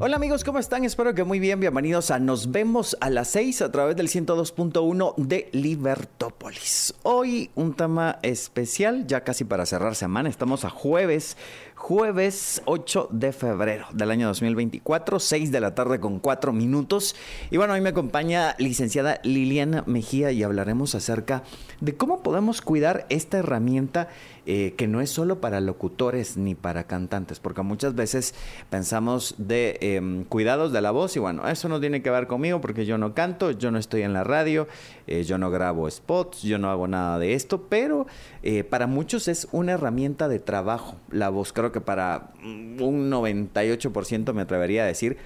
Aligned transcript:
Hola 0.00 0.14
amigos, 0.14 0.44
¿cómo 0.44 0.60
están? 0.60 0.84
Espero 0.84 1.12
que 1.12 1.24
muy 1.24 1.40
bien. 1.40 1.58
Bienvenidos 1.58 2.12
a 2.12 2.20
Nos 2.20 2.52
vemos 2.52 2.96
a 3.00 3.10
las 3.10 3.30
6 3.30 3.62
a 3.62 3.72
través 3.72 3.96
del 3.96 4.08
102.1 4.08 5.16
de 5.16 5.48
Libertópolis. 5.50 6.94
Hoy 7.02 7.50
un 7.56 7.74
tema 7.74 8.20
especial, 8.22 9.08
ya 9.08 9.24
casi 9.24 9.42
para 9.42 9.66
cerrar 9.66 9.96
semana. 9.96 10.28
Estamos 10.28 10.64
a 10.64 10.70
jueves, 10.70 11.36
jueves 11.74 12.62
8 12.66 13.08
de 13.10 13.32
febrero 13.32 13.86
del 13.92 14.12
año 14.12 14.28
2024, 14.28 15.18
6 15.18 15.50
de 15.50 15.60
la 15.60 15.74
tarde 15.74 15.98
con 15.98 16.20
4 16.20 16.52
minutos. 16.52 17.16
Y 17.50 17.56
bueno, 17.56 17.72
hoy 17.72 17.80
me 17.80 17.88
acompaña 17.88 18.54
licenciada 18.58 19.18
Liliana 19.24 19.82
Mejía 19.88 20.30
y 20.30 20.44
hablaremos 20.44 20.94
acerca 20.94 21.42
de 21.80 21.96
cómo 21.96 22.22
podemos 22.22 22.62
cuidar 22.62 23.04
esta 23.08 23.38
herramienta 23.38 24.08
eh, 24.50 24.72
que 24.78 24.88
no 24.88 25.02
es 25.02 25.10
solo 25.10 25.42
para 25.42 25.60
locutores 25.60 26.38
ni 26.38 26.54
para 26.54 26.84
cantantes, 26.84 27.38
porque 27.38 27.60
muchas 27.60 27.94
veces 27.94 28.34
pensamos 28.70 29.34
de 29.36 29.76
em, 29.82 30.24
cuidados 30.24 30.72
de 30.72 30.80
la 30.80 30.90
voz 30.90 31.14
y 31.16 31.18
bueno, 31.18 31.46
eso 31.46 31.68
no 31.68 31.80
tiene 31.80 32.00
que 32.00 32.08
ver 32.08 32.26
conmigo 32.26 32.58
porque 32.62 32.86
yo 32.86 32.96
no 32.96 33.12
canto, 33.12 33.50
yo 33.50 33.70
no 33.70 33.78
estoy 33.78 34.04
en 34.04 34.14
la 34.14 34.24
radio, 34.24 34.66
eh, 35.06 35.22
yo 35.24 35.36
no 35.36 35.50
grabo 35.50 35.90
spots, 35.90 36.44
yo 36.44 36.56
no 36.56 36.70
hago 36.70 36.88
nada 36.88 37.18
de 37.18 37.34
esto, 37.34 37.66
pero 37.68 38.06
eh, 38.42 38.64
para 38.64 38.86
muchos 38.86 39.28
es 39.28 39.48
una 39.52 39.72
herramienta 39.72 40.28
de 40.28 40.38
trabajo 40.38 40.96
la 41.10 41.28
voz. 41.28 41.52
Creo 41.52 41.70
que 41.70 41.82
para 41.82 42.30
un 42.42 43.10
98% 43.10 44.32
me 44.32 44.40
atrevería 44.40 44.84
a 44.84 44.86
decir 44.86 45.18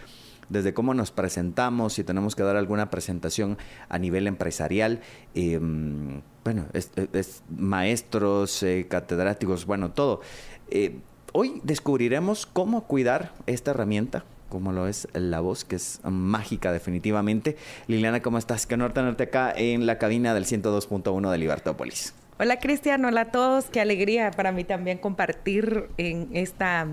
desde 0.48 0.74
cómo 0.74 0.94
nos 0.94 1.12
presentamos, 1.12 1.92
si 1.92 2.02
tenemos 2.02 2.34
que 2.34 2.42
dar 2.42 2.56
alguna 2.56 2.90
presentación 2.90 3.56
a 3.88 3.98
nivel 3.98 4.26
empresarial, 4.26 5.00
em, 5.34 6.22
bueno, 6.44 6.66
es, 6.72 7.42
maestros, 7.56 8.62
eh, 8.62 8.86
catedráticos, 8.88 9.66
bueno, 9.66 9.90
todo. 9.90 10.20
Eh, 10.70 10.96
hoy 11.32 11.60
descubriremos 11.62 12.46
cómo 12.46 12.84
cuidar 12.84 13.32
esta 13.46 13.70
herramienta, 13.70 14.24
como 14.48 14.72
lo 14.72 14.88
es 14.88 15.08
la 15.12 15.40
voz, 15.40 15.64
que 15.64 15.76
es 15.76 16.00
mágica 16.04 16.72
definitivamente. 16.72 17.56
Liliana, 17.86 18.20
¿cómo 18.22 18.38
estás? 18.38 18.66
Qué 18.66 18.74
honor 18.74 18.92
tenerte 18.92 19.24
acá 19.24 19.52
en 19.56 19.86
la 19.86 19.98
cabina 19.98 20.34
del 20.34 20.44
102.1 20.44 21.30
de 21.30 21.38
Libertópolis. 21.38 22.14
Hola 22.38 22.58
Cristian, 22.58 23.04
hola 23.04 23.20
a 23.20 23.30
todos, 23.30 23.66
qué 23.66 23.80
alegría 23.80 24.30
para 24.32 24.50
mí 24.50 24.64
también 24.64 24.98
compartir 24.98 25.88
en 25.96 26.28
esta 26.32 26.88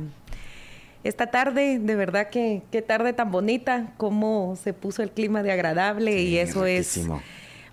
esta 1.04 1.28
tarde, 1.28 1.80
de 1.80 1.96
verdad 1.96 2.30
que 2.30 2.62
qué 2.72 2.82
tarde 2.82 3.14
tan 3.14 3.32
bonita, 3.32 3.94
cómo 3.98 4.58
se 4.62 4.74
puso 4.74 5.02
el 5.02 5.12
clima 5.12 5.42
de 5.42 5.52
agradable 5.52 6.22
y 6.22 6.38
eso 6.38 6.66
es 6.66 7.00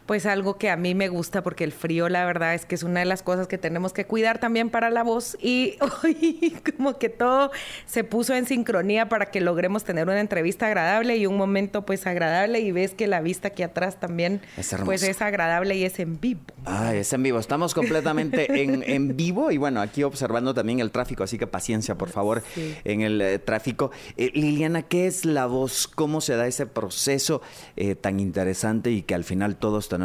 pues 0.06 0.26
algo 0.26 0.56
que 0.56 0.70
a 0.70 0.76
mí 0.76 0.94
me 0.94 1.08
gusta 1.08 1.42
porque 1.42 1.64
el 1.64 1.72
frío 1.72 2.08
la 2.08 2.24
verdad 2.24 2.54
es 2.54 2.64
que 2.64 2.74
es 2.74 2.82
una 2.82 3.00
de 3.00 3.06
las 3.06 3.22
cosas 3.22 3.48
que 3.48 3.58
tenemos 3.58 3.92
que 3.92 4.06
cuidar 4.06 4.38
también 4.38 4.70
para 4.70 4.90
la 4.90 5.02
voz 5.02 5.36
y 5.40 5.76
hoy 6.02 6.56
como 6.76 6.98
que 6.98 7.08
todo 7.08 7.50
se 7.86 8.04
puso 8.04 8.34
en 8.34 8.46
sincronía 8.46 9.08
para 9.08 9.26
que 9.26 9.40
logremos 9.40 9.84
tener 9.84 10.04
una 10.04 10.20
entrevista 10.20 10.66
agradable 10.66 11.16
y 11.16 11.26
un 11.26 11.36
momento 11.36 11.84
pues 11.84 12.06
agradable 12.06 12.60
y 12.60 12.72
ves 12.72 12.94
que 12.94 13.06
la 13.06 13.20
vista 13.20 13.48
aquí 13.48 13.62
atrás 13.62 13.98
también 14.00 14.40
es 14.56 14.74
pues 14.84 15.02
es 15.02 15.20
agradable 15.20 15.76
y 15.76 15.84
es 15.84 15.98
en 15.98 16.20
vivo. 16.20 16.40
Ah, 16.64 16.94
es 16.94 17.12
en 17.12 17.22
vivo, 17.22 17.38
estamos 17.38 17.74
completamente 17.74 18.46
en, 18.62 18.82
en, 18.82 19.16
vivo 19.16 19.50
y 19.50 19.58
bueno, 19.58 19.80
aquí 19.80 20.02
observando 20.02 20.54
también 20.54 20.80
el 20.80 20.90
tráfico, 20.90 21.24
así 21.24 21.38
que 21.38 21.46
paciencia 21.46 21.96
por 21.96 22.08
favor 22.08 22.42
en 22.84 23.00
el 23.00 23.20
eh, 23.20 23.38
tráfico. 23.38 23.90
Eh, 24.16 24.30
Liliana, 24.34 24.82
¿qué 24.82 25.06
es 25.06 25.24
la 25.24 25.46
voz? 25.46 25.88
¿Cómo 25.88 26.20
se 26.20 26.36
da 26.36 26.46
ese 26.46 26.66
proceso 26.66 27.42
eh, 27.76 27.94
tan 27.94 28.20
interesante 28.20 28.90
y 28.90 29.02
que 29.02 29.14
al 29.14 29.24
final 29.24 29.56
todos 29.56 29.88
tenemos, 29.88 29.95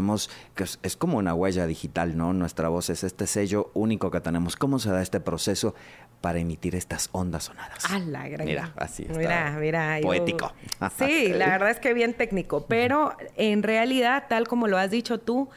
que 0.56 0.64
es, 0.64 0.96
como 0.98 1.18
una 1.18 1.34
huella 1.34 1.68
digital, 1.68 2.18
¿no? 2.18 2.34
Nuestra 2.34 2.70
voz 2.70 2.90
es 2.90 3.04
este 3.04 3.28
sello 3.28 3.72
único 3.74 4.12
que 4.12 4.22
tenemos. 4.22 4.56
¿Cómo 4.56 4.80
se 4.80 4.90
da 4.90 5.02
este 5.02 5.20
proceso 5.20 5.76
para 6.22 6.40
emitir 6.40 6.76
estas 6.76 7.10
ondas 7.12 7.46
sonadas? 7.46 7.84
Ah, 7.90 8.00
la 8.00 8.28
gran... 8.28 8.46
Mira, 8.46 8.74
así 8.78 9.04
está. 9.04 9.18
Mira, 9.18 9.58
mira. 9.60 10.00
Poético. 10.02 10.52
Sí, 10.98 11.30
la 11.30 11.48
verdad 11.48 11.72
es 11.72 11.80
que 11.80 11.94
bien 11.94 12.14
técnico, 12.14 12.66
pero 12.68 13.16
en 13.36 13.64
realidad, 13.64 14.26
tal 14.30 14.48
como 14.48 14.68
lo 14.68 14.78
has 14.78 14.92
dicho 14.92 15.20
tú, 15.20 15.50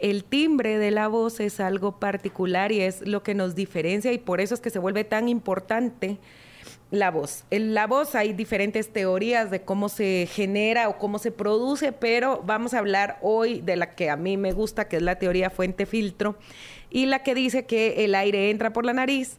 el 0.00 0.24
timbre 0.24 0.78
de 0.78 0.90
la 0.90 1.08
voz 1.08 1.40
es 1.40 1.60
algo 1.60 1.98
particular 1.98 2.72
y 2.72 2.80
es 2.80 3.06
lo 3.06 3.22
que 3.22 3.34
nos 3.34 3.54
diferencia 3.54 4.12
y 4.12 4.18
por 4.18 4.40
eso 4.40 4.54
es 4.54 4.60
que 4.60 4.70
se 4.70 4.78
vuelve 4.78 5.04
tan 5.04 5.28
importante 5.28 6.18
la 6.90 7.10
voz. 7.10 7.44
En 7.50 7.74
la 7.74 7.86
voz 7.86 8.14
hay 8.14 8.32
diferentes 8.32 8.92
teorías 8.92 9.50
de 9.50 9.62
cómo 9.62 9.88
se 9.88 10.28
genera 10.30 10.88
o 10.88 10.98
cómo 10.98 11.18
se 11.18 11.30
produce, 11.30 11.92
pero 11.92 12.42
vamos 12.44 12.74
a 12.74 12.78
hablar 12.78 13.18
hoy 13.22 13.60
de 13.60 13.76
la 13.76 13.90
que 13.90 14.10
a 14.10 14.16
mí 14.16 14.36
me 14.36 14.52
gusta, 14.52 14.88
que 14.88 14.96
es 14.96 15.02
la 15.02 15.18
teoría 15.18 15.50
fuente-filtro, 15.50 16.36
y 16.90 17.06
la 17.06 17.22
que 17.22 17.34
dice 17.34 17.64
que 17.64 18.04
el 18.04 18.14
aire 18.14 18.50
entra 18.50 18.72
por 18.72 18.84
la 18.84 18.92
nariz, 18.92 19.38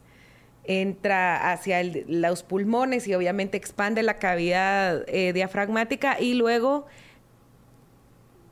entra 0.64 1.52
hacia 1.52 1.82
los 2.06 2.42
pulmones 2.42 3.06
y 3.06 3.14
obviamente 3.14 3.56
expande 3.56 4.02
la 4.02 4.18
cavidad 4.18 5.04
eh, 5.08 5.32
diafragmática 5.32 6.20
y 6.20 6.34
luego 6.34 6.86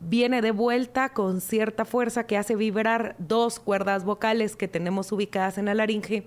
viene 0.01 0.43
de 0.43 0.51
vuelta 0.51 1.11
con 1.11 1.41
cierta 1.41 1.85
fuerza 1.85 2.27
que 2.27 2.37
hace 2.37 2.57
vibrar 2.57 3.15
dos 3.19 3.61
cuerdas 3.61 4.05
vocales 4.05 4.57
que 4.57 4.67
tenemos 4.67 5.13
ubicadas 5.13 5.57
en 5.57 5.67
la 5.67 5.75
laringe 5.75 6.27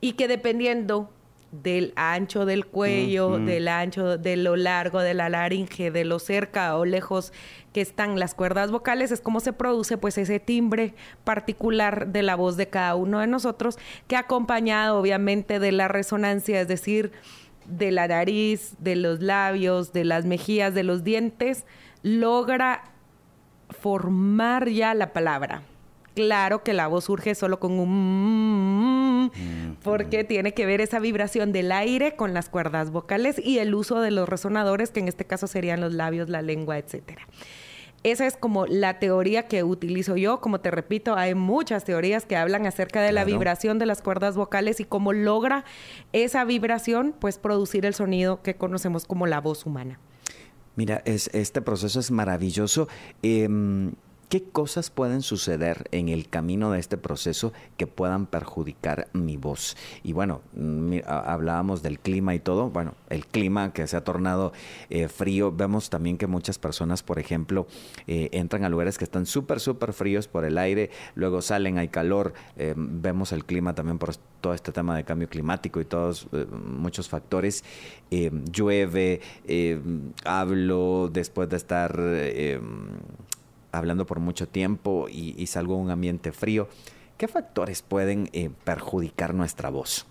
y 0.00 0.12
que 0.12 0.28
dependiendo 0.28 1.10
del 1.52 1.92
ancho 1.96 2.44
del 2.44 2.66
cuello, 2.66 3.38
del 3.38 3.68
ancho, 3.68 4.18
de 4.18 4.36
lo 4.36 4.56
largo 4.56 5.00
de 5.00 5.14
la 5.14 5.28
laringe, 5.28 5.90
de 5.90 6.04
lo 6.04 6.18
cerca 6.18 6.76
o 6.76 6.84
lejos 6.84 7.32
que 7.72 7.80
están 7.80 8.18
las 8.18 8.34
cuerdas 8.34 8.70
vocales, 8.70 9.12
es 9.12 9.20
como 9.20 9.40
se 9.40 9.52
produce 9.52 9.96
pues 9.96 10.18
ese 10.18 10.40
timbre 10.40 10.94
particular 11.24 12.08
de 12.08 12.22
la 12.22 12.34
voz 12.34 12.56
de 12.56 12.68
cada 12.68 12.94
uno 12.94 13.20
de 13.20 13.26
nosotros, 13.26 13.78
que 14.08 14.16
acompañado 14.16 14.98
obviamente 14.98 15.58
de 15.58 15.72
la 15.72 15.88
resonancia, 15.88 16.60
es 16.60 16.68
decir, 16.68 17.12
de 17.66 17.90
la 17.90 18.08
nariz, 18.08 18.74
de 18.78 18.96
los 18.96 19.20
labios, 19.20 19.92
de 19.92 20.04
las 20.04 20.24
mejillas, 20.24 20.74
de 20.74 20.84
los 20.84 21.04
dientes, 21.04 21.64
logra 22.02 22.84
formar 23.70 24.68
ya 24.68 24.94
la 24.94 25.12
palabra. 25.12 25.62
Claro 26.16 26.64
que 26.64 26.72
la 26.72 26.86
voz 26.86 27.04
surge 27.04 27.34
solo 27.34 27.60
con 27.60 27.72
un... 27.78 29.30
porque 29.82 30.24
tiene 30.24 30.54
que 30.54 30.64
ver 30.64 30.80
esa 30.80 30.98
vibración 30.98 31.52
del 31.52 31.70
aire 31.70 32.16
con 32.16 32.32
las 32.32 32.48
cuerdas 32.48 32.90
vocales 32.90 33.38
y 33.38 33.58
el 33.58 33.74
uso 33.74 34.00
de 34.00 34.10
los 34.10 34.26
resonadores, 34.26 34.90
que 34.90 35.00
en 35.00 35.08
este 35.08 35.26
caso 35.26 35.46
serían 35.46 35.82
los 35.82 35.92
labios, 35.92 36.30
la 36.30 36.40
lengua, 36.40 36.78
etcétera. 36.78 37.28
Esa 38.02 38.26
es 38.26 38.38
como 38.38 38.64
la 38.64 38.98
teoría 38.98 39.46
que 39.46 39.62
utilizo 39.62 40.16
yo. 40.16 40.40
Como 40.40 40.58
te 40.60 40.70
repito, 40.70 41.16
hay 41.16 41.34
muchas 41.34 41.84
teorías 41.84 42.24
que 42.24 42.36
hablan 42.36 42.64
acerca 42.64 43.02
de 43.02 43.12
la 43.12 43.24
vibración 43.24 43.78
de 43.78 43.84
las 43.84 44.00
cuerdas 44.00 44.36
vocales 44.36 44.80
y 44.80 44.86
cómo 44.86 45.12
logra 45.12 45.66
esa 46.14 46.46
vibración, 46.46 47.14
pues 47.18 47.36
producir 47.36 47.84
el 47.84 47.92
sonido 47.92 48.40
que 48.40 48.54
conocemos 48.54 49.04
como 49.04 49.26
la 49.26 49.42
voz 49.42 49.66
humana. 49.66 50.00
Mira, 50.76 51.02
es, 51.04 51.28
este 51.34 51.60
proceso 51.60 52.00
es 52.00 52.10
maravilloso. 52.10 52.88
Em, 53.22 53.92
¿Qué 54.28 54.42
cosas 54.42 54.90
pueden 54.90 55.22
suceder 55.22 55.86
en 55.92 56.08
el 56.08 56.28
camino 56.28 56.72
de 56.72 56.80
este 56.80 56.96
proceso 56.96 57.52
que 57.76 57.86
puedan 57.86 58.26
perjudicar 58.26 59.06
mi 59.12 59.36
voz? 59.36 59.76
Y 60.02 60.14
bueno, 60.14 60.42
hablábamos 61.06 61.80
del 61.84 62.00
clima 62.00 62.34
y 62.34 62.40
todo. 62.40 62.70
Bueno, 62.70 62.94
el 63.08 63.24
clima 63.24 63.72
que 63.72 63.86
se 63.86 63.96
ha 63.96 64.02
tornado 64.02 64.52
eh, 64.90 65.06
frío. 65.06 65.52
Vemos 65.52 65.90
también 65.90 66.18
que 66.18 66.26
muchas 66.26 66.58
personas, 66.58 67.04
por 67.04 67.20
ejemplo, 67.20 67.68
eh, 68.08 68.28
entran 68.32 68.64
a 68.64 68.68
lugares 68.68 68.98
que 68.98 69.04
están 69.04 69.26
súper, 69.26 69.60
súper 69.60 69.92
fríos 69.92 70.26
por 70.26 70.44
el 70.44 70.58
aire. 70.58 70.90
Luego 71.14 71.40
salen, 71.40 71.78
hay 71.78 71.86
calor. 71.86 72.34
Eh, 72.56 72.74
vemos 72.76 73.30
el 73.30 73.44
clima 73.44 73.76
también 73.76 73.98
por 73.98 74.16
todo 74.40 74.54
este 74.54 74.72
tema 74.72 74.96
de 74.96 75.04
cambio 75.04 75.28
climático 75.28 75.80
y 75.80 75.84
todos 75.84 76.26
muchos 76.52 77.08
factores. 77.08 77.62
llueve, 78.10 79.20
hablo 80.24 81.10
después 81.12 81.48
de 81.48 81.56
estar 81.56 81.96
hablando 83.72 84.06
por 84.06 84.20
mucho 84.20 84.48
tiempo 84.48 85.06
y, 85.08 85.46
salgo 85.46 85.74
a 85.74 85.78
un 85.78 85.90
ambiente 85.90 86.32
frío, 86.32 86.68
¿qué 87.16 87.28
factores 87.28 87.82
pueden 87.82 88.30
eh, 88.32 88.50
perjudicar 88.64 89.34
nuestra 89.34 89.70
voz? 89.70 90.06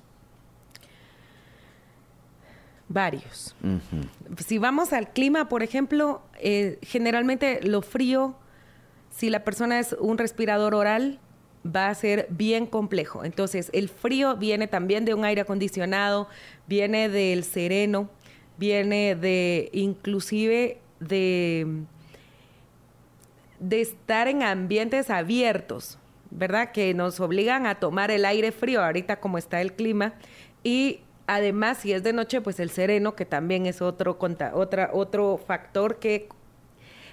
Varios. 2.88 3.56
Si 4.46 4.60
vamos 4.60 4.94
al 4.94 5.12
clima, 5.12 5.50
por 5.50 5.64
ejemplo, 5.64 6.22
eh, 6.40 6.78
generalmente 6.84 7.60
lo 7.64 7.82
frío, 7.82 8.36
si 9.10 9.30
la 9.30 9.44
persona 9.44 9.80
es 9.80 9.96
un 10.00 10.20
respirador 10.20 10.76
oral, 10.76 11.20
va 11.66 11.88
a 11.88 11.96
ser 11.96 12.28
bien 12.30 12.68
complejo. 12.68 13.24
Entonces, 13.24 13.72
el 13.74 13.90
frío 13.90 14.36
viene 14.36 14.68
también 14.68 15.04
de 15.04 15.16
un 15.16 15.26
aire 15.26 15.42
acondicionado, 15.42 16.28
viene 16.68 17.10
del 17.10 17.44
sereno, 17.44 18.10
viene 18.58 19.16
de 19.16 19.70
inclusive 19.74 20.80
de 21.00 21.86
de 23.70 23.82
estar 23.82 24.28
en 24.28 24.44
ambientes 24.44 25.10
abiertos, 25.10 25.98
¿verdad? 26.30 26.72
Que 26.72 26.94
nos 26.94 27.20
obligan 27.20 27.66
a 27.66 27.76
tomar 27.76 28.12
el 28.12 28.26
aire 28.26 28.52
frío 28.52 28.84
ahorita 28.84 29.20
como 29.20 29.38
está 29.38 29.60
el 29.62 29.74
clima 29.74 30.14
y 30.64 31.02
además 31.26 31.80
si 31.80 31.92
es 31.92 32.04
de 32.04 32.14
noche 32.14 32.42
pues 32.42 32.60
el 32.60 32.70
sereno 32.70 33.16
que 33.16 33.26
también 33.26 33.66
es 33.66 33.82
otro 33.82 34.18
otra, 34.54 34.92
otro 34.94 35.38
factor 35.38 35.98
que 35.98 36.30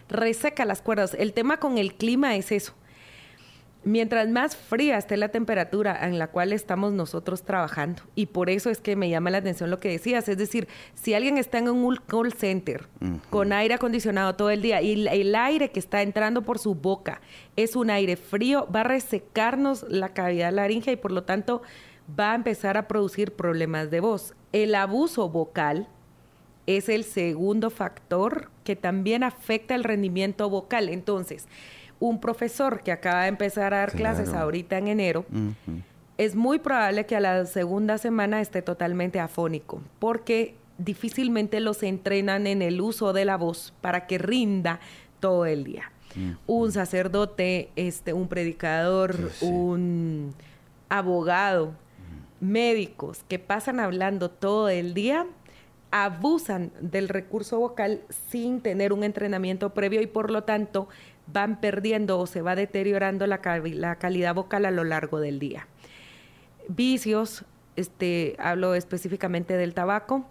reseca 0.09 0.67
las 0.67 0.83
cuerdas. 0.83 1.15
El 1.19 1.33
tema 1.33 1.59
con 1.59 1.79
el 1.79 1.95
clima 1.95 2.37
es 2.37 2.53
eso. 2.53 2.75
Mientras 3.85 4.29
más 4.29 4.55
fría 4.55 4.97
esté 4.97 5.17
la 5.17 5.31
temperatura 5.31 6.07
en 6.07 6.17
la 6.17 6.29
cual 6.29 6.53
estamos 6.53 6.93
nosotros 6.93 7.43
trabajando, 7.43 8.03
y 8.15 8.27
por 8.27 8.49
eso 8.49 8.71
es 8.71 8.81
que 8.81 8.95
me 8.95 9.11
llama 9.11 9.31
la 9.31 9.39
atención 9.39 9.71
lo 9.71 9.81
que 9.81 9.89
decías, 9.89 10.29
es 10.29 10.39
decir, 10.39 10.69
si 10.95 11.15
alguien 11.15 11.37
está 11.37 11.59
en 11.59 11.69
un 11.69 11.97
call 12.07 12.33
center 12.33 12.87
con 13.29 13.53
aire 13.53 13.75
acondicionado 13.75 14.37
todo 14.37 14.51
el 14.51 14.63
día 14.63 14.81
y 14.83 15.09
el 15.09 15.35
aire 15.35 15.73
que 15.73 15.81
está 15.81 16.03
entrando 16.03 16.43
por 16.43 16.61
su 16.61 16.77
boca 16.77 17.21
es 17.57 17.75
un 17.75 17.91
aire 17.91 18.17
frío, 18.17 18.69
va 18.75 18.83
a 18.83 18.85
resecarnos 18.85 19.85
la 19.89 20.11
cavidad 20.11 20.53
laringea 20.53 20.93
y 20.93 20.97
por 20.97 21.11
lo 21.11 21.25
tanto 21.25 21.63
va 22.19 22.33
a 22.33 22.35
empezar 22.37 22.77
a 22.77 22.87
producir 22.87 23.33
problemas 23.33 23.91
de 23.91 23.99
voz. 23.99 24.35
El 24.53 24.77
abuso 24.77 25.29
vocal 25.29 25.89
es 26.67 26.89
el 26.89 27.03
segundo 27.03 27.71
factor 27.71 28.51
que 28.65 28.77
también 28.77 29.25
afecta 29.25 29.75
el 29.75 29.83
rendimiento 29.83 30.49
vocal. 30.49 30.89
Entonces, 30.89 31.49
un 32.03 32.19
profesor 32.19 32.83
que 32.83 32.91
acaba 32.91 33.23
de 33.23 33.29
empezar 33.29 33.73
a 33.73 33.79
dar 33.79 33.93
clases 33.93 34.35
ahorita 34.35 34.77
en 34.77 34.89
enero, 34.89 35.25
es 36.19 36.35
muy 36.35 36.59
probable 36.59 37.07
que 37.07 37.15
a 37.15 37.21
la 37.21 37.47
segunda 37.47 37.97
semana 37.97 38.41
esté 38.41 38.61
totalmente 38.61 39.21
afónico, 39.21 39.81
porque 40.01 40.57
difícilmente 40.79 41.61
los 41.61 41.85
entrenan 41.85 42.49
en 42.49 42.61
el 42.61 42.81
uso 42.81 43.13
de 43.13 43.25
la 43.25 43.37
voz 43.37 43.73
para 43.81 44.09
que 44.09 44.19
rinda 44.19 44.81
todo 45.21 45.47
el 45.47 45.63
día. 45.63 45.93
Un 46.49 46.73
sacerdote, 46.73 47.71
este, 47.77 48.13
un 48.13 48.27
predicador, 48.27 49.17
un 49.41 50.35
abogado, 50.89 51.73
médicos 52.41 53.25
que 53.29 53.39
pasan 53.39 53.79
hablando 53.79 54.29
todo 54.29 54.69
el 54.69 54.93
día, 54.93 55.25
abusan 55.93 56.73
del 56.81 57.09
recurso 57.09 57.61
vocal 57.61 58.01
sin 58.31 58.61
tener 58.61 58.93
un 58.93 59.05
entrenamiento 59.05 59.71
previo 59.71 60.01
y 60.01 60.07
por 60.07 60.31
lo 60.31 60.43
tanto 60.43 60.89
van 61.27 61.61
perdiendo 61.61 62.19
o 62.19 62.27
se 62.27 62.43
va 62.43 62.55
deteriorando 62.55 63.27
la, 63.27 63.41
calidad 63.41 64.35
vocal 64.35 64.65
a 64.67 64.71
lo 64.71 64.85
largo 64.85 65.21
del 65.21 65.39
día. 65.39 65.67
Vicios, 66.69 67.45
este, 67.77 68.37
hablo 68.39 68.75
específicamente 68.75 69.57
del 69.57 69.75
tabaco, 69.75 70.27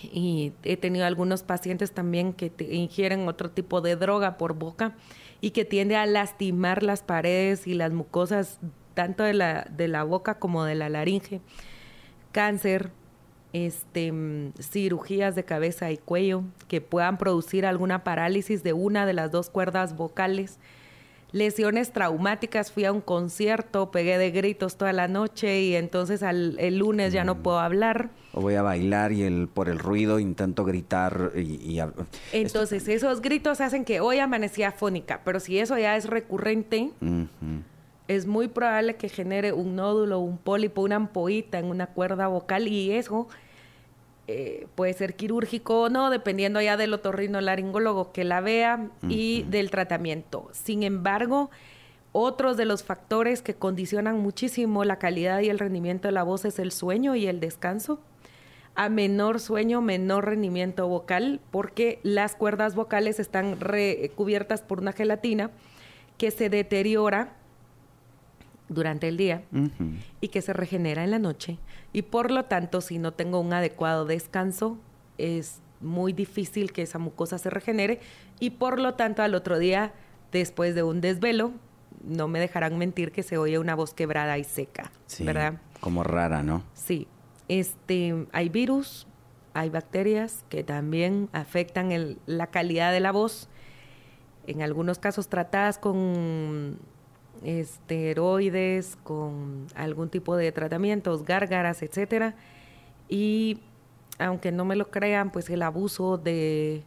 y 0.00 0.52
he 0.62 0.76
tenido 0.76 1.04
algunos 1.04 1.42
pacientes 1.42 1.92
también 1.92 2.32
que 2.32 2.52
ingieren 2.70 3.28
otro 3.28 3.50
tipo 3.50 3.80
de 3.80 3.96
droga 3.96 4.38
por 4.38 4.54
boca 4.54 4.94
y 5.40 5.50
que 5.50 5.64
tiende 5.64 5.96
a 5.96 6.06
lastimar 6.06 6.82
las 6.82 7.02
paredes 7.02 7.66
y 7.66 7.74
las 7.74 7.92
mucosas 7.92 8.60
tanto 8.94 9.22
de 9.22 9.34
la, 9.34 9.66
de 9.70 9.88
la 9.88 10.04
boca 10.04 10.38
como 10.38 10.64
de 10.64 10.74
la 10.74 10.88
laringe. 10.88 11.40
Cáncer, 12.32 12.92
este, 13.52 14.12
mm, 14.12 14.52
cirugías 14.60 15.34
de 15.34 15.44
cabeza 15.44 15.90
y 15.90 15.96
cuello 15.96 16.44
que 16.68 16.80
puedan 16.80 17.18
producir 17.18 17.66
alguna 17.66 18.04
parálisis 18.04 18.62
de 18.62 18.72
una 18.72 19.06
de 19.06 19.12
las 19.12 19.30
dos 19.30 19.50
cuerdas 19.50 19.96
vocales, 19.96 20.58
lesiones 21.32 21.92
traumáticas, 21.92 22.72
fui 22.72 22.84
a 22.84 22.92
un 22.92 23.00
concierto, 23.00 23.90
pegué 23.90 24.18
de 24.18 24.30
gritos 24.30 24.76
toda 24.76 24.92
la 24.92 25.08
noche 25.08 25.62
y 25.62 25.76
entonces 25.76 26.22
al, 26.22 26.56
el 26.58 26.78
lunes 26.78 27.12
ya 27.12 27.24
no 27.24 27.36
mm. 27.36 27.42
puedo 27.42 27.58
hablar. 27.58 28.10
O 28.32 28.40
voy 28.40 28.54
a 28.54 28.62
bailar 28.62 29.12
y 29.12 29.22
el, 29.22 29.48
por 29.48 29.68
el 29.68 29.78
ruido 29.78 30.20
intento 30.20 30.64
gritar 30.64 31.32
y... 31.36 31.80
entonces 32.32 32.86
esos 32.86 33.20
gritos 33.22 33.60
hacen 33.60 33.84
que 33.84 34.00
hoy 34.00 34.18
amanecía 34.18 34.68
afónica, 34.68 35.22
pero 35.24 35.40
si 35.40 35.58
eso 35.58 35.76
ya 35.76 35.96
es 35.96 36.06
recurrente, 36.06 36.90
es 38.10 38.26
muy 38.26 38.48
probable 38.48 38.96
que 38.96 39.08
genere 39.08 39.52
un 39.52 39.76
nódulo, 39.76 40.18
un 40.18 40.36
pólipo, 40.36 40.82
una 40.82 40.96
ampollita 40.96 41.60
en 41.60 41.66
una 41.66 41.86
cuerda 41.86 42.26
vocal 42.26 42.66
y 42.66 42.90
eso 42.90 43.28
eh, 44.26 44.66
puede 44.74 44.94
ser 44.94 45.14
quirúrgico 45.14 45.82
o 45.82 45.88
no, 45.90 46.10
dependiendo 46.10 46.60
ya 46.60 46.76
del 46.76 46.92
otorrinolaringólogo 46.92 48.10
que 48.10 48.24
la 48.24 48.40
vea 48.40 48.88
y 49.08 49.44
del 49.44 49.70
tratamiento. 49.70 50.48
Sin 50.50 50.82
embargo, 50.82 51.50
otros 52.10 52.56
de 52.56 52.64
los 52.64 52.82
factores 52.82 53.42
que 53.42 53.54
condicionan 53.54 54.18
muchísimo 54.18 54.84
la 54.84 54.98
calidad 54.98 55.38
y 55.38 55.48
el 55.48 55.60
rendimiento 55.60 56.08
de 56.08 56.12
la 56.12 56.24
voz 56.24 56.44
es 56.44 56.58
el 56.58 56.72
sueño 56.72 57.14
y 57.14 57.28
el 57.28 57.38
descanso. 57.38 58.00
A 58.74 58.88
menor 58.88 59.38
sueño, 59.38 59.82
menor 59.82 60.26
rendimiento 60.26 60.88
vocal, 60.88 61.40
porque 61.52 62.00
las 62.02 62.34
cuerdas 62.34 62.74
vocales 62.74 63.20
están 63.20 63.60
recubiertas 63.60 64.62
por 64.62 64.80
una 64.80 64.90
gelatina 64.90 65.52
que 66.18 66.32
se 66.32 66.50
deteriora 66.50 67.36
durante 68.70 69.08
el 69.08 69.18
día 69.18 69.42
y 70.22 70.28
que 70.28 70.40
se 70.40 70.54
regenera 70.54 71.04
en 71.04 71.10
la 71.10 71.18
noche. 71.18 71.58
Y 71.92 72.02
por 72.02 72.30
lo 72.30 72.44
tanto, 72.44 72.80
si 72.80 72.98
no 72.98 73.12
tengo 73.12 73.40
un 73.40 73.52
adecuado 73.52 74.06
descanso, 74.06 74.78
es 75.18 75.60
muy 75.80 76.12
difícil 76.12 76.72
que 76.72 76.82
esa 76.82 76.98
mucosa 76.98 77.36
se 77.38 77.50
regenere 77.50 78.00
y 78.38 78.50
por 78.50 78.78
lo 78.78 78.94
tanto 78.94 79.22
al 79.22 79.34
otro 79.34 79.58
día, 79.58 79.92
después 80.32 80.74
de 80.74 80.82
un 80.84 81.00
desvelo, 81.00 81.52
no 82.04 82.28
me 82.28 82.38
dejarán 82.38 82.78
mentir 82.78 83.12
que 83.12 83.22
se 83.22 83.36
oye 83.36 83.58
una 83.58 83.74
voz 83.74 83.92
quebrada 83.92 84.38
y 84.38 84.44
seca, 84.44 84.92
¿verdad? 85.18 85.60
Como 85.80 86.04
rara, 86.04 86.42
¿no? 86.42 86.62
Sí. 86.72 87.08
Este, 87.48 88.26
hay 88.32 88.48
virus, 88.48 89.08
hay 89.52 89.68
bacterias 89.68 90.44
que 90.48 90.62
también 90.62 91.28
afectan 91.32 91.90
el, 91.90 92.18
la 92.26 92.46
calidad 92.46 92.92
de 92.92 93.00
la 93.00 93.10
voz. 93.10 93.48
En 94.46 94.62
algunos 94.62 94.98
casos 94.98 95.28
tratadas 95.28 95.78
con 95.78 96.78
esteroides, 97.44 98.96
con 99.02 99.66
algún 99.74 100.08
tipo 100.08 100.36
de 100.36 100.52
tratamientos, 100.52 101.24
gárgaras, 101.24 101.82
etcétera. 101.82 102.34
Y 103.08 103.60
aunque 104.18 104.52
no 104.52 104.64
me 104.64 104.76
lo 104.76 104.90
crean, 104.90 105.30
pues 105.30 105.50
el 105.50 105.62
abuso 105.62 106.18
de 106.18 106.82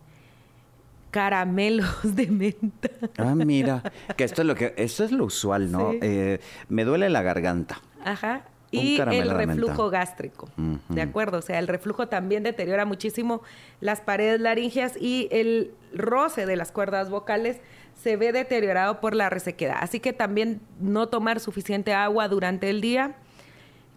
caramelos 1.11 2.15
de 2.15 2.27
menta. 2.27 2.89
Ah, 3.17 3.35
mira, 3.35 3.83
que 4.15 4.23
esto 4.23 4.41
es 4.41 4.47
lo 4.47 4.55
que, 4.55 4.73
esto 4.77 5.03
es 5.03 5.11
lo 5.11 5.25
usual, 5.25 5.71
¿no? 5.71 5.91
Eh, 6.01 6.39
me 6.69 6.85
duele 6.85 7.09
la 7.09 7.21
garganta. 7.21 7.81
Ajá 8.03 8.43
y 8.73 8.99
el 8.99 9.29
reflujo 9.29 9.89
gástrico. 9.89 10.49
¿De 10.89 11.01
acuerdo? 11.01 11.37
O 11.37 11.41
sea, 11.41 11.59
el 11.59 11.67
reflujo 11.67 12.07
también 12.07 12.43
deteriora 12.43 12.85
muchísimo 12.85 13.41
las 13.79 14.01
paredes 14.01 14.41
laringeas 14.41 14.97
y 14.99 15.27
el 15.31 15.71
roce 15.93 16.45
de 16.45 16.55
las 16.55 16.71
cuerdas 16.71 17.09
vocales 17.09 17.57
se 18.03 18.17
ve 18.17 18.33
deteriorado 18.33 18.99
por 18.99 19.15
la 19.15 19.29
resequedad. 19.29 19.77
Así 19.79 20.01
que 20.01 20.11
también 20.11 20.59
no 20.79 21.07
tomar 21.07 21.39
suficiente 21.39 21.93
agua 21.93 22.27
durante 22.27 22.69
el 22.69 22.81
día 22.81 23.15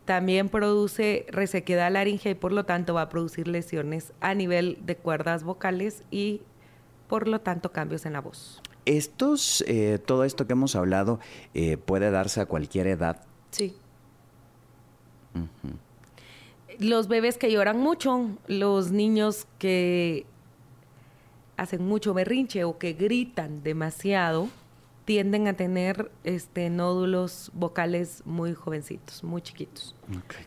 también 0.05 0.49
produce 0.49 1.27
resequedad 1.29 1.91
laringea 1.91 2.31
y 2.31 2.35
por 2.37 2.53
lo 2.53 2.65
tanto 2.65 2.95
va 2.95 3.03
a 3.03 3.09
producir 3.09 3.49
lesiones 3.49 4.13
a 4.21 4.35
nivel 4.35 4.79
de 4.87 4.97
cuerdas 4.97 5.43
vocales 5.43 6.05
y 6.13 6.43
por 7.09 7.27
lo 7.27 7.41
tanto 7.41 7.73
cambios 7.73 8.07
en 8.07 8.13
la 8.13 8.21
voz. 8.21 8.63
Estos, 8.85 9.65
eh, 9.67 9.99
todo 9.99 10.23
esto 10.23 10.47
que 10.47 10.53
hemos 10.53 10.77
hablado 10.77 11.19
eh, 11.55 11.77
puede 11.77 12.13
darse 12.13 12.41
a 12.41 12.47
cualquier 12.47 12.87
edad. 12.87 13.25
Sí. 13.51 13.75
Los 16.79 17.09
bebés 17.09 17.37
que 17.37 17.51
lloran 17.51 17.79
mucho, 17.81 18.31
los 18.47 18.93
niños 18.93 19.49
que 19.59 20.27
hacen 21.57 21.85
mucho 21.87 22.15
berrinche 22.15 22.65
o 22.65 22.79
que 22.79 22.93
gritan 22.93 23.63
demasiado, 23.63 24.49
tienden 25.07 25.47
a 25.47 25.55
tener 25.55 26.11
este 26.25 26.69
nódulos 26.69 27.51
vocales 27.55 28.23
muy 28.27 28.55
jovencitos, 28.55 29.23
muy 29.23 29.41
chiquitos. 29.41 29.95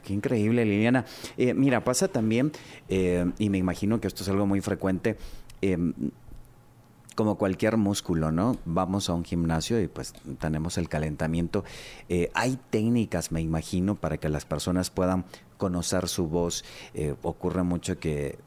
qué 0.03 0.13
increíble, 0.13 0.65
Liliana. 0.65 1.05
Eh, 1.37 1.53
mira, 1.53 1.83
pasa 1.83 2.09
también, 2.09 2.51
eh, 2.89 3.31
y 3.39 3.49
me 3.49 3.57
imagino 3.57 4.01
que 4.01 4.07
esto 4.07 4.21
es 4.23 4.29
algo 4.29 4.45
muy 4.45 4.59
frecuente, 4.59 5.17
em, 5.61 5.93
como 7.15 7.37
cualquier 7.37 7.77
músculo, 7.77 8.31
¿no? 8.31 8.57
Vamos 8.65 9.09
a 9.09 9.13
un 9.13 9.23
gimnasio 9.23 9.81
y 9.81 9.87
pues 9.87 10.13
tenemos 10.39 10.77
el 10.77 10.89
calentamiento. 10.89 11.63
Eh, 12.09 12.29
hay 12.33 12.57
técnicas, 12.69 13.31
me 13.31 13.41
imagino, 13.41 13.95
para 13.95 14.17
que 14.17 14.27
las 14.29 14.45
personas 14.45 14.89
puedan 14.89 15.25
conocer 15.57 16.07
su 16.07 16.27
voz. 16.27 16.63
Ocurre 17.21 17.63
mucho 17.63 17.99
que 17.99 18.37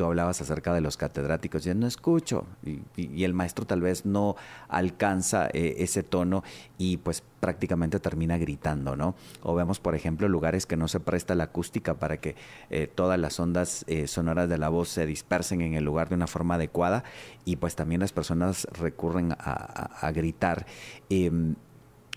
tú 0.00 0.06
hablabas 0.06 0.40
acerca 0.40 0.72
de 0.72 0.80
los 0.80 0.96
catedráticos, 0.96 1.62
ya 1.62 1.74
no 1.74 1.86
escucho, 1.86 2.46
y, 2.64 3.22
el 3.22 3.34
maestro 3.34 3.66
tal 3.66 3.82
vez 3.82 4.06
no 4.06 4.34
alcanza 4.66 5.50
eh, 5.52 5.74
ese 5.80 6.02
tono 6.02 6.42
y 6.78 6.96
pues 6.96 7.22
prácticamente 7.38 8.00
termina 8.00 8.38
gritando, 8.38 8.96
¿no? 8.96 9.14
O 9.42 9.54
vemos, 9.54 9.78
por 9.78 9.94
ejemplo, 9.94 10.26
lugares 10.26 10.64
que 10.64 10.78
no 10.78 10.88
se 10.88 11.00
presta 11.00 11.34
la 11.34 11.44
acústica 11.44 11.98
para 11.98 12.16
que 12.16 12.34
eh, 12.70 12.86
todas 12.86 13.20
las 13.20 13.38
ondas 13.38 13.84
eh, 13.88 14.06
sonoras 14.06 14.48
de 14.48 14.56
la 14.56 14.70
voz 14.70 14.88
se 14.88 15.04
dispersen 15.04 15.60
en 15.60 15.74
el 15.74 15.84
lugar 15.84 16.08
de 16.08 16.14
una 16.14 16.26
forma 16.26 16.54
adecuada 16.54 17.04
y 17.44 17.56
pues 17.56 17.76
también 17.76 18.00
las 18.00 18.12
personas 18.14 18.66
recurren 18.72 19.36
a, 19.38 20.10
gritar 20.14 20.64
em, 21.10 21.56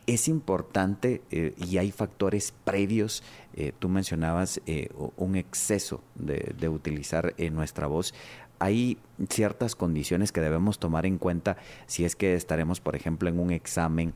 es 0.07 0.27
importante 0.27 1.21
y 1.31 1.77
hay 1.77 1.91
factores 1.91 2.53
previos 2.63 3.23
eh, 3.55 3.71
tú 3.77 3.87
mencionabas 3.87 4.61
eh, 4.65 4.89
un 5.15 5.35
exceso 5.35 6.01
de, 6.15 6.69
utilizar 6.69 7.35
eh, 7.37 7.51
nuestra 7.51 7.87
voz. 7.87 8.13
Hay 8.57 8.97
ciertas 9.29 9.75
condiciones 9.75 10.31
que 10.31 10.41
debemos 10.41 10.79
tomar 10.79 11.05
en 11.05 11.17
cuenta 11.17 11.57
si 11.85 12.05
es 12.05 12.15
que 12.15 12.33
estaremos, 12.33 12.79
por 12.79 12.95
ejemplo, 12.95 13.29
en 13.29 13.39
un 13.39 13.51
examen 13.51 14.13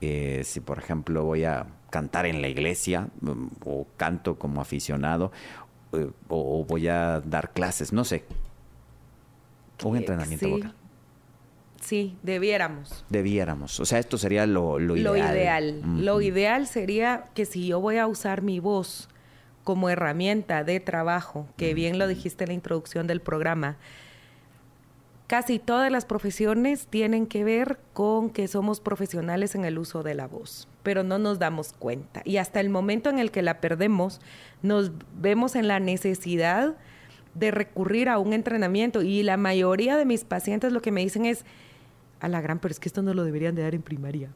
eh, 0.00 0.42
si 0.44 0.60
por 0.60 0.78
ejemplo 0.78 1.24
voy 1.24 1.44
a 1.44 1.66
cantar 1.90 2.24
en 2.24 2.40
la 2.40 2.48
iglesia 2.48 3.08
mm, 3.20 3.46
o 3.66 3.86
canto 3.98 4.38
como 4.38 4.62
aficionado 4.62 5.30
eh, 5.92 6.10
o, 6.28 6.64
voy 6.64 6.88
a 6.88 7.20
dar 7.20 7.52
clases, 7.52 7.92
no 7.92 8.04
sé. 8.04 8.24
Un 9.84 9.96
entrenamiento 9.96 10.48
vocal. 10.48 10.74
Sí, 11.80 12.16
debiéramos. 12.22 13.04
Debiéramos. 13.08 13.80
O 13.80 13.84
sea, 13.84 13.98
esto 13.98 14.18
sería 14.18 14.46
lo, 14.46 14.78
lo 14.78 14.96
ideal. 14.96 15.04
Lo 15.04 15.16
ideal. 15.16 15.82
Lo 16.04 16.20
ideal 16.20 16.66
sería 16.66 17.24
que 17.34 17.46
si 17.46 17.66
yo 17.66 17.80
voy 17.80 17.96
a 17.96 18.06
usar 18.06 18.42
mi 18.42 18.60
voz 18.60 19.08
como 19.64 19.88
herramienta 19.88 20.62
de 20.62 20.78
trabajo, 20.80 21.46
que 21.56 21.74
bien 21.74 21.98
lo 21.98 22.06
dijiste 22.06 22.44
en 22.44 22.48
la 22.48 22.54
introducción 22.54 23.06
del 23.06 23.20
programa, 23.20 23.76
casi 25.26 25.58
todas 25.58 25.90
las 25.90 26.04
profesiones 26.04 26.86
tienen 26.88 27.26
que 27.26 27.44
ver 27.44 27.78
con 27.92 28.30
que 28.30 28.48
somos 28.48 28.80
profesionales 28.80 29.54
en 29.54 29.64
el 29.64 29.78
uso 29.78 30.02
de 30.02 30.14
la 30.14 30.26
voz, 30.26 30.66
pero 30.82 31.02
no 31.02 31.18
nos 31.18 31.38
damos 31.38 31.72
cuenta. 31.72 32.20
Y 32.24 32.38
hasta 32.38 32.60
el 32.60 32.68
momento 32.68 33.10
en 33.10 33.18
el 33.18 33.30
que 33.30 33.42
la 33.42 33.60
perdemos, 33.60 34.20
nos 34.60 34.92
vemos 35.14 35.54
en 35.54 35.68
la 35.68 35.78
necesidad 35.78 36.74
de 37.34 37.50
recurrir 37.52 38.08
a 38.08 38.18
un 38.18 38.32
entrenamiento. 38.32 39.02
Y 39.02 39.22
la 39.22 39.36
mayoría 39.36 39.96
de 39.96 40.04
mis 40.04 40.24
pacientes 40.24 40.72
lo 40.72 40.82
que 40.82 40.90
me 40.90 41.02
dicen 41.02 41.26
es, 41.26 41.44
a 42.20 42.28
la 42.28 42.40
gran, 42.40 42.58
pero 42.58 42.72
es 42.72 42.80
que 42.80 42.88
esto 42.88 43.02
no 43.02 43.14
lo 43.14 43.24
deberían 43.24 43.54
de 43.54 43.62
dar 43.62 43.74
en 43.74 43.82
primaria. 43.82 44.30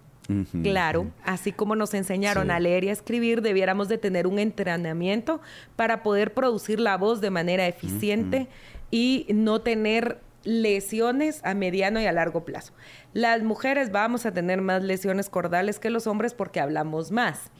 Claro, 0.63 1.11
así 1.23 1.53
como 1.53 1.77
nos 1.77 1.93
enseñaron 1.93 2.51
a 2.51 2.59
leer 2.59 2.85
y 2.85 2.89
a 2.89 2.93
escribir, 2.93 3.43
debiéramos 3.43 3.89
de 3.89 3.99
tener 3.99 4.27
un 4.27 4.39
entrenamiento 4.39 5.43
para 5.77 6.03
poder 6.03 6.33
producir 6.33 6.81
la 6.81 6.97
voz 6.97 7.21
de 7.21 7.29
manera 7.29 7.67
eficiente 7.67 8.49
y 8.91 9.27
no 9.29 9.61
tener 9.61 10.21
lesiones 10.45 11.41
a 11.45 11.55
mediano 11.55 12.01
y 12.01 12.07
a 12.07 12.13
largo 12.13 12.45
plazo. 12.45 12.73
Las 13.13 13.43
mujeres 13.43 13.91
vamos 13.91 14.25
a 14.27 14.33
tener 14.33 14.61
más 14.61 14.83
lesiones 14.83 15.29
cordales 15.29 15.79
que 15.79 15.91
los 15.91 16.07
hombres 16.07 16.35
porque 16.35 16.61
hablamos 16.61 17.11
más 17.11 17.51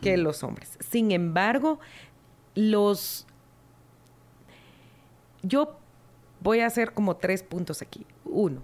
que 0.00 0.16
los 0.16 0.42
hombres. 0.42 0.78
Sin 0.80 1.10
embargo, 1.10 1.80
los... 2.54 3.26
Yo 5.42 5.76
voy 6.40 6.60
a 6.60 6.66
hacer 6.66 6.92
como 6.92 7.16
tres 7.16 7.42
puntos 7.42 7.82
aquí. 7.82 8.06
Uno, 8.24 8.62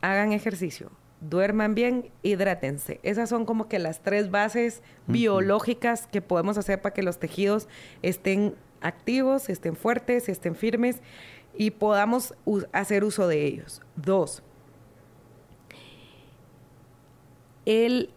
hagan 0.00 0.32
ejercicio, 0.32 0.90
duerman 1.20 1.74
bien, 1.74 2.10
hidrátense. 2.22 3.00
Esas 3.02 3.28
son 3.28 3.44
como 3.44 3.68
que 3.68 3.78
las 3.78 4.02
tres 4.02 4.30
bases 4.30 4.82
biológicas 5.06 6.06
que 6.06 6.22
podemos 6.22 6.58
hacer 6.58 6.80
para 6.80 6.94
que 6.94 7.02
los 7.02 7.18
tejidos 7.18 7.68
estén 8.02 8.54
activos, 8.80 9.48
estén 9.48 9.76
fuertes, 9.76 10.28
estén 10.28 10.54
firmes 10.54 11.02
y 11.56 11.72
podamos 11.72 12.34
hacer 12.72 13.04
uso 13.04 13.28
de 13.28 13.44
ellos. 13.44 13.82
Dos, 13.96 14.42
el 17.66 18.10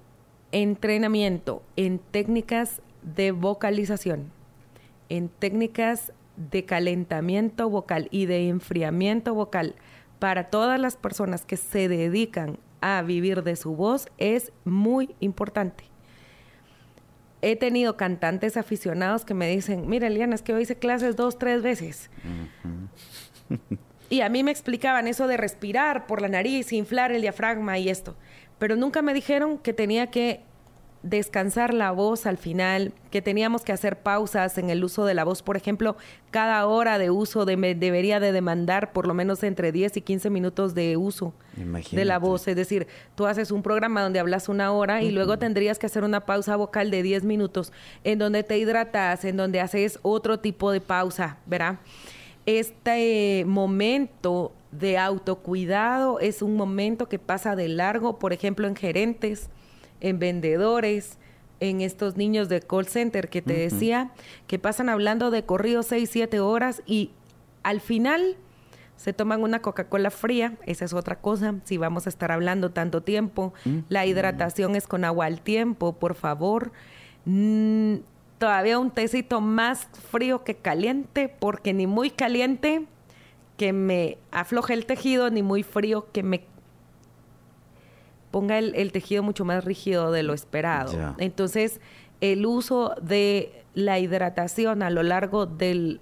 entrenamiento 0.52 1.64
en 1.76 2.00
técnicas 2.00 2.82
de 3.02 3.32
vocalización, 3.32 4.32
en 5.10 5.30
técnicas 5.30 6.14
de 6.38 6.66
calentamiento 6.66 7.70
vocal 7.70 8.08
y 8.12 8.26
de 8.26 8.48
enfriamiento 8.48 9.34
vocal 9.34 9.76
para 10.24 10.46
todas 10.46 10.80
las 10.80 10.96
personas 10.96 11.44
que 11.44 11.58
se 11.58 11.90
dedican 11.90 12.58
a 12.80 13.02
vivir 13.02 13.44
de 13.44 13.58
su 13.58 13.76
voz 13.76 14.08
es 14.18 14.54
muy 14.64 15.14
importante. 15.20 15.84
He 17.42 17.58
tenido 17.58 17.98
cantantes 17.98 18.56
aficionados 18.56 19.26
que 19.26 19.34
me 19.34 19.50
dicen, 19.50 19.90
mira 19.90 20.08
Eliana, 20.08 20.36
es 20.36 20.42
que 20.42 20.54
hoy 20.54 20.62
hice 20.62 20.78
clases 20.78 21.18
dos, 21.18 21.38
tres 21.38 21.62
veces. 21.62 22.10
y 24.10 24.22
a 24.22 24.30
mí 24.30 24.46
me 24.46 24.52
explicaban 24.52 25.10
eso 25.10 25.28
de 25.28 25.36
respirar 25.36 26.08
por 26.08 26.22
la 26.22 26.30
nariz, 26.30 26.72
inflar 26.72 27.12
el 27.12 27.22
diafragma 27.22 27.78
y 27.78 27.90
esto. 27.90 28.16
Pero 28.60 28.78
nunca 28.78 29.02
me 29.02 29.14
dijeron 29.14 29.58
que 29.58 29.74
tenía 29.74 30.08
que 30.08 30.46
descansar 31.04 31.74
la 31.74 31.92
voz 31.92 32.26
al 32.26 32.38
final, 32.38 32.94
que 33.12 33.22
teníamos 33.22 33.64
que 33.64 33.74
hacer 33.74 34.00
pausas 34.00 34.58
en 34.58 34.70
el 34.70 34.84
uso 34.84 35.06
de 35.06 35.14
la 35.14 35.26
voz. 35.26 35.44
Por 35.44 35.58
ejemplo, 35.58 35.98
cada 36.32 36.66
hora 36.66 36.98
de 36.98 37.12
uso 37.12 37.46
debería 37.46 38.20
de 38.22 38.32
demandar 38.32 38.94
por 38.94 39.06
lo 39.06 39.14
menos 39.14 39.44
entre 39.44 39.72
10 39.74 39.98
y 39.98 40.02
15 40.02 40.30
minutos 40.30 40.74
de 40.74 40.96
uso 40.98 41.34
de 41.92 42.06
la 42.06 42.20
voz. 42.20 42.48
Es 42.48 42.56
decir, 42.56 42.88
tú 43.16 43.26
haces 43.26 43.52
un 43.52 43.62
programa 43.62 44.02
donde 44.02 44.20
hablas 44.20 44.48
una 44.48 44.72
hora 44.72 45.04
y 45.04 45.12
luego 45.12 45.38
tendrías 45.38 45.78
que 45.78 45.88
hacer 45.88 46.06
una 46.06 46.22
pausa 46.22 46.56
vocal 46.56 46.90
de 46.90 47.04
10 47.04 47.26
minutos 47.26 47.74
en 48.06 48.18
donde 48.18 48.44
te 48.44 48.58
hidratas, 48.58 49.26
en 49.26 49.36
donde 49.36 49.60
haces 49.60 50.00
otro 50.02 50.40
tipo 50.40 50.72
de 50.72 50.80
pausa, 50.80 51.38
¿verdad? 51.46 51.80
Este 52.46 53.44
momento 53.46 54.54
de 54.72 54.98
autocuidado 54.98 56.20
es 56.20 56.42
un 56.42 56.56
momento 56.56 57.08
que 57.08 57.20
pasa 57.20 57.56
de 57.56 57.68
largo, 57.68 58.20
por 58.20 58.34
ejemplo, 58.34 58.68
en 58.68 58.76
gerentes 58.76 59.50
en 60.04 60.20
vendedores, 60.20 61.18
en 61.60 61.82
estos 61.82 62.18
niños 62.18 62.50
de 62.50 62.62
call 62.62 62.86
center 62.86 63.30
que 63.30 63.42
te 63.42 63.54
decía, 63.54 64.12
que 64.48 64.60
pasan 64.60 64.90
hablando 64.90 65.32
de 65.32 65.46
corrido 65.46 65.82
6, 65.82 66.10
7 66.12 66.40
horas 66.42 66.84
y 66.86 67.12
al 67.64 67.80
final 67.82 68.36
se 68.98 69.14
toman 69.14 69.42
una 69.42 69.62
Coca-Cola 69.62 70.12
fría, 70.12 70.58
esa 70.66 70.86
es 70.86 70.94
otra 70.94 71.20
cosa, 71.20 71.56
si 71.64 71.78
vamos 71.78 72.06
a 72.06 72.10
estar 72.10 72.32
hablando 72.32 72.72
tanto 72.72 73.02
tiempo, 73.02 73.54
la 73.90 74.06
hidratación 74.06 74.76
es 74.76 74.88
con 74.88 75.04
agua 75.04 75.26
al 75.26 75.42
tiempo, 75.42 75.94
por 75.94 76.16
favor. 76.16 76.72
Mm, 77.26 77.96
todavía 78.38 78.78
un 78.78 78.92
tecito 78.92 79.42
más 79.42 79.88
frío 80.12 80.44
que 80.44 80.56
caliente, 80.56 81.34
porque 81.40 81.74
ni 81.74 81.88
muy 81.88 82.12
caliente 82.12 82.86
que 83.58 83.74
me 83.74 84.18
afloje 84.32 84.74
el 84.74 84.86
tejido, 84.86 85.30
ni 85.30 85.42
muy 85.42 85.64
frío 85.64 86.12
que 86.12 86.24
me 86.24 86.46
ponga 88.34 88.58
el, 88.58 88.92
tejido 88.92 89.22
mucho 89.22 89.46
más 89.46 89.64
rígido 89.64 90.12
de 90.12 90.24
lo 90.24 90.34
esperado. 90.34 91.16
Entonces, 91.20 91.80
el 92.20 92.48
uso 92.48 92.96
de 93.00 93.64
la 93.76 94.00
hidratación 94.00 94.82
a 94.82 94.90
lo 94.90 95.04
largo 95.04 95.46
del, 95.46 96.02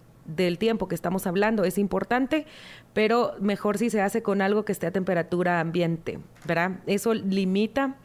tiempo 0.57 0.87
que 0.87 0.95
estamos 0.95 1.27
hablando 1.27 1.65
es 1.65 1.77
importante, 1.77 2.45
pero 2.93 3.33
mejor 3.41 3.77
si 3.77 3.89
se 3.89 4.01
hace 4.01 4.23
con 4.23 4.41
algo 4.41 4.63
que 4.63 4.71
esté 4.71 4.87
a 4.87 4.91
temperatura 4.91 5.59
ambiente, 5.59 6.19
¿verdad? 6.45 6.79
Eso 6.85 7.13
limita 7.13 7.97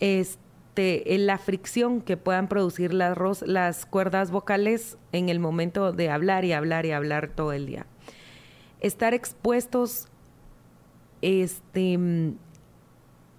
este, 0.00 1.04
la 1.18 1.38
fricción 1.38 2.00
que 2.00 2.16
puedan 2.16 2.48
producir 2.48 2.92
las, 2.92 3.42
las 3.42 3.86
cuerdas 3.86 4.32
vocales 4.32 4.98
en 5.12 5.28
el 5.28 5.38
momento 5.38 5.92
de 5.92 6.10
hablar 6.10 6.44
y 6.44 6.52
hablar 6.52 6.86
y 6.86 6.90
hablar 6.90 7.28
todo 7.28 7.52
el 7.52 7.66
día. 7.66 7.86
Estar 8.80 9.14
expuestos 9.14 10.08
este, 11.22 12.34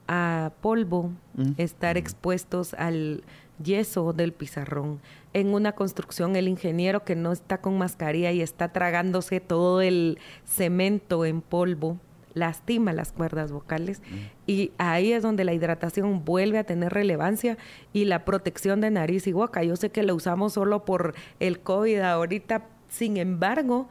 a 0.07 0.51
polvo, 0.61 1.11
mm. 1.35 1.53
estar 1.57 1.97
expuestos 1.97 2.73
al 2.73 3.23
yeso 3.63 4.13
del 4.13 4.33
pizarrón. 4.33 4.99
En 5.33 5.53
una 5.53 5.73
construcción, 5.73 6.35
el 6.35 6.47
ingeniero 6.47 7.03
que 7.03 7.15
no 7.15 7.31
está 7.31 7.59
con 7.59 7.77
mascarilla 7.77 8.31
y 8.31 8.41
está 8.41 8.71
tragándose 8.71 9.39
todo 9.39 9.81
el 9.81 10.19
cemento 10.45 11.25
en 11.25 11.41
polvo, 11.41 11.99
lastima 12.33 12.91
las 12.93 13.13
cuerdas 13.13 13.51
vocales 13.51 14.01
mm. 14.01 14.15
y 14.45 14.71
ahí 14.77 15.13
es 15.13 15.23
donde 15.23 15.45
la 15.45 15.53
hidratación 15.53 16.25
vuelve 16.25 16.59
a 16.59 16.65
tener 16.65 16.93
relevancia 16.93 17.57
y 17.93 18.05
la 18.05 18.25
protección 18.25 18.81
de 18.81 18.91
nariz 18.91 19.25
y 19.25 19.33
boca. 19.33 19.63
Yo 19.63 19.75
sé 19.75 19.89
que 19.89 20.03
lo 20.03 20.13
usamos 20.13 20.53
solo 20.53 20.85
por 20.85 21.15
el 21.39 21.59
COVID 21.61 21.99
ahorita, 21.99 22.67
sin 22.89 23.17
embargo, 23.17 23.87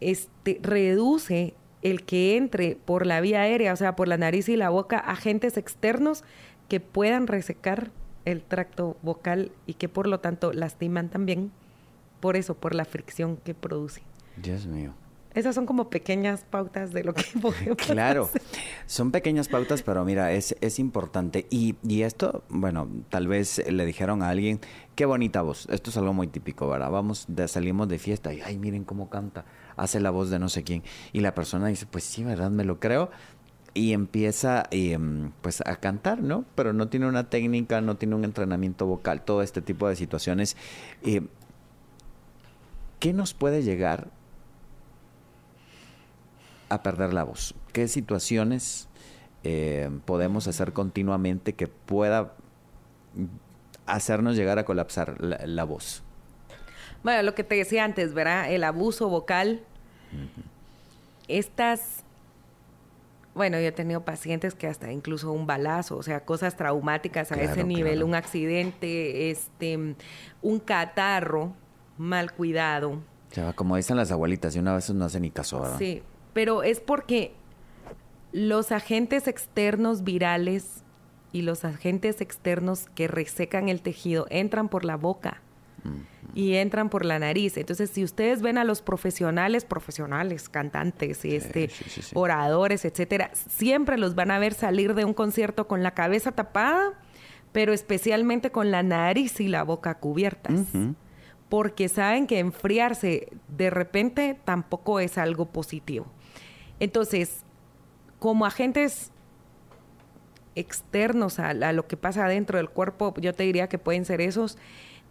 este 0.00 0.58
reduce 0.62 1.54
el 1.84 2.02
que 2.04 2.36
entre 2.36 2.76
por 2.76 3.06
la 3.06 3.20
vía 3.20 3.42
aérea, 3.42 3.72
o 3.72 3.76
sea, 3.76 3.94
por 3.94 4.08
la 4.08 4.16
nariz 4.16 4.48
y 4.48 4.56
la 4.56 4.70
boca, 4.70 4.98
agentes 4.98 5.56
externos 5.56 6.24
que 6.68 6.80
puedan 6.80 7.28
resecar 7.28 7.92
el 8.24 8.42
tracto 8.42 8.96
vocal 9.02 9.52
y 9.66 9.74
que 9.74 9.88
por 9.88 10.08
lo 10.08 10.18
tanto 10.18 10.52
lastiman 10.52 11.10
también 11.10 11.52
por 12.20 12.36
eso, 12.36 12.54
por 12.54 12.74
la 12.74 12.86
fricción 12.86 13.36
que 13.36 13.54
produce. 13.54 14.02
Dios 14.36 14.66
mío. 14.66 14.94
Esas 15.34 15.54
son 15.56 15.66
como 15.66 15.90
pequeñas 15.90 16.44
pautas 16.48 16.92
de 16.92 17.04
lo 17.04 17.12
que 17.12 17.24
podemos 17.42 17.76
Claro, 17.86 18.30
son 18.86 19.10
pequeñas 19.10 19.48
pautas, 19.48 19.82
pero 19.82 20.04
mira, 20.06 20.32
es, 20.32 20.56
es 20.62 20.78
importante. 20.78 21.46
Y, 21.50 21.74
y, 21.82 22.02
esto, 22.02 22.44
bueno, 22.48 22.88
tal 23.10 23.28
vez 23.28 23.62
le 23.70 23.84
dijeron 23.84 24.22
a 24.22 24.30
alguien, 24.30 24.60
qué 24.94 25.04
bonita 25.04 25.42
voz. 25.42 25.68
Esto 25.70 25.90
es 25.90 25.96
algo 25.98 26.14
muy 26.14 26.28
típico, 26.28 26.66
¿verdad? 26.66 26.90
Vamos, 26.90 27.26
de, 27.28 27.46
salimos 27.46 27.88
de 27.88 27.98
fiesta 27.98 28.32
y, 28.32 28.40
ay, 28.40 28.56
miren 28.56 28.84
cómo 28.84 29.10
canta 29.10 29.44
hace 29.76 30.00
la 30.00 30.10
voz 30.10 30.30
de 30.30 30.38
no 30.38 30.48
sé 30.48 30.62
quién. 30.62 30.82
Y 31.12 31.20
la 31.20 31.34
persona 31.34 31.68
dice, 31.68 31.86
pues 31.86 32.04
sí, 32.04 32.24
¿verdad? 32.24 32.50
Me 32.50 32.64
lo 32.64 32.80
creo. 32.80 33.10
Y 33.74 33.92
empieza 33.92 34.64
em, 34.70 35.32
pues 35.42 35.60
a 35.66 35.76
cantar, 35.76 36.22
¿no? 36.22 36.44
Pero 36.54 36.72
no 36.72 36.88
tiene 36.88 37.06
una 37.06 37.28
técnica, 37.28 37.80
no 37.80 37.96
tiene 37.96 38.14
un 38.14 38.24
entrenamiento 38.24 38.86
vocal, 38.86 39.22
todo 39.22 39.42
este 39.42 39.62
tipo 39.62 39.88
de 39.88 39.96
situaciones. 39.96 40.56
Eh, 41.02 41.22
¿Qué 43.00 43.12
nos 43.12 43.34
puede 43.34 43.62
llegar 43.62 44.08
a 46.68 46.82
perder 46.84 47.12
la 47.12 47.24
voz? 47.24 47.54
¿Qué 47.72 47.88
situaciones 47.88 48.88
eh, 49.42 49.90
podemos 50.04 50.46
hacer 50.46 50.72
continuamente 50.72 51.54
que 51.54 51.66
pueda 51.66 52.34
hacernos 53.86 54.36
llegar 54.36 54.60
a 54.60 54.64
colapsar 54.64 55.20
la 55.20 55.64
voz? 55.64 56.03
Bueno, 57.04 57.22
lo 57.22 57.34
que 57.34 57.44
te 57.44 57.54
decía 57.54 57.84
antes, 57.84 58.14
¿verdad? 58.14 58.50
El 58.50 58.64
abuso 58.64 59.08
vocal. 59.08 59.60
Estas 61.28 62.02
Bueno, 63.34 63.58
yo 63.58 63.66
he 63.66 63.72
tenido 63.72 64.04
pacientes 64.04 64.54
que 64.54 64.66
hasta 64.66 64.90
incluso 64.90 65.30
un 65.32 65.46
balazo, 65.46 65.96
o 65.96 66.02
sea, 66.02 66.24
cosas 66.24 66.56
traumáticas 66.56 67.30
a 67.30 67.34
ese 67.36 67.62
nivel, 67.62 68.02
un 68.02 68.14
accidente, 68.14 69.30
este, 69.30 69.96
un 70.40 70.60
catarro 70.60 71.52
mal 71.98 72.32
cuidado. 72.32 73.00
Ya, 73.32 73.52
como 73.52 73.76
dicen 73.76 73.96
las 73.96 74.10
abuelitas, 74.12 74.54
y 74.56 74.60
una 74.60 74.74
vez 74.74 74.88
no 74.90 75.04
hace 75.04 75.20
ni 75.20 75.30
caso, 75.30 75.60
¿verdad? 75.60 75.78
Sí, 75.78 76.02
pero 76.32 76.62
es 76.62 76.80
porque 76.80 77.34
los 78.32 78.72
agentes 78.72 79.26
externos 79.26 80.04
virales 80.04 80.84
y 81.32 81.42
los 81.42 81.64
agentes 81.64 82.20
externos 82.20 82.86
que 82.94 83.08
resecan 83.08 83.68
el 83.68 83.82
tejido 83.82 84.26
entran 84.30 84.68
por 84.68 84.84
la 84.84 84.96
boca 84.96 85.42
y 86.34 86.54
entran 86.54 86.88
por 86.88 87.04
la 87.04 87.18
nariz. 87.18 87.56
Entonces, 87.56 87.90
si 87.90 88.02
ustedes 88.02 88.42
ven 88.42 88.58
a 88.58 88.64
los 88.64 88.82
profesionales, 88.82 89.64
profesionales, 89.64 90.48
cantantes, 90.48 91.24
este, 91.24 91.70
oradores, 92.14 92.84
etcétera, 92.84 93.30
siempre 93.34 93.98
los 93.98 94.14
van 94.14 94.30
a 94.30 94.38
ver 94.38 94.54
salir 94.54 94.94
de 94.94 95.04
un 95.04 95.14
concierto 95.14 95.68
con 95.68 95.82
la 95.82 95.92
cabeza 95.92 96.32
tapada, 96.32 96.94
pero 97.52 97.72
especialmente 97.72 98.50
con 98.50 98.70
la 98.70 98.82
nariz 98.82 99.40
y 99.40 99.48
la 99.48 99.62
boca 99.62 99.94
cubiertas. 99.94 100.66
Porque 101.48 101.88
saben 101.88 102.26
que 102.26 102.40
enfriarse 102.40 103.28
de 103.48 103.70
repente 103.70 104.36
tampoco 104.44 104.98
es 104.98 105.18
algo 105.18 105.46
positivo. 105.46 106.06
Entonces, 106.80 107.44
como 108.18 108.44
agentes 108.44 109.12
externos 110.56 111.38
a, 111.38 111.50
a 111.50 111.72
lo 111.72 111.86
que 111.86 111.96
pasa 111.96 112.26
dentro 112.26 112.58
del 112.58 112.70
cuerpo, 112.70 113.14
yo 113.18 113.34
te 113.34 113.44
diría 113.44 113.68
que 113.68 113.78
pueden 113.78 114.04
ser 114.04 114.20
esos 114.20 114.58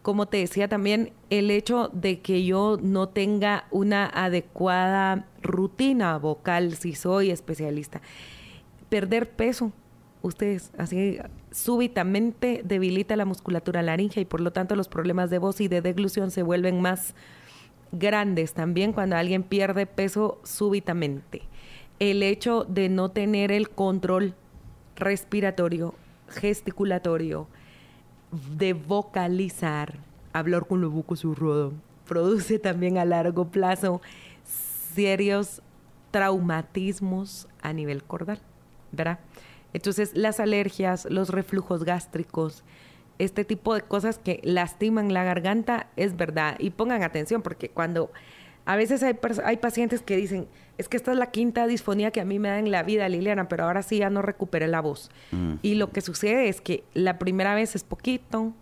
como 0.04 0.28
te 0.28 0.38
decía 0.38 0.68
también, 0.68 1.14
el 1.30 1.50
hecho 1.50 1.90
de 1.94 2.20
que 2.20 2.44
yo 2.44 2.78
no 2.82 3.08
tenga 3.08 3.66
una 3.72 4.06
adecuada 4.06 5.26
rutina 5.42 6.18
vocal 6.18 6.76
si 6.76 6.94
soy 6.94 7.32
especialista. 7.32 8.02
Perder 8.90 9.32
peso, 9.32 9.72
ustedes, 10.22 10.72
así 10.78 11.20
súbitamente 11.52 12.62
debilita 12.66 13.16
la 13.16 13.24
musculatura 13.24 13.82
laringea 13.82 14.22
y 14.22 14.26
por 14.26 14.42
lo 14.42 14.52
tanto 14.52 14.76
los 14.76 14.90
problemas 14.90 15.30
de 15.30 15.38
voz 15.38 15.62
y 15.62 15.70
de 15.70 15.82
deglución 15.82 16.32
se 16.32 16.44
vuelven 16.44 16.82
más 16.82 17.16
grandes 17.94 18.54
también 18.54 18.92
cuando 18.92 19.16
alguien 19.16 19.42
pierde 19.42 19.86
peso 19.86 20.42
súbitamente. 20.44 21.44
El 22.00 22.24
hecho 22.24 22.66
de 22.66 22.90
no 22.90 23.10
tener 23.12 23.54
el 23.54 23.70
control 23.70 24.36
respiratorio, 24.98 25.96
gesticulatorio, 26.28 27.48
de 28.58 28.74
vocalizar, 28.74 29.96
hablar 30.34 30.66
con 30.66 30.82
la 30.82 30.88
boca 30.88 31.16
cerrada, 31.16 31.70
produce 32.08 32.60
también 32.60 32.98
a 32.98 33.06
largo 33.06 33.46
plazo 33.46 34.02
serios 34.94 35.62
traumatismos 36.12 37.48
a 37.62 37.74
nivel 37.74 38.04
cordal, 38.04 38.40
¿verdad? 38.92 39.20
Entonces, 39.74 40.12
las 40.16 40.40
alergias, 40.40 41.06
los 41.10 41.30
reflujos 41.30 41.84
gástricos, 41.84 42.64
este 43.20 43.46
tipo 43.46 43.74
de 43.74 43.82
cosas 43.82 44.20
que 44.20 44.40
lastiman 44.44 45.14
la 45.14 45.24
garganta, 45.24 45.88
es 45.96 46.16
verdad. 46.16 46.56
Y 46.60 46.72
pongan 46.72 47.04
atención, 47.04 47.42
porque 47.42 47.70
cuando 47.70 48.12
a 48.66 48.76
veces 48.76 49.04
hay, 49.04 49.18
hay 49.44 49.58
pacientes 49.58 50.02
que 50.02 50.16
dicen, 50.16 50.48
es 50.78 50.90
que 50.90 50.98
esta 50.98 51.12
es 51.12 51.18
la 51.18 51.32
quinta 51.32 51.68
disfonía 51.68 52.12
que 52.12 52.22
a 52.22 52.26
mí 52.26 52.40
me 52.40 52.50
da 52.50 52.60
en 52.60 52.72
la 52.72 52.84
vida, 52.84 53.08
Liliana, 53.10 53.48
pero 53.48 53.66
ahora 53.66 53.84
sí 53.84 54.00
ya 54.00 54.10
no 54.10 54.22
recuperé 54.22 54.68
la 54.68 54.82
voz. 54.82 55.12
Y 55.62 55.76
lo 55.76 55.92
que 55.92 56.02
sucede 56.02 56.50
es 56.50 56.62
que 56.62 56.84
la 56.94 57.20
primera 57.20 57.56
vez 57.56 57.76
es 57.76 57.84
poquito, 57.84 58.54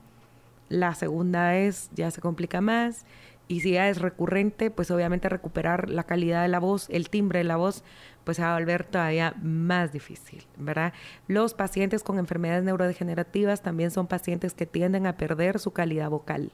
la 0.69 0.95
segunda 0.95 1.51
vez 1.51 1.89
ya 1.93 2.11
se 2.11 2.21
complica 2.21 2.61
más, 2.61 3.05
y 3.47 3.59
si 3.59 3.71
ya 3.71 3.89
es 3.89 3.99
recurrente, 3.99 4.71
pues 4.71 4.91
obviamente 4.91 5.27
recuperar 5.27 5.89
la 5.89 6.05
calidad 6.05 6.41
de 6.41 6.47
la 6.47 6.59
voz, 6.59 6.87
el 6.89 7.09
timbre 7.09 7.39
de 7.39 7.43
la 7.43 7.57
voz, 7.57 7.83
pues 8.23 8.37
se 8.37 8.43
va 8.43 8.55
a 8.55 8.57
volver 8.57 8.85
todavía 8.85 9.35
más 9.41 9.91
difícil, 9.91 10.45
¿verdad? 10.57 10.93
Los 11.27 11.53
pacientes 11.53 12.01
con 12.01 12.17
enfermedades 12.17 12.63
neurodegenerativas 12.63 13.61
también 13.61 13.91
son 13.91 14.07
pacientes 14.07 14.53
que 14.53 14.65
tienden 14.65 15.05
a 15.05 15.17
perder 15.17 15.59
su 15.59 15.71
calidad 15.71 16.09
vocal. 16.09 16.51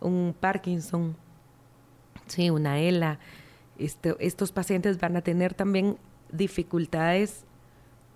Un 0.00 0.34
Parkinson, 0.38 1.16
sí, 2.26 2.50
una 2.50 2.78
ELA, 2.78 3.18
este, 3.78 4.16
estos 4.20 4.52
pacientes 4.52 4.98
van 4.98 5.16
a 5.16 5.22
tener 5.22 5.54
también 5.54 5.98
dificultades 6.32 7.44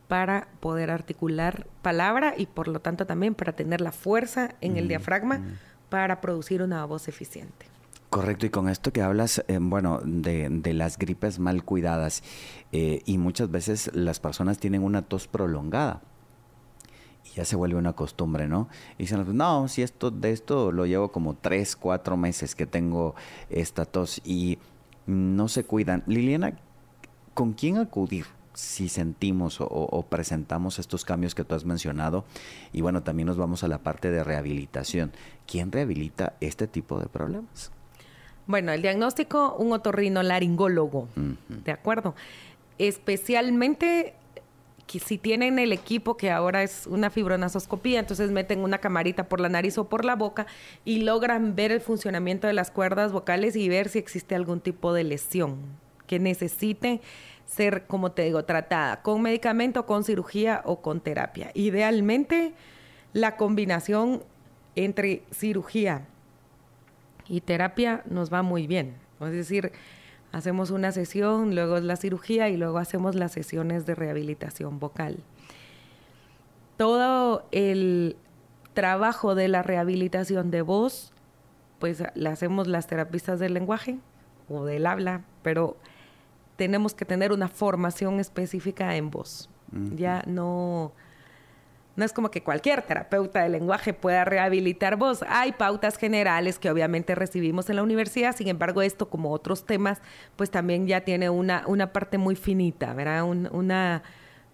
para 0.09 0.49
poder 0.61 0.91
articular 0.91 1.67
palabra 1.83 2.35
y 2.37 2.47
por 2.47 2.67
lo 2.67 2.81
tanto 2.81 3.07
también 3.07 3.35
para 3.35 3.53
tener 3.53 3.81
la 3.81 3.93
fuerza 3.93 4.55
en 4.61 4.77
el 4.77 4.89
diafragma 4.89 5.41
para 5.89 6.21
producir 6.21 6.63
una 6.63 6.85
voz 6.85 7.07
eficiente. 7.09 7.67
Correcto, 8.09 8.45
y 8.45 8.51
con 8.51 8.69
esto 8.69 8.93
que 8.93 9.03
hablas, 9.03 9.45
eh, 9.47 9.59
bueno, 9.61 10.01
de, 10.03 10.49
de, 10.51 10.75
las 10.75 10.99
gripes 10.99 11.39
mal 11.39 11.63
cuidadas, 11.63 12.25
eh, 12.73 13.03
y 13.07 13.19
muchas 13.19 13.53
veces 13.53 13.89
las 13.95 14.19
personas 14.19 14.59
tienen 14.59 14.83
una 14.83 15.03
tos 15.03 15.29
prolongada 15.29 16.03
y 17.25 17.37
ya 17.37 17.45
se 17.45 17.57
vuelve 17.57 17.77
una 17.77 17.93
costumbre, 17.93 18.49
¿no? 18.49 18.69
Y 18.99 19.05
dicen, 19.05 19.25
no, 19.37 19.69
si 19.69 19.83
esto 19.83 20.11
de 20.11 20.33
esto 20.33 20.73
lo 20.73 20.87
llevo 20.87 21.13
como 21.13 21.35
tres, 21.35 21.77
cuatro 21.77 22.17
meses 22.17 22.55
que 22.55 22.67
tengo 22.67 23.15
esta 23.49 23.85
tos 23.85 24.21
y 24.25 24.59
no 25.07 25.49
se 25.49 25.65
cuidan. 25.65 26.03
Liliana, 26.07 26.55
¿con 27.35 27.53
quién 27.53 27.79
acudir? 27.79 28.27
si 28.61 28.89
sentimos 28.89 29.59
o, 29.61 30.07
presentamos 30.09 30.79
estos 30.79 31.05
cambios 31.05 31.35
que 31.35 31.45
tú 31.45 31.55
has 31.55 31.65
mencionado. 31.65 32.25
Y 32.73 32.81
bueno, 32.83 33.03
también 33.03 33.27
nos 33.27 33.37
vamos 33.37 33.65
a 33.65 33.69
la 33.69 33.79
parte 33.79 34.11
de 34.11 34.25
rehabilitación. 34.25 35.13
¿Quién 35.47 35.73
rehabilita 35.73 36.35
este 36.41 36.67
tipo 36.67 36.99
de 36.99 37.07
problemas? 37.07 37.71
Bueno, 38.47 38.73
el 38.73 38.83
diagnóstico, 38.83 39.55
un 39.55 39.73
otorrino 39.73 40.23
laringólogo, 40.23 41.09
¿de 41.49 41.73
acuerdo? 41.73 42.15
Especialmente 42.79 44.15
si 44.99 45.19
tienen 45.19 45.59
el 45.59 45.73
equipo 45.73 46.17
que 46.17 46.31
ahora 46.31 46.63
es 46.63 46.87
una 46.89 47.11
fibronasoscopía, 47.11 48.01
entonces 48.01 48.31
meten 48.31 48.61
una 48.61 48.79
camarita 48.79 49.29
por 49.29 49.41
la 49.41 49.49
nariz 49.49 49.79
o 49.79 49.89
por 49.89 50.05
la 50.05 50.17
boca 50.17 50.47
y 50.85 51.03
logran 51.03 51.55
ver 51.55 51.71
el 51.71 51.81
funcionamiento 51.81 52.49
de 52.49 52.55
las 52.55 52.71
cuerdas 52.71 53.13
vocales 53.13 53.55
y 53.55 53.69
ver 53.69 53.89
si 53.89 54.01
existe 54.01 54.35
algún 54.35 54.61
tipo 54.61 54.93
de 54.93 55.05
lesión 55.05 55.59
que 56.07 56.19
necesite 56.19 57.01
ser, 57.47 57.87
como 57.87 58.13
te 58.13 58.23
digo, 58.23 58.45
tratada 58.45 59.03
con 59.03 59.23
medicamento, 59.23 59.87
con 59.87 60.03
cirugía 60.03 60.63
o 60.65 60.83
con 60.83 61.01
terapia. 61.01 61.53
Idealmente, 61.55 62.53
la 63.13 63.37
combinación 63.37 64.23
entre 64.75 65.23
cirugía 65.33 66.07
y 67.29 67.41
terapia 67.41 68.03
nos 68.07 68.33
va 68.33 68.43
muy 68.43 68.67
bien. 68.67 68.95
Es 69.21 69.33
decir, 69.33 69.73
Hacemos 70.33 70.71
una 70.71 70.93
sesión, 70.93 71.55
luego 71.55 71.77
es 71.77 71.85
la 71.85 71.97
cirugía 71.97 72.49
y 72.49 72.57
luego 72.57 72.79
hacemos 72.79 73.15
las 73.15 73.33
sesiones 73.33 73.87
de 73.87 73.95
rehabilitación 73.95 74.79
vocal. 74.79 75.19
Todo 76.77 77.47
el 77.51 78.17
trabajo 78.75 79.35
de 79.35 79.49
la 79.49 79.63
rehabilitación 79.63 80.51
de 80.51 80.63
voz, 80.63 81.13
pues 81.79 82.03
la 82.15 82.31
hacemos 82.31 82.69
las 82.69 82.87
terapistas 82.87 83.41
del 83.41 83.55
lenguaje 83.55 83.99
o 84.49 84.65
del 84.65 84.87
habla, 84.87 85.23
pero 85.43 85.77
tenemos 86.57 86.95
que 86.95 87.05
tener 87.05 87.33
una 87.33 87.49
formación 87.49 88.21
específica 88.21 88.97
en 88.97 89.11
voz. 89.11 89.49
Ya 89.73 90.23
no 90.27 90.93
no 91.97 92.05
es 92.05 92.13
como 92.13 92.31
que 92.31 92.43
cualquier 92.43 92.83
terapeuta 92.83 93.43
de 93.43 93.49
lenguaje 93.49 93.93
pueda 93.93 94.25
rehabilitar 94.25 94.97
voz. 94.97 95.25
Hay 95.29 95.53
pautas 95.53 95.97
generales 95.97 96.59
que 96.59 96.71
obviamente 96.71 97.15
recibimos 97.15 97.69
en 97.69 97.77
la 97.77 97.83
universidad, 97.83 98.35
sin 98.37 98.49
embargo 98.49 98.83
esto 98.83 99.09
como 99.09 99.33
otros 99.33 99.67
temas, 99.67 100.01
pues 100.37 100.51
también 100.51 100.87
ya 100.87 101.03
tiene 101.03 101.31
una, 101.31 101.65
una 101.67 101.93
parte 101.93 102.19
muy 102.19 102.37
finita, 102.37 102.95
¿verdad? 102.95 103.25
una 103.25 104.03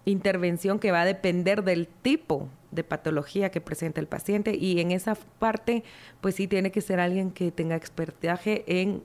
intervención 0.05 0.79
que 0.79 0.91
va 0.91 1.01
a 1.01 1.05
depender 1.05 1.63
del 1.63 1.87
tipo 1.87 2.49
de 2.71 2.83
patología 2.83 3.49
que 3.51 3.61
presenta 3.61 3.99
el 3.99 4.07
paciente 4.07 4.55
y 4.55 4.79
en 4.79 4.91
esa 4.91 5.15
parte 5.39 5.83
pues 6.21 6.35
sí 6.35 6.47
tiene 6.47 6.71
que 6.71 6.81
ser 6.81 6.99
alguien 6.99 7.31
que 7.31 7.51
tenga 7.51 7.75
expertaje 7.75 8.63
en 8.67 9.03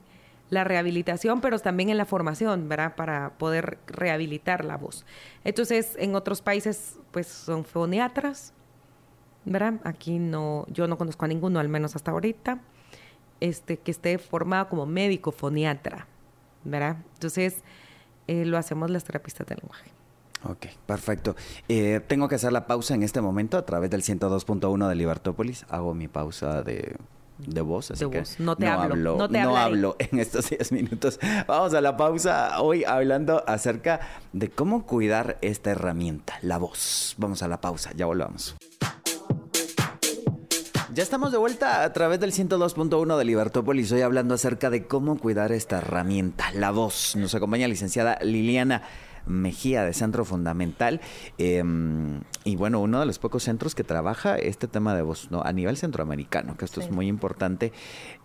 la 0.52 0.64
rehabilitación, 0.64 1.40
pero 1.40 1.58
también 1.58 1.88
en 1.88 1.96
la 1.96 2.04
formación, 2.04 2.68
¿verdad? 2.68 2.94
Para 2.94 3.30
poder 3.38 3.78
rehabilitar 3.86 4.66
la 4.66 4.76
voz. 4.76 5.06
Entonces, 5.44 5.96
en 5.98 6.14
otros 6.14 6.42
países, 6.42 6.98
pues 7.10 7.26
son 7.26 7.64
foniatras, 7.64 8.52
¿verdad? 9.46 9.80
Aquí 9.82 10.18
no, 10.18 10.66
yo 10.68 10.86
no 10.88 10.98
conozco 10.98 11.24
a 11.24 11.28
ninguno, 11.28 11.58
al 11.58 11.70
menos 11.70 11.96
hasta 11.96 12.10
ahorita, 12.10 12.60
este, 13.40 13.78
que 13.78 13.90
esté 13.90 14.18
formado 14.18 14.68
como 14.68 14.84
médico 14.84 15.32
foniatra, 15.32 16.06
¿verdad? 16.64 16.98
Entonces, 17.14 17.62
eh, 18.26 18.44
lo 18.44 18.58
hacemos 18.58 18.90
las 18.90 19.04
terapistas 19.04 19.46
del 19.46 19.56
lenguaje. 19.62 19.90
Ok, 20.44 20.66
perfecto. 20.84 21.34
Eh, 21.70 22.02
tengo 22.06 22.28
que 22.28 22.34
hacer 22.34 22.52
la 22.52 22.66
pausa 22.66 22.94
en 22.94 23.02
este 23.02 23.22
momento 23.22 23.56
a 23.56 23.64
través 23.64 23.88
del 23.88 24.02
102.1 24.02 24.86
de 24.86 24.94
Libertópolis. 24.96 25.64
Hago 25.70 25.94
mi 25.94 26.08
pausa 26.08 26.62
de 26.62 26.94
de 27.46 27.60
voz, 27.60 27.90
así 27.90 28.08
que 28.08 28.22
No 28.38 28.56
te 28.56 28.66
hablo, 28.66 29.16
no, 29.16 29.28
te 29.28 29.40
no 29.42 29.56
hablo 29.56 29.96
en 29.98 30.18
estos 30.18 30.50
10 30.50 30.72
minutos. 30.72 31.18
Vamos 31.46 31.74
a 31.74 31.80
la 31.80 31.96
pausa 31.96 32.60
hoy 32.60 32.84
hablando 32.84 33.44
acerca 33.46 34.00
de 34.32 34.50
cómo 34.50 34.86
cuidar 34.86 35.38
esta 35.40 35.70
herramienta, 35.70 36.34
la 36.42 36.58
voz. 36.58 37.14
Vamos 37.18 37.42
a 37.42 37.48
la 37.48 37.60
pausa, 37.60 37.92
ya 37.96 38.06
volvamos. 38.06 38.56
Ya 40.94 41.02
estamos 41.02 41.32
de 41.32 41.38
vuelta 41.38 41.84
a 41.84 41.92
través 41.94 42.20
del 42.20 42.32
102.1 42.32 43.16
de 43.16 43.24
Libertópolis. 43.24 43.90
Hoy 43.92 44.02
hablando 44.02 44.34
acerca 44.34 44.68
de 44.68 44.86
cómo 44.86 45.16
cuidar 45.16 45.50
esta 45.50 45.78
herramienta, 45.78 46.52
la 46.52 46.70
voz. 46.70 47.16
Nos 47.16 47.34
acompaña 47.34 47.66
la 47.66 47.70
licenciada 47.70 48.18
Liliana 48.20 48.82
Mejía 49.26 49.84
de 49.84 49.92
Centro 49.92 50.24
Fundamental. 50.24 51.00
Em, 51.38 52.20
y 52.44 52.56
bueno, 52.56 52.80
uno 52.80 53.00
de 53.00 53.06
los 53.06 53.18
pocos 53.18 53.44
centros 53.44 53.74
que 53.74 53.84
trabaja 53.84 54.36
este 54.36 54.68
tema 54.68 54.94
de 54.94 55.02
voz 55.02 55.30
¿no? 55.30 55.42
a 55.42 55.52
nivel 55.52 55.76
centroamericano, 55.76 56.56
que 56.56 56.64
esto 56.64 56.80
es 56.80 56.90
muy 56.90 57.06
importante 57.06 57.72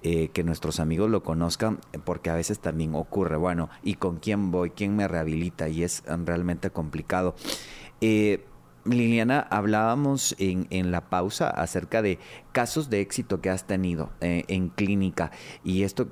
eh, 0.02 0.30
que 0.30 0.44
nuestros 0.44 0.80
amigos 0.80 1.10
lo 1.10 1.24
conozcan, 1.24 1.80
porque 2.04 2.30
a 2.30 2.36
veces 2.36 2.60
también 2.60 2.96
ocurre, 2.96 3.38
bueno, 3.38 3.70
¿y 3.84 3.96
con 3.96 4.18
quién 4.18 4.52
voy? 4.52 4.72
¿Quién 4.72 4.96
me 4.96 5.08
rehabilita? 5.08 5.70
Y 5.70 5.84
es 5.84 6.04
realmente 6.26 6.70
complicado. 6.70 7.36
Eh, 8.02 8.46
Liliana, 8.96 9.48
hablábamos 9.50 10.36
en, 10.40 10.68
en, 10.70 10.92
la 10.92 11.10
pausa 11.10 11.50
acerca 11.50 12.02
de 12.02 12.20
casos 12.52 12.90
de 12.90 13.02
éxito 13.02 13.42
que 13.42 13.50
has 13.50 13.68
tenido 13.68 14.10
eh, 14.22 14.44
en 14.48 14.70
clínica 14.70 15.32
y 15.64 15.84
esto 15.84 16.08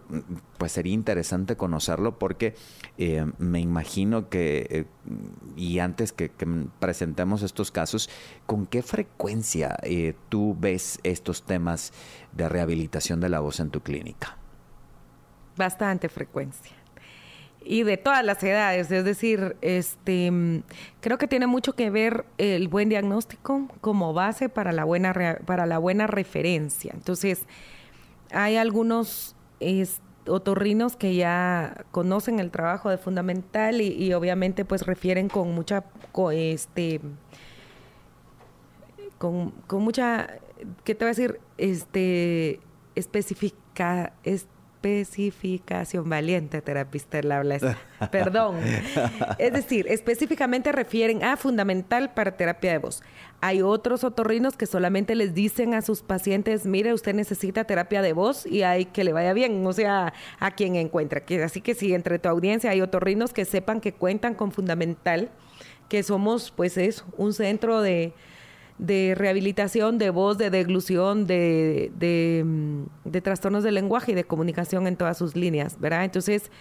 pues 0.57 0.73
sería 0.73 0.93
interesante 0.93 1.55
conocerlo 1.55 2.19
porque 2.19 2.55
eh, 2.97 3.25
me 3.37 3.59
imagino 3.61 4.29
que 4.29 4.67
eh, 4.69 4.85
y 5.55 5.79
antes 5.79 6.11
que, 6.11 6.31
presentemos 6.79 7.41
estos 7.41 7.71
casos, 7.71 8.09
¿con 8.45 8.65
qué 8.65 8.81
frecuencia 8.81 9.77
tú 10.29 10.55
ves 10.59 10.99
estos 11.03 11.43
temas 11.43 11.93
de 12.33 12.49
rehabilitación 12.49 13.19
de 13.21 13.29
la 13.29 13.39
voz 13.39 13.59
en 13.59 13.69
tu 13.69 13.81
clínica? 13.81 14.37
Bastante 15.57 16.09
frecuencia 16.09 16.84
y 17.65 17.83
de 17.83 17.97
todas 17.97 18.23
las 18.23 18.41
edades. 18.43 18.91
Es 18.91 19.03
decir, 19.03 19.57
este, 19.61 20.31
creo 21.01 21.17
que 21.17 21.27
tiene 21.27 21.47
mucho 21.47 21.73
que 21.73 21.89
ver 21.89 22.25
el 22.37 22.67
buen 22.67 22.89
diagnóstico 22.89 23.67
como 23.81 24.13
base 24.13 24.47
para 24.47 24.71
la 24.71 24.85
buena, 24.85 25.13
para 25.45 25.65
la 25.65 25.79
buena 25.79 26.07
referencia. 26.07 26.91
Entonces, 26.93 27.45
hay 28.31 28.57
algunos 28.57 29.35
otorrinos 30.27 30.95
que 30.95 31.15
ya 31.15 31.85
conocen 31.91 32.39
el 32.39 32.51
trabajo 32.51 32.89
de 32.89 32.97
fundamental 32.97 33.81
y, 33.81 34.13
obviamente 34.13 34.65
pues 34.65 34.85
refieren 34.85 35.29
con 35.29 35.53
mucha, 35.53 35.83
este, 36.33 37.01
con, 39.17 39.51
con 39.67 39.81
mucha, 39.81 40.27
¿qué 40.83 40.95
te 40.95 41.05
voy 41.05 41.09
a 41.09 41.15
decir? 41.15 41.39
Este, 41.57 42.59
especifica, 42.95 44.13
especificación, 44.85 46.07
valiente 46.09 46.61
terapista 46.61 47.19
el 47.19 47.31
habla 47.31 47.57
perdón. 48.11 48.57
Es 49.37 49.53
decir, 49.53 49.87
específicamente 49.89 50.71
refieren 50.71 51.23
a 51.23 51.37
fundamental 51.37 52.13
para 52.13 52.37
terapia 52.37 52.73
de 52.73 52.77
voz. 52.77 53.01
Hay 53.41 53.61
otros 53.61 54.03
otorrinos 54.03 54.55
que 54.57 54.65
solamente 54.65 55.15
les 55.15 55.33
dicen 55.33 55.73
a 55.73 55.81
sus 55.81 56.01
pacientes, 56.01 56.65
mire, 56.65 56.93
usted 56.93 57.13
necesita 57.13 57.63
terapia 57.63 58.01
de 58.01 58.13
voz 58.13 58.45
y 58.45 58.63
hay 58.63 58.85
que 58.85 59.03
le 59.03 59.13
vaya 59.13 59.33
bien, 59.33 59.65
o 59.65 59.73
sea, 59.73 60.13
a 60.39 60.51
quien 60.51 60.75
encuentra. 60.75 61.23
Así 61.43 61.61
que 61.61 61.73
si 61.73 61.93
entre 61.93 62.19
tu 62.19 62.29
audiencia 62.29 62.71
hay 62.71 62.81
otorrinos 62.81 63.33
que 63.33 63.45
sepan 63.45 63.81
que 63.81 63.93
cuentan 63.93 64.35
con 64.35 64.51
fundamental, 64.51 65.29
que 65.89 66.03
somos, 66.03 66.51
pues 66.51 66.77
es 66.77 67.03
un 67.17 67.33
centro 67.33 67.81
de 67.81 68.13
de 68.77 69.13
rehabilitación 69.15 69.97
de 69.97 70.09
voz, 70.09 70.37
de 70.37 70.49
deglución, 70.49 71.25
de, 71.25 71.91
mm, 72.45 73.09
de, 73.09 73.21
trastornos 73.21 73.63
de 73.63 73.71
lenguaje 73.71 74.11
y 74.11 74.15
de 74.15 74.25
comunicación 74.25 74.87
en 74.87 74.97
todas 74.97 75.17
sus 75.17 75.35
líneas, 75.35 75.79
¿verdad? 75.79 76.03
Entonces, 76.03 76.51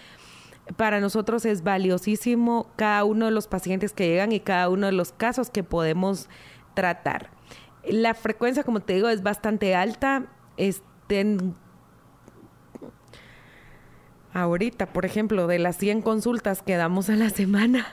para 0.77 0.99
nosotros 0.99 1.45
es 1.45 1.63
valiosísimo 1.63 2.71
cada 2.75 3.03
uno 3.03 3.25
de 3.25 3.31
los 3.31 3.47
pacientes 3.47 3.93
que 3.93 4.07
llegan 4.07 4.31
y 4.31 4.39
cada 4.39 4.69
uno 4.69 4.87
de 4.87 4.93
los 4.93 5.11
casos 5.11 5.49
que 5.49 5.63
podemos 5.63 6.29
tratar. 6.73 7.29
La 7.87 8.13
frecuencia, 8.13 8.63
como 8.63 8.79
te 8.79 8.93
digo, 8.93 9.09
es 9.09 9.21
bastante 9.21 9.75
alta. 9.75 10.25
Estén 10.57 11.53
ahorita, 14.33 14.87
por 14.87 15.05
ejemplo, 15.05 15.47
de 15.47 15.59
las 15.59 15.77
100 15.77 16.01
consultas 16.01 16.61
que 16.61 16.75
damos 16.75 17.09
a 17.09 17.15
la 17.15 17.29
semana, 17.29 17.85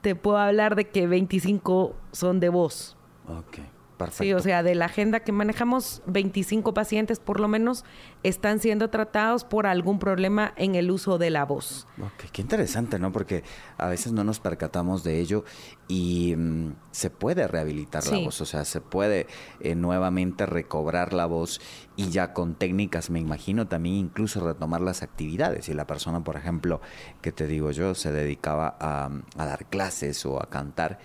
te 0.00 0.14
puedo 0.14 0.38
hablar 0.38 0.76
de 0.76 0.88
que 0.88 1.06
25 1.06 1.94
son 2.12 2.40
de 2.40 2.48
voz. 2.50 2.95
Ok, 3.28 3.58
perfecto. 3.96 4.24
Sí, 4.24 4.32
o 4.32 4.40
sea, 4.40 4.62
de 4.62 4.74
la 4.74 4.84
agenda 4.84 5.20
que 5.20 5.32
manejamos, 5.32 6.02
25 6.06 6.74
pacientes 6.74 7.18
por 7.18 7.40
lo 7.40 7.48
menos 7.48 7.84
están 8.22 8.60
siendo 8.60 8.88
tratados 8.90 9.44
por 9.44 9.66
algún 9.66 9.98
problema 9.98 10.52
en 10.56 10.74
el 10.74 10.90
uso 10.90 11.18
de 11.18 11.30
la 11.30 11.44
voz. 11.44 11.86
Ok, 12.00 12.30
qué 12.30 12.42
interesante, 12.42 12.98
¿no? 12.98 13.10
Porque 13.10 13.42
a 13.78 13.88
veces 13.88 14.12
no 14.12 14.22
nos 14.22 14.38
percatamos 14.38 15.02
de 15.02 15.20
ello 15.20 15.44
y 15.88 16.34
mm, 16.36 16.74
se 16.92 17.10
puede 17.10 17.48
rehabilitar 17.48 18.06
la 18.06 18.18
voz, 18.18 18.40
o 18.40 18.46
sea, 18.46 18.64
se 18.64 18.80
puede 18.80 19.26
eh, 19.60 19.74
nuevamente 19.74 20.46
recobrar 20.46 21.12
la 21.12 21.26
voz 21.26 21.60
y 21.96 22.10
ya 22.10 22.32
con 22.32 22.54
técnicas, 22.54 23.10
me 23.10 23.18
imagino, 23.18 23.66
también 23.66 23.96
incluso 23.96 24.46
retomar 24.46 24.82
las 24.82 25.02
actividades. 25.02 25.64
Si 25.64 25.74
la 25.74 25.86
persona, 25.86 26.22
por 26.22 26.36
ejemplo, 26.36 26.80
que 27.22 27.32
te 27.32 27.46
digo 27.46 27.70
yo, 27.70 27.94
se 27.94 28.12
dedicaba 28.12 28.76
a, 28.78 29.10
a 29.36 29.46
dar 29.46 29.66
clases 29.66 30.24
o 30.26 30.40
a 30.40 30.48
cantar, 30.50 30.98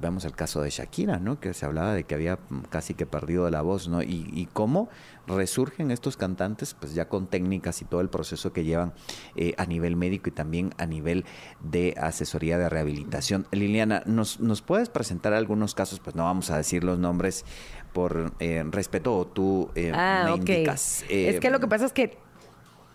vemos 0.00 0.24
el 0.24 0.32
caso 0.32 0.60
de 0.62 0.70
Shakira, 0.70 1.18
¿no? 1.18 1.40
Que 1.40 1.54
se 1.54 1.66
hablaba 1.66 1.94
de 1.94 2.04
que 2.04 2.14
había 2.14 2.38
casi 2.70 2.94
que 2.94 3.06
perdido 3.06 3.48
la 3.50 3.62
voz, 3.62 3.88
¿no? 3.88 4.02
Y, 4.02 4.48
cómo 4.52 4.88
resurgen 5.26 5.90
estos 5.90 6.16
cantantes, 6.16 6.74
pues 6.74 6.94
ya 6.94 7.08
con 7.08 7.28
técnicas 7.28 7.80
y 7.82 7.84
todo 7.84 8.00
el 8.00 8.08
proceso 8.08 8.52
que 8.52 8.64
llevan 8.64 8.92
eh, 9.36 9.54
a 9.58 9.66
nivel 9.66 9.94
médico 9.94 10.28
y 10.28 10.32
también 10.32 10.74
a 10.76 10.86
nivel 10.86 11.24
de 11.62 11.94
asesoría 12.00 12.58
de 12.58 12.68
rehabilitación. 12.68 13.46
Liliana, 13.52 14.02
¿nos, 14.06 14.40
nos 14.40 14.60
puedes 14.60 14.88
presentar 14.88 15.32
algunos 15.32 15.74
casos? 15.74 16.00
Pues 16.00 16.16
no 16.16 16.24
vamos 16.24 16.50
a 16.50 16.56
decir 16.56 16.82
los 16.82 16.98
nombres 16.98 17.44
por 17.92 18.32
eh, 18.40 18.64
respeto 18.70 19.16
o 19.16 19.26
tú 19.26 19.70
eh, 19.74 19.92
ah, 19.94 20.36
me 20.36 20.64
es 21.08 21.40
que 21.40 21.50
lo 21.50 21.60
que 21.60 21.66
pasa 21.66 21.86
es 21.86 21.92
que 21.92 22.18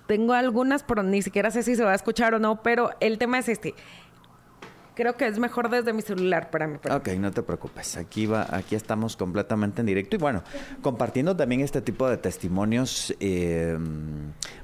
tengo 0.07 0.33
algunas, 0.33 0.83
pero 0.83 1.03
ni 1.03 1.21
siquiera 1.21 1.51
sé 1.51 1.63
si 1.63 1.75
se 1.75 1.83
va 1.83 1.91
a 1.91 1.95
escuchar 1.95 2.33
o 2.35 2.39
no, 2.39 2.61
pero 2.61 2.91
el 2.99 3.17
tema 3.17 3.39
es 3.39 3.49
este 3.49 3.73
Creo 4.95 5.17
que 5.17 5.27
es 5.27 5.39
mejor 5.39 5.69
desde 5.69 5.91
mi 5.91 6.01
celular 6.01 6.49
para 6.49 6.67
mí. 6.67 6.77
Ok, 6.89 7.10
no 7.19 7.29
te 7.31 7.43
preocupes. 7.43 7.97
Aquí 7.97 8.25
va, 8.25 8.47
aquí 8.49 8.75
estamos 8.75 9.17
completamente 9.17 9.81
en 9.81 9.88
directo 9.88 10.15
y 10.15 10.19
bueno, 10.19 10.41
compartiendo 10.81 11.36
también 11.36 11.60
este 11.60 11.81
tipo 11.81 12.08
de 12.10 12.17
testimonios 12.17 13.13
eh, 13.19 13.77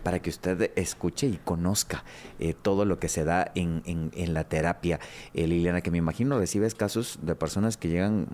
para 0.04 0.20
que 0.20 0.30
usted 0.30 0.72
escuche 0.76 1.28
y 1.28 1.38
conozca 1.44 2.06
eh, 2.40 2.54
todo 2.60 2.86
lo 2.86 2.98
que 2.98 3.10
se 3.10 3.26
da 3.26 3.52
en, 3.56 3.82
en, 3.86 4.34
la 4.34 4.46
terapia. 4.46 5.02
Eh, 5.34 5.48
Liliana, 5.48 5.82
que 5.82 5.92
me 5.92 5.98
imagino 5.98 6.40
recibes 6.40 6.76
casos 6.76 7.20
de 7.22 7.36
personas 7.36 7.76
que 7.76 7.90
llegan 7.90 8.28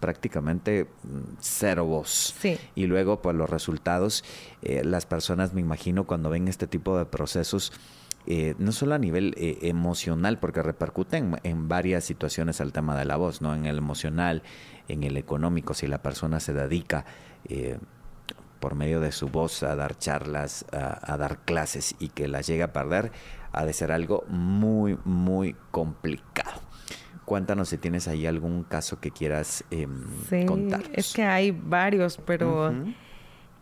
prácticamente 0.00 0.84
mm, 0.84 1.36
cero 1.40 1.86
voz. 1.86 2.34
Sí. 2.38 2.58
Y 2.74 2.86
luego, 2.86 3.22
pues 3.22 3.34
los 3.34 3.48
resultados, 3.48 4.22
las 4.60 5.06
personas, 5.06 5.54
me 5.54 5.62
imagino, 5.62 6.04
cuando 6.04 6.28
ven 6.28 6.48
este 6.48 6.66
tipo 6.66 6.98
de 6.98 7.06
procesos, 7.06 7.72
eh, 8.26 8.54
no 8.58 8.72
solo 8.72 8.94
a 8.94 8.98
nivel 8.98 9.34
eh, 9.36 9.58
emocional, 9.62 10.38
porque 10.38 10.60
repercuten 10.60 11.38
en, 11.44 11.68
varias 11.68 12.04
situaciones 12.04 12.60
al 12.60 12.72
tema 12.72 12.96
de 12.98 13.04
la 13.04 13.16
voz, 13.16 13.40
¿no? 13.40 13.54
En 13.54 13.66
el 13.66 13.78
emocional, 13.78 14.42
en 14.88 15.04
el 15.04 15.16
económico, 15.16 15.74
si 15.74 15.86
la 15.86 16.02
persona 16.02 16.40
se 16.40 16.52
dedica 16.52 17.04
eh, 17.48 17.78
por 18.58 18.74
medio 18.74 19.00
de 19.00 19.12
su 19.12 19.28
voz 19.28 19.62
a 19.62 19.76
dar 19.76 19.96
charlas, 19.96 20.66
a, 20.72 21.16
dar 21.16 21.38
clases 21.44 21.94
y 22.00 22.08
que 22.08 22.26
las 22.26 22.48
llega 22.48 22.66
a 22.66 22.72
perder, 22.72 23.12
ha 23.52 23.64
de 23.64 23.72
ser 23.72 23.92
algo 23.92 24.24
muy, 24.28 24.98
muy 25.04 25.54
complicado. 25.70 26.60
Cuéntanos 27.24 27.68
si 27.68 27.78
tienes 27.78 28.08
ahí 28.08 28.26
algún 28.26 28.64
caso 28.64 28.98
que 28.98 29.12
quieras 29.12 29.64
eh, 29.70 29.86
sí, 30.28 30.46
Es 30.92 31.12
que 31.12 31.24
hay 31.24 31.52
varios, 31.52 32.18
pero 32.18 32.74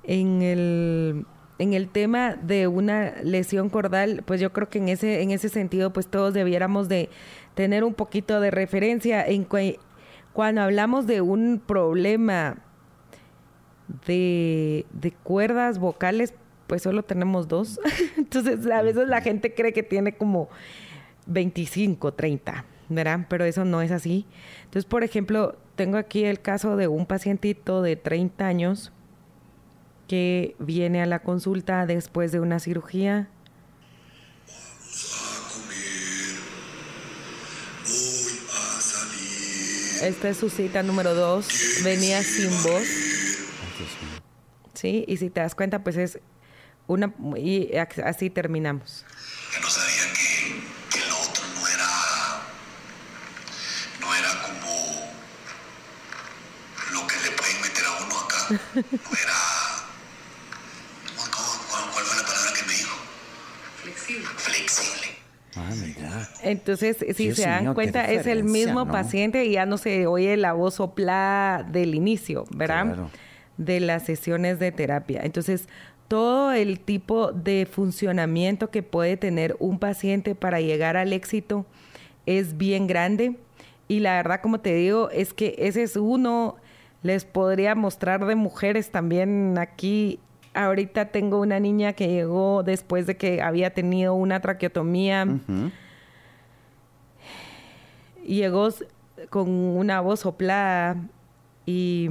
en 0.05 0.43
el 0.43 1.27
en 1.59 1.73
el 1.73 1.89
tema 1.89 2.35
de 2.35 2.67
una 2.67 3.15
lesión 3.23 3.69
cordal, 3.69 4.23
pues 4.25 4.41
yo 4.41 4.53
creo 4.53 4.69
que 4.69 4.79
en 4.79 4.89
ese, 4.89 5.23
en 5.23 5.31
ese 5.31 5.49
sentido, 5.49 5.93
pues 5.93 6.09
todos 6.09 6.35
debiéramos 6.35 6.89
de 6.89 7.11
tener 7.55 7.85
un 7.85 7.95
poquito 7.95 8.41
de 8.41 8.51
referencia 8.51 9.25
en 9.25 9.47
cuando 10.33 10.63
hablamos 10.63 11.07
de 11.07 11.21
un 11.21 11.63
problema 11.65 12.57
de, 14.07 14.85
de 14.93 15.13
cuerdas 15.13 15.79
vocales, 15.79 16.35
pues 16.67 16.83
solo 16.83 17.05
tenemos 17.05 17.47
dos. 17.47 17.79
Entonces, 18.17 18.67
a 18.67 18.83
veces 18.83 19.07
la 19.07 19.21
gente 19.21 19.55
cree 19.55 19.73
que 19.73 19.85
tiene 19.85 20.17
como 20.17 20.49
25, 21.27 22.15
30, 22.15 22.65
¿verdad? 22.89 23.27
Pero 23.29 23.45
eso 23.45 23.65
no 23.65 23.81
es 23.81 23.93
así. 23.93 24.27
Entonces, 24.65 24.87
por 24.87 25.05
ejemplo, 25.05 25.57
tengo 25.77 25.99
aquí 25.99 26.25
el 26.25 26.41
caso 26.41 26.77
de 26.77 26.89
un 26.89 27.07
pacientito 27.07 27.81
de 27.81 27.95
30 27.95 28.45
años 28.47 28.93
que 30.09 30.57
viene 30.59 31.03
a 31.03 31.07
la 31.07 31.21
consulta 31.21 31.87
después 31.87 32.33
de 32.33 32.41
una 32.41 32.61
cirugía. 32.61 33.29
Esta 40.05 40.29
es 40.29 40.37
su 40.37 40.51
cita 40.51 40.83
número 40.83 41.15
dos. 41.15 41.49
Venía 41.83 42.23
sin 42.23 42.51
voz. 42.63 42.87
Sí, 44.75 45.05
y 45.09 45.17
si 45.17 45.31
te 45.31 45.41
das 45.41 45.55
cuenta, 45.55 45.83
pues 45.83 45.97
es 45.97 46.19
una. 46.87 47.15
Y 47.39 47.71
así 47.77 48.29
terminamos. 48.29 49.07
Que 49.55 49.61
no 49.61 49.71
sabía 49.71 50.13
que, 50.13 50.99
el 50.99 51.11
otro 51.11 51.45
no 51.55 51.67
era. 51.67 51.89
No 53.99 54.15
era 54.15 54.43
como. 54.43 55.15
Lo 56.93 57.07
que 57.07 57.17
le 57.25 57.31
pueden 57.31 57.61
meter 57.63 57.85
a 57.87 58.05
uno 58.05 58.21
acá. 58.21 58.61
No 58.75 59.19
era. 59.19 59.44
Ah. 66.03 66.29
Entonces, 66.43 66.99
si 67.15 67.25
Dios 67.25 67.37
se 67.37 67.47
dan 67.47 67.65
mío, 67.65 67.75
cuenta, 67.75 68.11
es 68.11 68.27
el 68.27 68.45
mismo 68.45 68.85
¿no? 68.85 68.93
paciente 68.93 69.45
y 69.45 69.53
ya 69.53 69.67
no 69.67 69.79
se 69.79 70.07
oye 70.07 70.37
la 70.37 70.53
voz 70.53 70.75
soplada 70.75 71.63
del 71.63 71.95
inicio, 71.95 72.45
¿verdad? 72.51 72.87
Claro. 72.87 73.11
De 73.57 73.81
las 73.81 74.05
sesiones 74.05 74.59
de 74.59 74.73
terapia. 74.73 75.21
Entonces, 75.23 75.69
todo 76.09 76.53
el 76.53 76.81
tipo 76.81 77.33
de 77.33 77.67
funcionamiento 77.71 78.71
que 78.71 78.83
puede 78.83 79.17
tener 79.17 79.57
un 79.59 79.79
paciente 79.79 80.35
para 80.35 80.61
llegar 80.61 80.97
al 80.97 81.13
éxito 81.13 81.67
es 82.27 82.57
bien 82.57 82.87
grande. 82.87 83.37
Y 83.89 84.01
la 84.01 84.17
verdad, 84.17 84.41
como 84.41 84.61
te 84.61 84.75
digo, 84.75 85.11
es 85.11 85.33
que 85.33 85.55
ese 85.59 85.83
es 85.83 85.97
uno. 85.97 86.57
Les 87.03 87.25
podría 87.25 87.75
mostrar 87.75 88.25
de 88.25 88.35
mujeres 88.35 88.91
también 88.91 89.59
aquí. 89.59 90.19
Ahorita 90.55 91.07
tengo 91.07 91.41
una 91.41 91.59
niña 91.59 91.95
que 91.95 92.07
llegó 92.07 92.63
después 92.63 93.07
de 93.07 93.17
que 93.17 93.43
había 93.43 93.75
tenido 93.75 94.15
una 94.15 94.41
traqueotomía. 94.41 95.27
Y 98.25 98.37
llegó 98.37 98.69
con 99.31 99.49
una 99.51 100.01
voz 100.01 100.21
soplada 100.21 100.97
y 101.67 102.07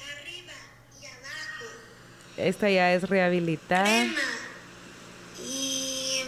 Arriba 0.00 0.52
y 1.00 1.06
abajo. 1.06 1.64
esta 2.38 2.70
ya 2.70 2.92
es 2.94 3.08
rehabilitada. 3.08 3.84
Crema. 3.84 4.14
Y. 5.46 6.22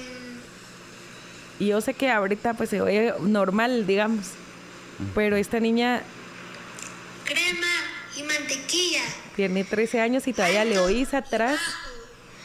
Y 1.58 1.66
yo 1.68 1.80
sé 1.80 1.94
que 1.94 2.10
ahorita 2.10 2.54
pues 2.54 2.68
se 2.70 2.80
oye 2.82 3.14
normal, 3.20 3.86
digamos. 3.86 4.32
Pero 5.14 5.36
esta 5.36 5.58
niña 5.60 6.02
Crema 7.24 7.66
y 8.20 8.22
mantequilla. 8.24 9.02
tiene 9.36 9.64
13 9.64 10.00
años 10.00 10.26
y 10.28 10.32
todavía 10.32 10.64
le 10.64 10.78
oís 10.78 11.14
atrás 11.14 11.58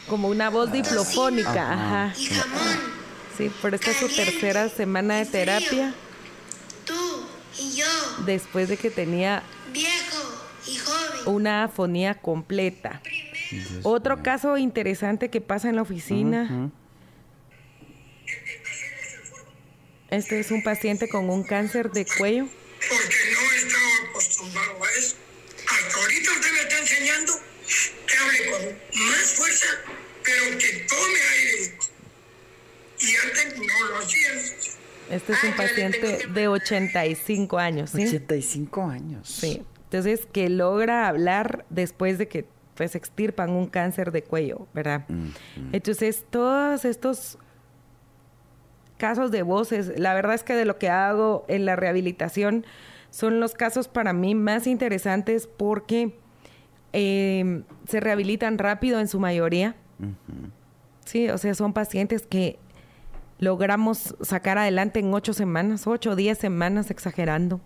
como 0.07 0.27
una 0.29 0.49
voz 0.49 0.71
diplofónica. 0.71 1.73
Ajá. 1.73 2.13
Y 2.17 2.25
jamón. 2.27 2.79
Sí, 3.37 3.51
pero 3.61 3.75
esta 3.75 3.91
es 3.91 3.97
su 3.97 4.07
tercera 4.07 4.69
semana 4.69 5.17
de 5.17 5.25
terapia 5.25 5.93
Tú 6.85 7.27
y 7.59 7.75
yo. 7.75 7.85
después 8.25 8.69
de 8.69 8.77
que 8.77 8.89
tenía 8.89 9.43
Viejo 9.73 10.39
y 10.67 10.77
joven. 10.77 11.21
una 11.25 11.65
afonía 11.65 12.15
completa. 12.15 13.01
Otro 13.83 14.23
caso 14.23 14.57
interesante 14.57 15.29
que 15.29 15.41
pasa 15.41 15.69
en 15.69 15.75
la 15.75 15.81
oficina. 15.81 16.71
Este 20.09 20.39
es 20.39 20.51
un 20.51 20.63
paciente 20.63 21.09
con 21.09 21.29
un 21.29 21.43
cáncer 21.43 21.91
de 21.91 22.05
cuello. 22.05 22.47
porque 22.89 23.15
no 23.33 23.51
estaba 23.53 24.09
acostumbrado 24.11 24.83
a 24.83 24.89
eso. 24.99 25.15
Hasta 25.67 25.99
ahorita 25.99 26.31
usted 26.31 26.51
me 26.53 26.59
está 26.61 26.79
enseñando 26.79 27.33
que 28.07 28.17
hable 28.17 28.51
con 28.51 29.09
más 29.09 29.35
fuerza, 29.57 29.77
pero 30.23 30.57
que 30.57 30.85
tome 30.87 31.19
aire. 31.33 31.73
Y 32.99 33.15
antes 33.27 33.57
no 33.59 33.89
lo 33.89 33.97
hacían. 33.97 34.37
Este 35.09 35.33
es 35.33 35.43
un 35.43 35.49
Ah, 35.49 35.51
le 35.51 35.57
paciente 35.57 36.27
de 36.33 36.47
85 36.47 37.57
años, 37.59 37.91
¿sí? 37.91 38.03
85 38.07 38.83
años. 38.83 39.29
Sí. 39.29 39.63
Entonces, 39.83 40.27
que 40.31 40.49
logra 40.49 41.07
hablar 41.07 41.65
después 41.69 42.17
de 42.17 42.27
que 42.27 42.45
pues 42.75 42.95
extirpan 42.95 43.51
un 43.51 43.67
cáncer 43.67 44.11
de 44.11 44.23
cuello, 44.23 44.67
¿verdad? 44.73 45.05
Entonces, 45.71 46.25
todos 46.29 46.83
estos 46.83 47.37
casos 48.97 49.31
de 49.31 49.43
voces, 49.43 49.97
la 49.97 50.13
verdad 50.13 50.33
es 50.33 50.43
que 50.43 50.55
de 50.55 50.65
lo 50.65 50.77
que 50.77 50.89
hago 50.89 51.45
en 51.47 51.65
la 51.65 51.77
rehabilitación 51.77 52.65
son 53.11 53.39
los 53.39 53.53
casos 53.53 53.87
para 53.87 54.11
mí 54.11 54.35
más 54.35 54.67
interesantes 54.67 55.47
porque 55.47 56.17
eh, 56.93 57.63
se 57.87 57.99
rehabilitan 57.99 58.57
rápido 58.57 58.99
en 58.99 59.07
su 59.07 59.19
mayoría. 59.19 59.75
Sí, 61.05 61.29
o 61.29 61.37
sea, 61.37 61.53
son 61.53 61.73
pacientes 61.73 62.25
que 62.25 62.59
logramos 63.39 64.15
sacar 64.21 64.57
adelante 64.57 64.99
en 64.99 65.13
ocho 65.13 65.33
semanas, 65.33 65.87
ocho 65.87 66.11
o 66.11 66.15
diez 66.15 66.37
semanas 66.37 66.89
exagerando. 66.91 67.59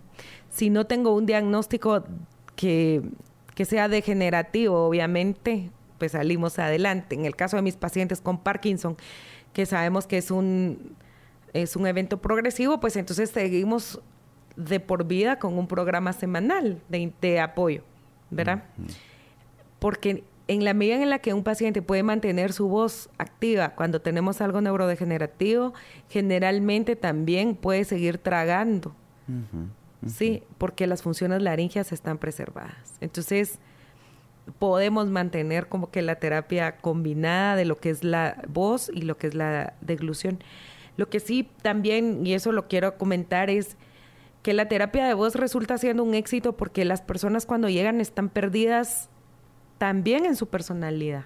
Si 0.48 0.70
no 0.70 0.86
tengo 0.86 1.14
un 1.14 1.26
diagnóstico 1.26 2.04
que, 2.56 3.02
que 3.54 3.64
sea 3.64 3.88
degenerativo, 3.88 4.86
obviamente, 4.86 5.70
pues 5.98 6.12
salimos 6.12 6.58
adelante. 6.58 7.14
En 7.14 7.24
el 7.24 7.36
caso 7.36 7.56
de 7.56 7.62
mis 7.62 7.76
pacientes 7.76 8.20
con 8.20 8.38
Parkinson, 8.38 8.96
que 9.52 9.66
sabemos 9.66 10.06
que 10.06 10.18
es 10.18 10.30
un, 10.30 10.96
es 11.52 11.76
un 11.76 11.86
evento 11.86 12.20
progresivo, 12.20 12.80
pues 12.80 12.96
entonces 12.96 13.30
seguimos 13.30 14.00
de 14.56 14.80
por 14.80 15.04
vida 15.04 15.38
con 15.38 15.56
un 15.56 15.66
programa 15.66 16.12
semanal 16.12 16.82
de, 16.88 17.12
de 17.20 17.40
apoyo, 17.40 17.82
¿verdad? 18.30 18.64
Porque 19.80 20.22
en 20.46 20.64
la 20.64 20.74
medida 20.74 21.02
en 21.02 21.10
la 21.10 21.18
que 21.18 21.34
un 21.34 21.42
paciente 21.42 21.82
puede 21.82 22.02
mantener 22.02 22.52
su 22.52 22.68
voz 22.68 23.10
activa 23.18 23.74
cuando 23.74 24.00
tenemos 24.00 24.40
algo 24.40 24.60
neurodegenerativo, 24.60 25.74
generalmente 26.08 26.96
también 26.96 27.54
puede 27.56 27.84
seguir 27.84 28.18
tragando. 28.18 28.94
Sí, 30.06 30.42
porque 30.58 30.86
las 30.86 31.02
funciones 31.02 31.42
laringeas 31.42 31.92
están 31.92 32.18
preservadas. 32.18 32.96
Entonces, 33.00 33.60
podemos 34.58 35.08
mantener 35.08 35.68
como 35.68 35.90
que 35.90 36.02
la 36.02 36.16
terapia 36.16 36.78
combinada 36.78 37.54
de 37.54 37.64
lo 37.64 37.76
que 37.76 37.90
es 37.90 38.02
la 38.02 38.42
voz 38.48 38.90
y 38.92 39.02
lo 39.02 39.16
que 39.18 39.28
es 39.28 39.34
la 39.34 39.74
deglución. 39.80 40.42
Lo 40.96 41.08
que 41.08 41.20
sí 41.20 41.48
también, 41.62 42.26
y 42.26 42.34
eso 42.34 42.50
lo 42.50 42.66
quiero 42.66 42.98
comentar, 42.98 43.50
es 43.50 43.76
que 44.42 44.52
la 44.52 44.68
terapia 44.68 45.06
de 45.06 45.14
voz 45.14 45.36
resulta 45.36 45.78
siendo 45.78 46.02
un 46.02 46.14
éxito 46.14 46.56
porque 46.56 46.84
las 46.84 47.02
personas 47.02 47.46
cuando 47.46 47.68
llegan 47.68 48.00
están 48.00 48.30
perdidas 48.30 49.08
también 49.80 50.26
en 50.26 50.36
su 50.36 50.46
personalidad. 50.46 51.24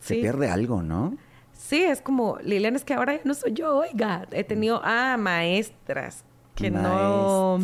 Se 0.00 0.14
Sí. 0.14 0.20
pierde 0.20 0.48
algo, 0.48 0.80
¿no? 0.80 1.16
Sí, 1.52 1.82
es 1.82 2.00
como, 2.00 2.38
Liliana, 2.40 2.76
es 2.76 2.84
que 2.84 2.94
ahora 2.94 3.16
ya 3.16 3.20
no 3.24 3.34
soy 3.34 3.52
yo, 3.52 3.78
oiga, 3.78 4.28
he 4.30 4.44
tenido, 4.44 4.80
ah, 4.84 5.16
maestras 5.18 6.24
que 6.54 6.70
no 6.70 7.58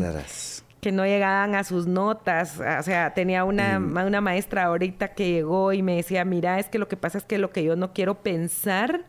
que 0.80 0.90
no 0.90 1.04
llegaban 1.06 1.54
a 1.54 1.62
sus 1.62 1.86
notas. 1.86 2.58
O 2.58 2.82
sea, 2.82 3.14
tenía 3.14 3.44
una, 3.44 3.78
una 3.78 4.20
maestra 4.20 4.64
ahorita 4.64 5.14
que 5.14 5.30
llegó 5.30 5.72
y 5.72 5.80
me 5.80 5.94
decía, 5.94 6.24
mira, 6.24 6.58
es 6.58 6.68
que 6.68 6.80
lo 6.80 6.88
que 6.88 6.96
pasa 6.96 7.18
es 7.18 7.24
que 7.24 7.38
lo 7.38 7.52
que 7.52 7.62
yo 7.62 7.76
no 7.76 7.92
quiero 7.92 8.16
pensar 8.20 9.04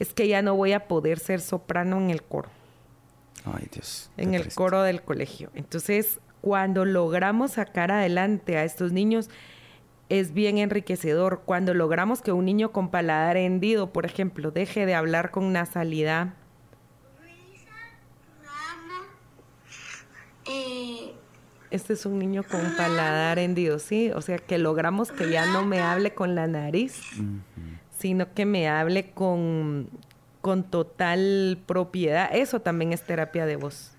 es 0.00 0.12
que 0.12 0.26
ya 0.26 0.42
no 0.42 0.56
voy 0.56 0.72
a 0.72 0.88
poder 0.88 1.20
ser 1.20 1.40
soprano 1.40 1.98
en 1.98 2.10
el 2.10 2.24
coro, 2.24 2.48
Ay, 3.44 3.68
Dios. 3.72 4.10
en 4.16 4.34
el 4.34 4.40
triste. 4.42 4.58
coro 4.58 4.82
del 4.82 5.02
colegio. 5.02 5.50
Entonces, 5.54 6.18
cuando 6.44 6.84
logramos 6.84 7.52
sacar 7.52 7.90
adelante 7.90 8.58
a 8.58 8.64
estos 8.64 8.92
niños, 8.92 9.30
es 10.10 10.34
bien 10.34 10.58
enriquecedor. 10.58 11.40
Cuando 11.46 11.72
logramos 11.72 12.20
que 12.20 12.32
un 12.32 12.44
niño 12.44 12.70
con 12.70 12.90
paladar 12.90 13.38
hendido, 13.38 13.94
por 13.94 14.04
ejemplo, 14.04 14.50
deje 14.50 14.84
de 14.84 14.94
hablar 14.94 15.30
con 15.30 15.54
nasalidad, 15.54 16.34
Este 21.70 21.94
es 21.94 22.04
un 22.04 22.18
niño 22.18 22.44
con 22.44 22.60
paladar 22.76 23.38
hendido, 23.38 23.78
¿sí? 23.78 24.12
O 24.14 24.20
sea, 24.20 24.36
que 24.36 24.58
logramos 24.58 25.10
que 25.10 25.30
ya 25.30 25.46
no 25.46 25.64
me 25.64 25.80
hable 25.80 26.14
con 26.14 26.34
la 26.34 26.46
nariz, 26.46 27.00
sino 27.98 28.32
que 28.34 28.44
me 28.44 28.68
hable 28.68 29.10
con, 29.12 29.88
con 30.42 30.62
total 30.62 31.58
propiedad. 31.66 32.28
Eso 32.32 32.60
también 32.60 32.92
es 32.92 33.02
terapia 33.02 33.46
de 33.46 33.56
voz. 33.56 33.93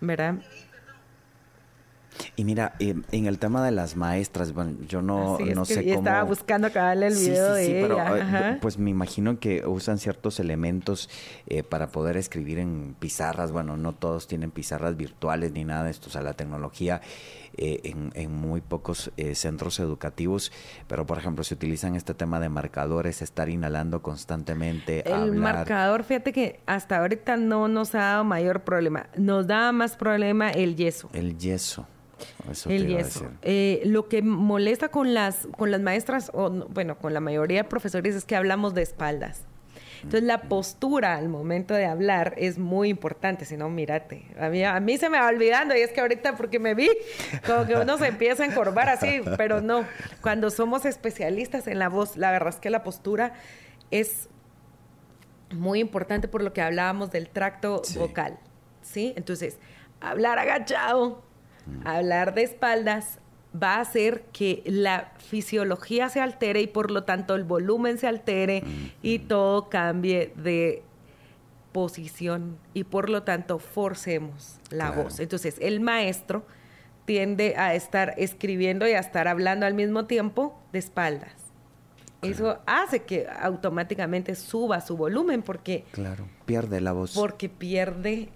¿Verdad? 0.00 0.36
Y 2.34 2.44
mira, 2.44 2.74
eh, 2.78 2.94
en 3.12 3.26
el 3.26 3.38
tema 3.38 3.62
de 3.64 3.72
las 3.72 3.94
maestras, 3.94 4.54
bueno, 4.54 4.76
yo 4.88 5.02
no, 5.02 5.38
no 5.38 5.64
sé 5.66 5.84
cómo... 5.84 5.98
estaba 5.98 6.22
buscando 6.22 6.66
acabarle 6.68 7.08
el 7.08 7.14
Sí, 7.14 7.30
video 7.30 7.54
sí, 7.56 7.66
sí, 7.66 7.72
de 7.74 7.82
pero 7.82 7.94
ella. 8.16 8.50
eh, 8.52 8.58
pues 8.62 8.78
me 8.78 8.88
imagino 8.88 9.38
que 9.38 9.66
usan 9.66 9.98
ciertos 9.98 10.40
elementos 10.40 11.10
eh, 11.46 11.62
para 11.62 11.88
poder 11.88 12.16
escribir 12.16 12.58
en 12.58 12.96
pizarras. 12.98 13.52
Bueno, 13.52 13.76
no 13.76 13.92
todos 13.92 14.26
tienen 14.28 14.50
pizarras 14.50 14.96
virtuales 14.96 15.52
ni 15.52 15.64
nada 15.64 15.84
de 15.84 15.90
esto. 15.90 16.08
O 16.08 16.10
sea, 16.10 16.22
la 16.22 16.32
tecnología 16.32 17.02
eh, 17.58 17.80
en, 17.84 18.10
en 18.14 18.32
muy 18.32 18.60
pocos 18.60 19.10
eh, 19.16 19.34
centros 19.34 19.80
educativos. 19.80 20.52
Pero, 20.88 21.06
por 21.06 21.18
ejemplo, 21.18 21.44
se 21.44 21.54
utilizan 21.54 21.94
este 21.96 22.14
tema 22.14 22.40
de 22.40 22.48
marcadores, 22.48 23.22
estar 23.22 23.48
inhalando 23.48 24.02
constantemente, 24.02 25.06
El 25.08 25.12
hablar. 25.14 25.54
marcador, 25.56 26.04
fíjate 26.04 26.32
que 26.32 26.60
hasta 26.66 26.98
ahorita 26.98 27.36
no 27.36 27.68
nos 27.68 27.94
ha 27.94 27.98
dado 28.00 28.24
mayor 28.24 28.62
problema. 28.62 29.06
Nos 29.16 29.46
da 29.46 29.72
más 29.72 29.96
problema 29.96 30.50
el 30.50 30.76
yeso. 30.76 31.08
El 31.12 31.38
yeso. 31.38 31.86
Eso 32.50 32.70
el 32.70 32.86
yeso. 32.86 33.26
Eh, 33.42 33.82
lo 33.84 34.08
que 34.08 34.22
molesta 34.22 34.88
con 34.88 35.12
las, 35.12 35.46
con 35.56 35.70
las 35.70 35.80
maestras, 35.82 36.30
o 36.32 36.48
no- 36.48 36.66
bueno, 36.68 36.96
con 36.96 37.12
la 37.12 37.20
mayoría 37.20 37.62
de 37.62 37.68
profesores 37.68 38.14
es 38.14 38.24
que 38.24 38.36
hablamos 38.36 38.72
de 38.74 38.82
espaldas. 38.82 39.42
Entonces 39.96 40.22
la 40.22 40.42
postura 40.42 41.16
al 41.16 41.28
momento 41.28 41.74
de 41.74 41.86
hablar 41.86 42.34
es 42.36 42.58
muy 42.58 42.88
importante, 42.88 43.44
si 43.44 43.56
no, 43.56 43.68
mírate. 43.70 44.26
A 44.38 44.48
mí, 44.48 44.64
a 44.64 44.78
mí 44.80 44.98
se 44.98 45.08
me 45.08 45.18
va 45.18 45.26
olvidando 45.28 45.74
y 45.76 45.80
es 45.80 45.90
que 45.92 46.00
ahorita 46.00 46.36
porque 46.36 46.58
me 46.58 46.74
vi, 46.74 46.90
como 47.46 47.66
que 47.66 47.74
uno 47.74 47.98
se 47.98 48.06
empieza 48.08 48.42
a 48.42 48.46
encorvar 48.46 48.88
así, 48.88 49.20
pero 49.36 49.60
no. 49.60 49.84
Cuando 50.22 50.50
somos 50.50 50.84
especialistas 50.84 51.66
en 51.66 51.78
la 51.78 51.88
voz, 51.88 52.16
la 52.16 52.30
verdad 52.30 52.50
es 52.50 52.56
que 52.56 52.70
la 52.70 52.82
postura 52.82 53.32
es 53.90 54.28
muy 55.54 55.80
importante 55.80 56.28
por 56.28 56.42
lo 56.42 56.52
que 56.52 56.60
hablábamos 56.62 57.10
del 57.10 57.28
tracto 57.28 57.82
Sí. 57.84 57.98
vocal, 57.98 58.38
¿sí? 58.82 59.12
Entonces, 59.16 59.58
hablar 60.00 60.38
agachado, 60.38 61.22
hablar 61.84 62.34
de 62.34 62.42
espaldas 62.42 63.18
va 63.62 63.76
a 63.76 63.80
hacer 63.80 64.24
que 64.32 64.62
la 64.66 65.12
fisiología 65.18 66.08
se 66.08 66.20
altere 66.20 66.60
y 66.60 66.66
por 66.66 66.90
lo 66.90 67.04
tanto 67.04 67.34
el 67.34 67.44
volumen 67.44 67.98
se 67.98 68.06
altere 68.06 68.62
y 69.02 69.20
todo 69.20 69.68
cambie 69.68 70.32
de 70.36 70.82
posición 71.72 72.58
y 72.74 72.84
por 72.84 73.10
lo 73.10 73.22
tanto 73.22 73.58
forcemos 73.58 74.60
la 74.70 74.90
voz. 74.90 75.20
Entonces 75.20 75.56
el 75.60 75.80
maestro 75.80 76.44
tiende 77.04 77.54
a 77.56 77.74
estar 77.74 78.14
escribiendo 78.16 78.86
y 78.88 78.92
a 78.92 78.98
estar 78.98 79.28
hablando 79.28 79.66
al 79.66 79.74
mismo 79.74 80.06
tiempo 80.06 80.58
de 80.72 80.78
espaldas. 80.78 81.32
Eso 82.22 82.58
hace 82.66 83.02
que 83.02 83.26
automáticamente 83.28 84.34
suba 84.34 84.80
su 84.80 84.96
volumen 84.96 85.42
porque... 85.42 85.84
Claro, 85.92 86.26
pierde 86.44 86.80
la 86.80 86.92
voz. 86.92 87.14
Porque 87.14 87.48
pierde... 87.48 88.30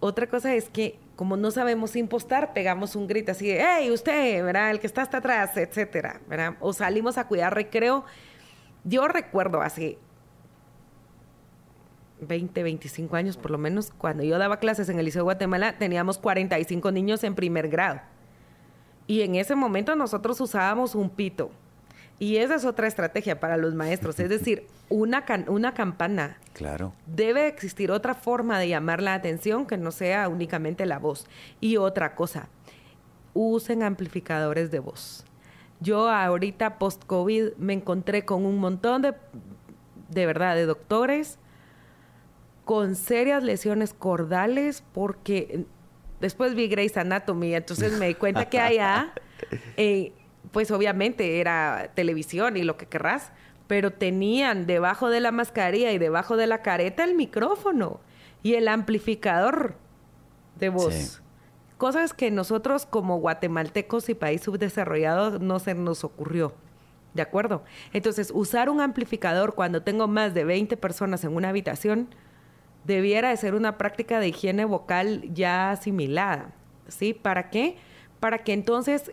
Otra 0.00 0.28
cosa 0.28 0.54
es 0.54 0.68
que 0.68 0.98
como 1.18 1.36
no 1.36 1.50
sabemos 1.50 1.96
impostar, 1.96 2.52
pegamos 2.52 2.94
un 2.94 3.08
grito 3.08 3.32
así 3.32 3.48
de, 3.48 3.60
hey, 3.60 3.90
usted, 3.90 4.40
¿verdad? 4.44 4.70
El 4.70 4.78
que 4.78 4.86
está 4.86 5.02
hasta 5.02 5.16
atrás, 5.16 5.56
etcétera, 5.56 6.20
¿verdad? 6.28 6.54
O 6.60 6.72
salimos 6.72 7.18
a 7.18 7.26
cuidar 7.26 7.52
recreo. 7.52 8.04
Yo 8.84 9.08
recuerdo 9.08 9.60
hace 9.60 9.98
20, 12.20 12.62
25 12.62 13.16
años 13.16 13.36
por 13.36 13.50
lo 13.50 13.58
menos, 13.58 13.90
cuando 13.90 14.22
yo 14.22 14.38
daba 14.38 14.60
clases 14.60 14.88
en 14.90 15.00
el 15.00 15.06
Liceo 15.06 15.22
de 15.22 15.24
Guatemala, 15.24 15.76
teníamos 15.76 16.18
45 16.18 16.92
niños 16.92 17.24
en 17.24 17.34
primer 17.34 17.68
grado. 17.68 18.00
Y 19.08 19.22
en 19.22 19.34
ese 19.34 19.56
momento 19.56 19.96
nosotros 19.96 20.40
usábamos 20.40 20.94
un 20.94 21.10
pito. 21.10 21.50
Y 22.18 22.38
esa 22.38 22.56
es 22.56 22.64
otra 22.64 22.88
estrategia 22.88 23.38
para 23.38 23.56
los 23.56 23.74
maestros, 23.74 24.18
es 24.18 24.28
decir, 24.28 24.66
una, 24.88 25.24
una 25.46 25.72
campana. 25.72 26.38
Claro. 26.52 26.92
Debe 27.06 27.46
existir 27.46 27.92
otra 27.92 28.14
forma 28.14 28.58
de 28.58 28.68
llamar 28.68 29.02
la 29.02 29.14
atención 29.14 29.66
que 29.66 29.76
no 29.76 29.92
sea 29.92 30.28
únicamente 30.28 30.84
la 30.84 30.98
voz. 30.98 31.26
Y 31.60 31.76
otra 31.76 32.16
cosa, 32.16 32.48
usen 33.34 33.84
amplificadores 33.84 34.72
de 34.72 34.80
voz. 34.80 35.24
Yo 35.80 36.10
ahorita 36.10 36.78
post-COVID 36.78 37.54
me 37.56 37.72
encontré 37.72 38.24
con 38.24 38.44
un 38.44 38.58
montón 38.58 39.02
de, 39.02 39.14
de 40.08 40.26
verdad, 40.26 40.56
de 40.56 40.66
doctores 40.66 41.38
con 42.64 42.96
serias 42.96 43.44
lesiones 43.44 43.94
cordales 43.94 44.82
porque 44.92 45.66
después 46.20 46.56
vi 46.56 46.68
Grey's 46.68 46.96
Anatomy, 46.96 47.54
entonces 47.54 47.98
me 47.98 48.08
di 48.08 48.14
cuenta 48.14 48.48
que 48.48 48.60
allá... 48.60 49.12
Eh, 49.76 50.12
pues 50.52 50.70
obviamente 50.70 51.40
era 51.40 51.90
televisión 51.94 52.56
y 52.56 52.62
lo 52.62 52.76
que 52.76 52.86
querrás, 52.86 53.32
pero 53.66 53.92
tenían 53.92 54.66
debajo 54.66 55.10
de 55.10 55.20
la 55.20 55.30
mascarilla 55.30 55.92
y 55.92 55.98
debajo 55.98 56.36
de 56.36 56.46
la 56.46 56.62
careta 56.62 57.04
el 57.04 57.14
micrófono 57.14 58.00
y 58.42 58.54
el 58.54 58.68
amplificador 58.68 59.74
de 60.58 60.68
voz. 60.70 61.22
Cosas 61.76 62.12
que 62.12 62.30
nosotros 62.30 62.86
como 62.86 63.18
guatemaltecos 63.18 64.08
y 64.08 64.14
país 64.14 64.42
subdesarrollado 64.42 65.38
no 65.38 65.58
se 65.60 65.74
nos 65.74 66.02
ocurrió. 66.02 66.54
¿De 67.14 67.22
acuerdo? 67.22 67.62
Entonces, 67.92 68.30
usar 68.34 68.68
un 68.68 68.80
amplificador 68.80 69.54
cuando 69.54 69.82
tengo 69.82 70.08
más 70.08 70.34
de 70.34 70.44
20 70.44 70.76
personas 70.76 71.24
en 71.24 71.34
una 71.34 71.50
habitación 71.50 72.08
debiera 72.84 73.30
de 73.30 73.36
ser 73.36 73.54
una 73.54 73.78
práctica 73.78 74.20
de 74.20 74.28
higiene 74.28 74.64
vocal 74.64 75.22
ya 75.32 75.70
asimilada. 75.70 76.52
¿Sí? 76.88 77.14
¿Para 77.14 77.50
qué? 77.50 77.76
Para 78.18 78.38
que 78.38 78.52
entonces 78.52 79.12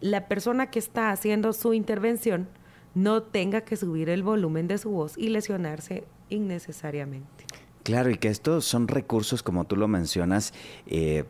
la 0.00 0.28
persona 0.28 0.70
que 0.70 0.78
está 0.78 1.10
haciendo 1.10 1.52
su 1.52 1.74
intervención 1.74 2.48
no 2.94 3.22
tenga 3.22 3.62
que 3.62 3.76
subir 3.76 4.08
el 4.08 4.22
volumen 4.22 4.66
de 4.66 4.78
su 4.78 4.90
voz 4.90 5.16
y 5.16 5.28
lesionarse 5.28 6.04
innecesariamente. 6.28 7.46
Claro, 7.82 8.10
y 8.10 8.16
que 8.16 8.28
estos 8.28 8.64
son 8.64 8.88
recursos, 8.88 9.42
como 9.42 9.64
tú 9.64 9.76
lo 9.76 9.88
mencionas, 9.88 10.52
eh, 10.86 11.24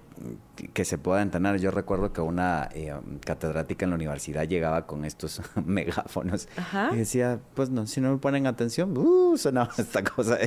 que 0.73 0.85
se 0.85 0.99
puedan 0.99 1.31
tener. 1.31 1.59
Yo 1.61 1.71
recuerdo 1.71 2.13
que 2.13 2.21
una 2.21 2.69
eh, 2.75 2.93
catedrática 3.25 3.85
en 3.85 3.91
la 3.91 3.97
universidad 3.97 4.47
llegaba 4.47 4.87
con 4.87 5.05
estos 5.05 5.41
megáfonos 5.65 6.49
y 6.93 6.97
decía, 6.97 7.41
pues 7.55 7.71
no, 7.71 7.87
si 7.87 8.01
no 8.01 8.13
me 8.13 8.19
ponen 8.19 8.47
atención, 8.47 8.97
uh, 8.97 9.37
sonaba 9.37 9.73
esta 9.79 10.05
cosa. 10.05 10.39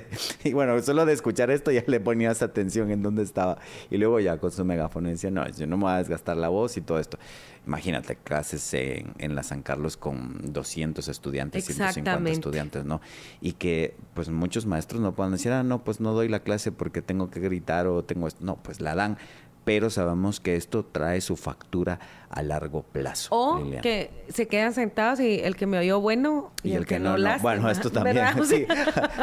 Y 0.43 0.53
bueno, 0.53 0.79
solo 0.81 1.05
de 1.05 1.13
escuchar 1.13 1.51
esto 1.51 1.71
ya 1.71 1.83
le 1.87 1.99
ponías 1.99 2.41
atención 2.41 2.91
en 2.91 3.01
dónde 3.01 3.23
estaba. 3.23 3.57
Y 3.89 3.97
luego 3.97 4.19
ya 4.19 4.37
con 4.37 4.51
su 4.51 4.63
megáfono 4.65 5.09
decía, 5.09 5.31
no, 5.31 5.47
yo 5.49 5.67
no 5.67 5.77
me 5.77 5.83
voy 5.83 5.93
a 5.93 5.97
desgastar 5.97 6.37
la 6.37 6.49
voz 6.49 6.77
y 6.77 6.81
todo 6.81 6.99
esto. 6.99 7.17
Imagínate, 7.65 8.17
clases 8.17 8.73
en, 8.73 9.13
en 9.19 9.35
la 9.35 9.43
San 9.43 9.61
Carlos 9.61 9.95
con 9.95 10.51
200 10.51 11.07
estudiantes, 11.07 11.63
150 11.65 12.29
estudiantes, 12.29 12.83
¿no? 12.83 12.99
Y 13.39 13.53
que 13.53 13.95
pues 14.13 14.29
muchos 14.29 14.65
maestros 14.65 15.01
no 15.01 15.15
puedan 15.15 15.31
decir, 15.31 15.53
ah, 15.53 15.63
no, 15.63 15.83
pues 15.83 16.01
no 16.01 16.11
doy 16.11 16.27
la 16.27 16.41
clase 16.41 16.73
porque 16.73 17.01
tengo 17.01 17.29
que 17.29 17.39
gritar 17.39 17.87
o 17.87 18.03
tengo 18.03 18.27
esto. 18.27 18.43
No, 18.43 18.57
pues 18.57 18.81
la 18.81 18.95
dan 18.95 19.17
pero 19.63 19.89
sabemos 19.89 20.39
que 20.39 20.55
esto 20.55 20.83
trae 20.83 21.21
su 21.21 21.35
factura 21.35 21.99
a 22.29 22.41
largo 22.41 22.81
plazo. 22.83 23.29
O 23.31 23.81
que 23.81 24.09
se 24.29 24.47
quedan 24.47 24.73
sentados 24.73 25.19
y 25.19 25.39
el 25.39 25.55
que 25.55 25.67
me 25.67 25.77
oyó 25.77 25.99
bueno 26.01 26.51
y, 26.63 26.73
el, 26.73 26.85
que, 26.85 26.99
no, 26.99 27.17
no. 27.17 27.39
Bueno, 27.39 27.69
esto 27.69 27.91
también, 27.91 28.25
sí. 28.45 28.65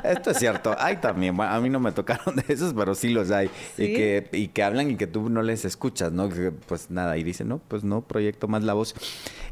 esto 0.05 0.31
es 0.31 0.39
cierto. 0.39 0.75
Hay 0.79 0.99
también, 0.99 1.41
a 1.41 1.61
mí 1.61 1.69
no 1.69 1.81
me 1.81 1.93
tocaron 1.93 2.37
de 2.37 2.45
esos, 2.49 2.73
pero 2.73 2.95
sí 2.95 3.09
los 3.09 3.31
hay. 3.31 3.51
Y, 3.77 3.95
que, 3.95 4.29
y 4.33 4.49
que 4.49 4.63
hablan 4.63 4.91
y 4.91 4.97
que 4.97 5.07
tú 5.07 5.29
no 5.29 5.43
les 5.43 5.65
escuchas, 5.65 6.13
¿no? 6.13 6.29
pues 6.67 6.91
nada, 6.91 7.17
y 7.17 7.25
dicen, 7.25 7.49
no, 7.49 7.59
pues 7.59 7.83
no, 7.85 8.03
proyecto 8.03 8.47
más 8.49 8.63
la 8.63 8.75
voz. 8.75 8.95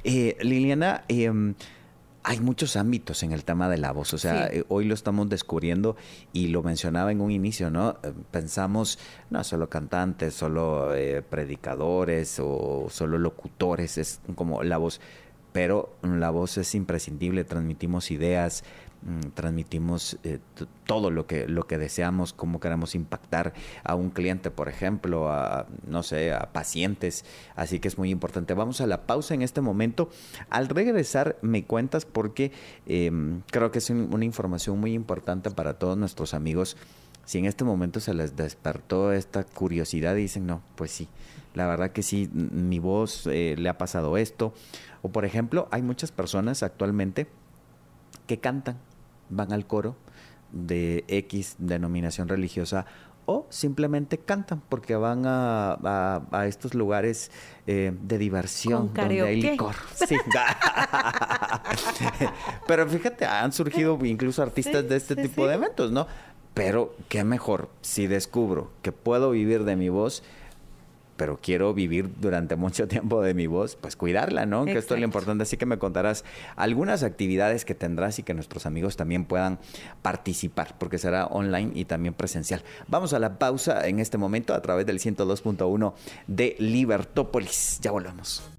Eh, 0.04 0.36
Liliana, 0.40 1.04
eh, 1.08 1.32
hay 2.28 2.40
muchos 2.40 2.76
ámbitos 2.76 3.22
en 3.22 3.32
el 3.32 3.42
tema 3.42 3.70
de 3.70 3.78
la 3.78 3.90
voz, 3.90 4.12
o 4.12 4.18
sea, 4.18 4.48
eh, 4.48 4.62
hoy 4.68 4.84
lo 4.84 4.92
estamos 4.92 5.30
descubriendo 5.30 5.96
y 6.34 6.48
lo 6.48 6.62
mencionaba 6.62 7.10
en 7.10 7.22
un 7.22 7.30
inicio, 7.30 7.70
¿no? 7.70 7.96
Eh, 8.02 8.12
pensamos, 8.30 8.98
no 9.30 9.42
solo 9.44 9.70
cantantes, 9.70 10.34
solo 10.34 10.94
eh, 10.94 11.22
predicadores 11.22 12.38
o 12.38 12.88
solo 12.90 13.16
locutores, 13.16 13.96
es 13.96 14.20
como 14.34 14.62
la 14.62 14.76
voz, 14.76 15.00
pero 15.54 15.96
la 16.02 16.28
voz 16.28 16.58
es 16.58 16.74
imprescindible, 16.74 17.44
transmitimos 17.44 18.10
ideas, 18.10 18.62
transmitimos 19.34 20.18
eh, 20.24 20.38
todo 20.86 21.10
lo 21.10 21.26
que, 21.26 21.46
lo 21.46 21.66
que 21.66 21.78
deseamos, 21.78 22.32
cómo 22.32 22.60
queremos 22.60 22.94
impactar 22.94 23.52
a 23.84 23.94
un 23.94 24.10
cliente, 24.10 24.50
por 24.50 24.68
ejemplo, 24.68 25.30
a, 25.30 25.66
no 25.86 26.02
sé, 26.02 26.32
a 26.32 26.52
pacientes. 26.52 27.24
Así 27.54 27.78
que 27.78 27.88
es 27.88 27.98
muy 27.98 28.10
importante. 28.10 28.54
Vamos 28.54 28.80
a 28.80 28.86
la 28.86 29.06
pausa 29.06 29.34
en 29.34 29.42
este 29.42 29.60
momento. 29.60 30.10
Al 30.50 30.68
regresar, 30.68 31.36
me 31.42 31.64
cuentas 31.64 32.04
porque 32.04 32.52
em, 32.86 33.42
creo 33.50 33.70
que 33.70 33.78
es 33.78 33.90
una 33.90 34.24
información 34.24 34.78
muy 34.78 34.94
importante 34.94 35.50
para 35.50 35.74
todos 35.74 35.96
nuestros 35.96 36.34
amigos. 36.34 36.76
Si 37.24 37.38
en 37.38 37.44
este 37.44 37.64
momento 37.64 38.00
se 38.00 38.14
les 38.14 38.36
despertó 38.36 39.12
esta 39.12 39.44
curiosidad 39.44 40.16
y 40.16 40.22
dicen, 40.22 40.46
no, 40.46 40.62
pues 40.76 40.90
sí, 40.90 41.08
la 41.54 41.66
verdad 41.66 41.90
que 41.90 42.02
sí, 42.02 42.28
mi 42.32 42.78
voz 42.78 43.26
eh, 43.26 43.54
le 43.58 43.68
ha 43.68 43.76
pasado 43.76 44.16
esto. 44.16 44.54
O 45.02 45.10
por 45.10 45.24
ejemplo, 45.24 45.68
hay 45.70 45.82
muchas 45.82 46.10
personas 46.10 46.62
actualmente 46.62 47.26
que 48.28 48.38
cantan 48.38 48.76
van 49.30 49.52
al 49.52 49.66
coro 49.66 49.96
de 50.52 51.04
X 51.08 51.56
denominación 51.58 52.28
religiosa 52.28 52.86
o 53.26 53.46
simplemente 53.50 54.16
cantan 54.16 54.62
porque 54.70 54.96
van 54.96 55.24
a, 55.26 56.22
a, 56.32 56.46
estos 56.46 56.72
lugares 56.72 57.30
eh, 57.66 57.92
de 58.00 58.16
diversión 58.16 58.90
donde 58.94 59.20
hay 59.20 59.42
licor. 59.42 59.74
Pero 62.66 62.88
fíjate, 62.88 63.26
han 63.26 63.52
surgido 63.52 63.98
incluso 64.02 64.42
artistas 64.42 64.88
de 64.88 64.96
este 64.96 65.14
tipo 65.14 65.46
de 65.46 65.56
eventos, 65.56 65.92
¿no? 65.92 66.06
Pero 66.54 66.96
qué 67.10 67.22
mejor 67.22 67.68
si 67.82 68.06
descubro 68.06 68.70
que 68.80 68.92
puedo 68.92 69.32
vivir 69.32 69.64
de 69.64 69.76
mi 69.76 69.90
voz 69.90 70.22
pero 71.18 71.38
quiero 71.42 71.74
vivir 71.74 72.08
durante 72.18 72.56
mucho 72.56 72.88
tiempo 72.88 73.20
de 73.20 73.34
mi 73.34 73.46
voz, 73.46 73.76
pues 73.76 73.96
cuidarla, 73.96 74.46
¿no? 74.46 74.64
Que 74.64 74.78
esto 74.78 74.94
es 74.94 75.00
lo 75.00 75.04
importante. 75.04 75.42
Así 75.42 75.58
que 75.58 75.66
me 75.66 75.78
contarás 75.78 76.24
algunas 76.56 77.02
actividades 77.02 77.66
que 77.66 77.74
tendrás 77.74 78.18
y 78.18 78.22
que 78.22 78.32
nuestros 78.32 78.64
amigos 78.64 78.96
también 78.96 79.26
puedan 79.26 79.58
participar, 80.00 80.76
porque 80.78 80.96
será 80.96 81.26
online 81.26 81.72
y 81.74 81.84
también 81.84 82.14
presencial. 82.14 82.62
Vamos 82.86 83.12
a 83.12 83.18
la 83.18 83.38
pausa 83.38 83.86
en 83.86 83.98
este 83.98 84.16
momento 84.16 84.54
a 84.54 84.62
través 84.62 84.86
del 84.86 85.00
102.1 85.00 85.92
de 86.28 86.56
Libertópolis. 86.58 87.80
Ya 87.82 87.90
volvemos. 87.90 88.57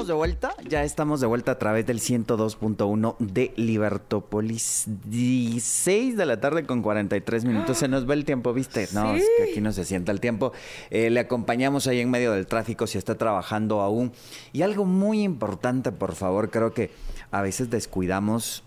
Estamos 0.00 0.08
de 0.08 0.14
vuelta, 0.14 0.54
ya 0.66 0.82
estamos 0.82 1.20
de 1.20 1.26
vuelta 1.26 1.52
a 1.52 1.58
través 1.58 1.84
del 1.84 2.00
102.1 2.00 3.16
de 3.18 3.52
Libertópolis. 3.56 4.84
16 5.04 6.16
de 6.16 6.24
la 6.24 6.40
tarde 6.40 6.64
con 6.64 6.80
43 6.80 7.44
minutos. 7.44 7.76
Se 7.76 7.86
nos 7.86 8.08
va 8.08 8.14
el 8.14 8.24
tiempo, 8.24 8.54
¿viste? 8.54 8.88
No, 8.94 9.14
es 9.14 9.26
que 9.36 9.50
aquí 9.50 9.60
no 9.60 9.72
se 9.72 9.84
sienta 9.84 10.10
el 10.10 10.20
tiempo. 10.20 10.52
Eh, 10.88 11.10
le 11.10 11.20
acompañamos 11.20 11.86
ahí 11.86 12.00
en 12.00 12.10
medio 12.10 12.32
del 12.32 12.46
tráfico 12.46 12.86
si 12.86 12.96
está 12.96 13.16
trabajando 13.16 13.82
aún. 13.82 14.12
Y 14.54 14.62
algo 14.62 14.86
muy 14.86 15.22
importante, 15.22 15.92
por 15.92 16.14
favor, 16.14 16.50
creo 16.50 16.72
que 16.72 16.90
a 17.30 17.42
veces 17.42 17.68
descuidamos 17.68 18.64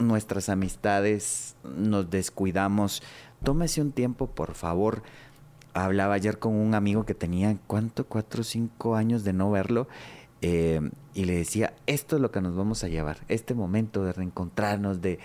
nuestras 0.00 0.48
amistades, 0.48 1.54
nos 1.62 2.10
descuidamos. 2.10 3.02
Tómese 3.44 3.80
un 3.80 3.92
tiempo, 3.92 4.26
por 4.26 4.54
favor. 4.54 5.04
Hablaba 5.72 6.14
ayer 6.14 6.40
con 6.40 6.54
un 6.54 6.74
amigo 6.74 7.04
que 7.04 7.14
tenía, 7.14 7.56
¿cuánto? 7.68 8.04
Cuatro 8.06 8.40
o 8.40 8.44
cinco 8.44 8.96
años 8.96 9.22
de 9.22 9.32
no 9.32 9.52
verlo 9.52 9.86
eh, 10.40 10.80
y 11.14 11.24
le 11.24 11.36
decía, 11.36 11.74
esto 11.86 12.16
es 12.16 12.22
lo 12.22 12.30
que 12.30 12.40
nos 12.40 12.56
vamos 12.56 12.84
a 12.84 12.88
llevar, 12.88 13.18
este 13.28 13.54
momento 13.54 14.04
de 14.04 14.12
reencontrarnos, 14.12 15.00
de 15.00 15.18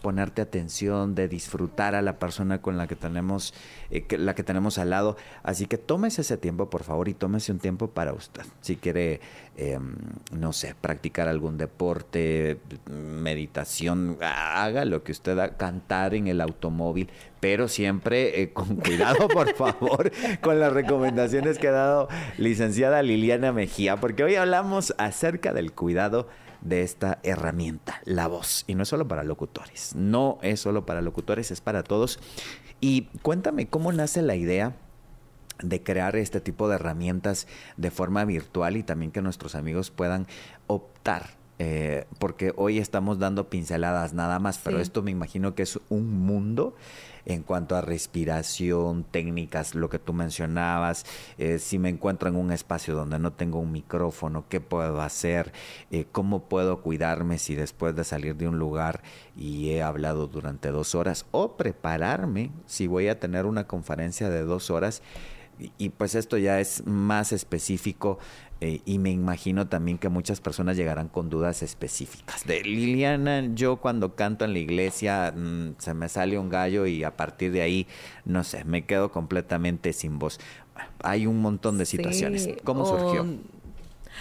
ponerte 0.00 0.42
atención, 0.42 1.14
de 1.14 1.28
disfrutar 1.28 1.94
a 1.94 2.02
la 2.02 2.18
persona 2.18 2.60
con 2.60 2.76
la 2.76 2.86
que 2.86 2.96
tenemos, 2.96 3.54
eh, 3.90 4.04
la 4.18 4.34
que 4.34 4.42
tenemos 4.42 4.78
al 4.78 4.90
lado. 4.90 5.16
Así 5.42 5.66
que 5.66 5.78
tómese 5.78 6.22
ese 6.22 6.36
tiempo, 6.36 6.70
por 6.70 6.82
favor, 6.82 7.08
y 7.08 7.14
tómese 7.14 7.52
un 7.52 7.58
tiempo 7.58 7.88
para 7.88 8.12
usted. 8.12 8.42
Si 8.60 8.76
quiere, 8.76 9.20
em, 9.56 9.94
no 10.32 10.52
sé, 10.52 10.74
practicar 10.80 11.28
algún 11.28 11.58
deporte, 11.58 12.58
meditación, 12.88 14.18
haga 14.20 14.84
lo 14.84 15.02
que 15.04 15.12
usted 15.12 15.36
da, 15.36 15.56
cantar 15.56 16.14
en 16.14 16.26
el 16.26 16.40
automóvil, 16.40 17.10
pero 17.40 17.68
siempre 17.68 18.42
eh, 18.42 18.52
con 18.52 18.76
cuidado, 18.76 19.28
por 19.28 19.54
favor, 19.54 20.10
con 20.40 20.60
las 20.60 20.72
recomendaciones 20.72 21.58
que 21.58 21.68
ha 21.68 21.72
dado 21.72 22.08
licenciada 22.38 23.02
Liliana 23.02 23.52
Mejía, 23.52 23.96
porque 23.96 24.24
hoy 24.24 24.36
hablamos 24.36 24.94
acerca 24.98 25.52
del 25.52 25.72
cuidado 25.72 26.28
de 26.62 26.82
esta 26.82 27.18
herramienta, 27.22 28.00
la 28.04 28.26
voz. 28.26 28.64
Y 28.66 28.74
no 28.74 28.82
es 28.82 28.88
solo 28.88 29.08
para 29.08 29.22
locutores, 29.22 29.94
no 29.94 30.38
es 30.42 30.60
solo 30.60 30.86
para 30.86 31.00
locutores, 31.00 31.50
es 31.50 31.60
para 31.60 31.82
todos. 31.82 32.18
Y 32.80 33.08
cuéntame 33.22 33.68
cómo 33.68 33.92
nace 33.92 34.22
la 34.22 34.36
idea 34.36 34.76
de 35.62 35.82
crear 35.82 36.16
este 36.16 36.40
tipo 36.40 36.68
de 36.68 36.76
herramientas 36.76 37.46
de 37.76 37.90
forma 37.90 38.24
virtual 38.24 38.76
y 38.76 38.82
también 38.82 39.12
que 39.12 39.22
nuestros 39.22 39.54
amigos 39.54 39.90
puedan 39.90 40.26
optar 40.66 41.39
eh, 41.62 42.06
porque 42.18 42.54
hoy 42.56 42.78
estamos 42.78 43.18
dando 43.18 43.50
pinceladas 43.50 44.14
nada 44.14 44.38
más, 44.38 44.56
pero 44.64 44.80
esto 44.80 45.02
me 45.02 45.10
imagino 45.10 45.54
que 45.54 45.64
es 45.64 45.78
un 45.90 46.18
mundo 46.24 46.74
en 47.26 47.42
cuanto 47.42 47.76
a 47.76 47.82
respiración, 47.82 49.04
técnicas, 49.04 49.74
lo 49.74 49.90
que 49.90 49.98
tú 49.98 50.14
mencionabas, 50.14 51.04
eh, 51.36 51.58
si 51.58 51.78
me 51.78 51.90
encuentro 51.90 52.30
en 52.30 52.36
un 52.36 52.50
espacio 52.50 52.94
donde 52.94 53.18
no 53.18 53.34
tengo 53.34 53.58
un 53.58 53.72
micrófono, 53.72 54.46
¿qué 54.48 54.62
puedo 54.62 55.02
hacer? 55.02 55.52
Eh, 55.90 56.06
¿Cómo 56.10 56.48
puedo 56.48 56.80
cuidarme 56.80 57.36
si 57.36 57.54
después 57.54 57.94
de 57.94 58.04
salir 58.04 58.36
de 58.36 58.48
un 58.48 58.58
lugar 58.58 59.02
y 59.36 59.68
he 59.68 59.82
hablado 59.82 60.28
durante 60.28 60.70
dos 60.70 60.94
horas? 60.94 61.26
O 61.30 61.58
prepararme 61.58 62.52
si 62.64 62.86
voy 62.86 63.08
a 63.08 63.20
tener 63.20 63.44
una 63.44 63.66
conferencia 63.66 64.30
de 64.30 64.44
dos 64.44 64.70
horas 64.70 65.02
y 65.76 65.90
pues 65.90 66.14
esto 66.14 66.38
ya 66.38 66.58
es 66.58 66.86
más 66.86 67.32
específico 67.32 68.18
eh, 68.62 68.82
y 68.84 68.98
me 68.98 69.10
imagino 69.10 69.68
también 69.68 69.96
que 69.96 70.10
muchas 70.10 70.40
personas 70.42 70.76
llegarán 70.76 71.08
con 71.08 71.30
dudas 71.30 71.62
específicas. 71.62 72.46
De 72.46 72.62
Liliana, 72.62 73.46
yo 73.54 73.76
cuando 73.76 74.14
canto 74.14 74.44
en 74.44 74.52
la 74.52 74.58
iglesia 74.58 75.32
mm, 75.34 75.76
se 75.78 75.94
me 75.94 76.10
sale 76.10 76.38
un 76.38 76.50
gallo 76.50 76.86
y 76.86 77.02
a 77.02 77.16
partir 77.16 77.52
de 77.52 77.62
ahí, 77.62 77.86
no 78.26 78.44
sé, 78.44 78.64
me 78.64 78.84
quedo 78.84 79.10
completamente 79.10 79.94
sin 79.94 80.18
voz. 80.18 80.38
Hay 81.02 81.26
un 81.26 81.40
montón 81.40 81.78
de 81.78 81.86
situaciones. 81.86 82.50
¿Cómo 82.62 82.84
surgió? 82.84 83.26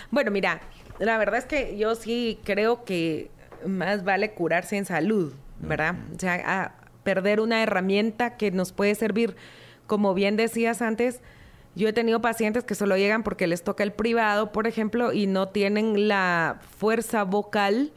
Bueno, 0.09 0.31
mira, 0.31 0.61
la 0.99 1.17
verdad 1.17 1.39
es 1.39 1.45
que 1.45 1.77
yo 1.77 1.95
sí 1.95 2.39
creo 2.45 2.85
que 2.85 3.31
más 3.65 4.05
vale 4.05 4.31
curarse 4.31 4.77
en 4.77 4.85
salud, 4.85 5.33
¿verdad? 5.59 5.95
O 6.15 6.19
sea, 6.19 6.75
perder 7.03 7.41
una 7.41 7.61
herramienta 7.61 8.37
que 8.37 8.51
nos 8.51 8.71
puede 8.71 8.95
servir, 8.95 9.35
como 9.85 10.13
bien 10.13 10.37
decías 10.37 10.81
antes, 10.81 11.21
yo 11.75 11.87
he 11.87 11.93
tenido 11.93 12.21
pacientes 12.21 12.63
que 12.63 12.75
solo 12.75 12.97
llegan 12.97 13.23
porque 13.23 13.47
les 13.47 13.63
toca 13.63 13.83
el 13.83 13.91
privado, 13.91 14.51
por 14.51 14.67
ejemplo, 14.67 15.13
y 15.13 15.27
no 15.27 15.49
tienen 15.49 16.07
la 16.07 16.59
fuerza 16.77 17.23
vocal 17.23 17.91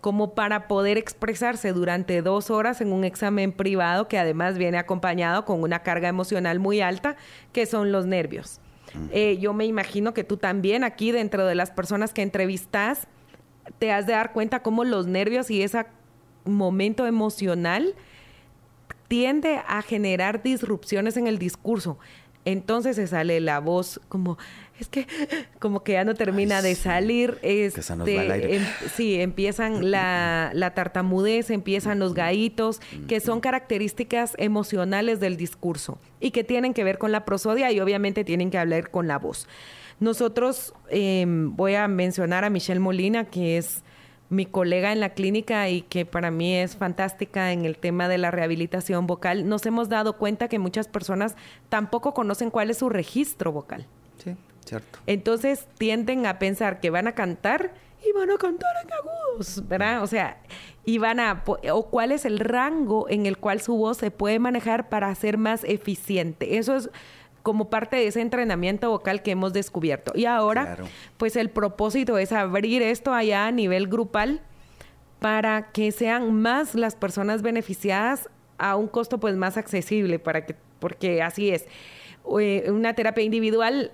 como 0.00 0.34
para 0.34 0.66
poder 0.66 0.98
expresarse 0.98 1.72
durante 1.72 2.22
dos 2.22 2.50
horas 2.50 2.80
en 2.80 2.92
un 2.92 3.04
examen 3.04 3.52
privado 3.52 4.08
que 4.08 4.18
además 4.18 4.58
viene 4.58 4.76
acompañado 4.76 5.44
con 5.44 5.62
una 5.62 5.84
carga 5.84 6.08
emocional 6.08 6.58
muy 6.58 6.80
alta, 6.80 7.16
que 7.52 7.66
son 7.66 7.92
los 7.92 8.04
nervios. 8.04 8.60
Eh, 9.10 9.38
yo 9.40 9.54
me 9.54 9.64
imagino 9.64 10.12
que 10.12 10.24
tú 10.24 10.36
también 10.36 10.84
aquí 10.84 11.12
dentro 11.12 11.46
de 11.46 11.54
las 11.54 11.70
personas 11.70 12.12
que 12.12 12.22
entrevistas 12.22 13.06
te 13.78 13.92
has 13.92 14.06
de 14.06 14.12
dar 14.12 14.32
cuenta 14.32 14.60
cómo 14.60 14.84
los 14.84 15.06
nervios 15.06 15.50
y 15.50 15.62
ese 15.62 15.86
momento 16.44 17.06
emocional 17.06 17.94
tiende 19.08 19.60
a 19.66 19.82
generar 19.82 20.42
disrupciones 20.42 21.16
en 21.16 21.26
el 21.26 21.38
discurso. 21.38 21.98
Entonces 22.44 22.96
se 22.96 23.06
sale 23.06 23.40
la 23.40 23.60
voz 23.60 24.00
como, 24.08 24.36
es 24.80 24.88
que 24.88 25.06
como 25.60 25.84
que 25.84 25.92
ya 25.92 26.04
no 26.04 26.14
termina 26.14 26.60
de 26.60 26.74
salir. 26.74 27.38
Este, 27.42 27.80
em, 27.92 28.62
sí, 28.94 29.20
empiezan 29.20 29.90
la, 29.90 30.50
la, 30.54 30.74
tartamudez, 30.74 31.50
empiezan 31.50 31.98
los 31.98 32.14
gaitos, 32.14 32.80
que 33.06 33.20
son 33.20 33.40
características 33.40 34.34
emocionales 34.38 35.20
del 35.20 35.36
discurso 35.36 35.98
y 36.20 36.32
que 36.32 36.42
tienen 36.42 36.74
que 36.74 36.84
ver 36.84 36.98
con 36.98 37.12
la 37.12 37.24
prosodia 37.24 37.70
y 37.70 37.80
obviamente 37.80 38.24
tienen 38.24 38.50
que 38.50 38.58
hablar 38.58 38.90
con 38.90 39.06
la 39.06 39.18
voz. 39.18 39.46
Nosotros, 40.00 40.74
em, 40.90 41.54
voy 41.54 41.76
a 41.76 41.86
mencionar 41.86 42.44
a 42.44 42.50
Michelle 42.50 42.80
Molina, 42.80 43.26
que 43.26 43.56
es 43.56 43.84
mi 44.32 44.46
colega 44.46 44.92
en 44.92 45.00
la 45.00 45.10
clínica 45.10 45.68
y 45.68 45.82
que 45.82 46.06
para 46.06 46.30
mí 46.30 46.54
es 46.54 46.76
fantástica 46.76 47.52
en 47.52 47.66
el 47.66 47.76
tema 47.76 48.08
de 48.08 48.16
la 48.16 48.30
rehabilitación 48.30 49.06
vocal, 49.06 49.46
nos 49.46 49.66
hemos 49.66 49.90
dado 49.90 50.16
cuenta 50.16 50.48
que 50.48 50.58
muchas 50.58 50.88
personas 50.88 51.36
tampoco 51.68 52.14
conocen 52.14 52.50
cuál 52.50 52.70
es 52.70 52.78
su 52.78 52.88
registro 52.88 53.52
vocal. 53.52 53.86
Sí, 54.16 54.34
cierto. 54.64 54.98
Entonces 55.06 55.68
tienden 55.76 56.24
a 56.24 56.38
pensar 56.38 56.80
que 56.80 56.88
van 56.88 57.08
a 57.08 57.14
cantar 57.14 57.74
y 58.08 58.12
van 58.12 58.30
a 58.30 58.38
cantar 58.38 58.70
en 58.82 58.92
agudos, 58.92 59.68
¿verdad? 59.68 60.02
O 60.02 60.06
sea, 60.06 60.38
y 60.86 60.96
van 60.96 61.20
a, 61.20 61.44
o 61.70 61.90
cuál 61.90 62.10
es 62.10 62.24
el 62.24 62.38
rango 62.38 63.10
en 63.10 63.26
el 63.26 63.36
cual 63.36 63.60
su 63.60 63.76
voz 63.76 63.98
se 63.98 64.10
puede 64.10 64.38
manejar 64.38 64.88
para 64.88 65.14
ser 65.14 65.36
más 65.36 65.62
eficiente. 65.64 66.56
Eso 66.56 66.76
es 66.76 66.90
como 67.42 67.70
parte 67.70 67.96
de 67.96 68.06
ese 68.06 68.20
entrenamiento 68.20 68.90
vocal 68.90 69.22
que 69.22 69.32
hemos 69.32 69.52
descubierto. 69.52 70.12
Y 70.14 70.26
ahora, 70.26 70.78
pues 71.16 71.36
el 71.36 71.50
propósito 71.50 72.18
es 72.18 72.32
abrir 72.32 72.82
esto 72.82 73.12
allá 73.12 73.46
a 73.46 73.52
nivel 73.52 73.88
grupal 73.88 74.40
para 75.18 75.70
que 75.72 75.92
sean 75.92 76.32
más 76.40 76.74
las 76.74 76.96
personas 76.96 77.42
beneficiadas 77.42 78.28
a 78.58 78.76
un 78.76 78.88
costo 78.88 79.18
pues 79.18 79.36
más 79.36 79.56
accesible 79.56 80.18
para 80.18 80.46
que 80.46 80.56
porque 80.78 81.22
así 81.22 81.50
es. 81.50 81.66
Eh, 82.40 82.70
una 82.70 82.94
terapia 82.94 83.22
individual 83.24 83.92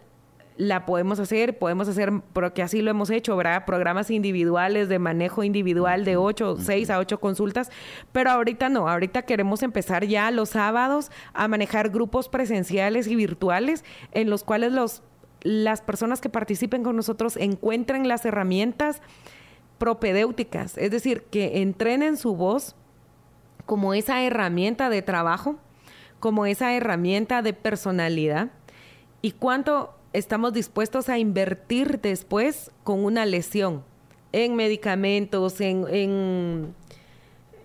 la 0.59 0.87
podemos 0.87 1.21
hacer, 1.21 1.57
podemos 1.57 1.89
hacer, 1.89 2.13
porque 2.33 2.63
así 2.63 2.83
lo 2.83 2.91
hemos 2.91 3.11
hecho, 3.11 3.37
¿verdad? 3.37 3.65
Programas 3.65 4.11
individuales 4.11 4.89
de 4.89 4.99
manejo 4.99 5.45
individual 5.45 6.05
de 6.05 6.17
8, 6.17 6.57
6 6.59 6.91
a 6.91 6.99
8 6.99 7.21
consultas, 7.21 7.71
pero 8.11 8.33
ahorita 8.33 8.69
no, 8.69 8.89
ahorita 8.89 9.23
queremos 9.23 9.63
empezar 9.63 10.05
ya 10.05 10.33
los 10.33 10.51
sábados 10.51 11.13
a 11.33 11.47
manejar 11.47 11.91
grupos 11.91 12.29
presenciales 12.29 13.07
y 13.07 13.15
virtuales 13.15 13.85
en 14.11 14.31
los 14.31 14.43
cuales 14.43 14.73
los, 14.73 15.03
las 15.43 15.81
personas 15.81 16.21
que 16.21 16.29
participen 16.29 16.83
con 16.83 16.97
nosotros 16.97 17.37
encuentren 17.37 18.09
las 18.09 18.27
herramientas 18.27 19.01
propedéuticas, 19.79 20.77
es 20.77 20.91
decir, 20.91 21.23
que 21.31 21.63
entrenen 21.63 22.17
su 22.17 22.35
voz 22.35 22.75
como 23.65 23.95
esa 23.95 24.25
herramienta 24.25 24.91
de 24.91 25.03
trabajo, 25.03 25.57
como 26.19 26.47
esa 26.47 26.75
herramienta 26.75 27.43
de 27.43 27.53
personalidad. 27.53 28.51
Y 29.21 29.33
cuánto 29.33 29.98
estamos 30.13 30.53
dispuestos 30.53 31.09
a 31.09 31.19
invertir 31.19 32.01
después 32.01 32.71
con 32.85 33.05
una 33.05 33.27
lesión 33.27 33.85
en 34.33 34.57
medicamentos, 34.57 35.61
en, 35.61 36.75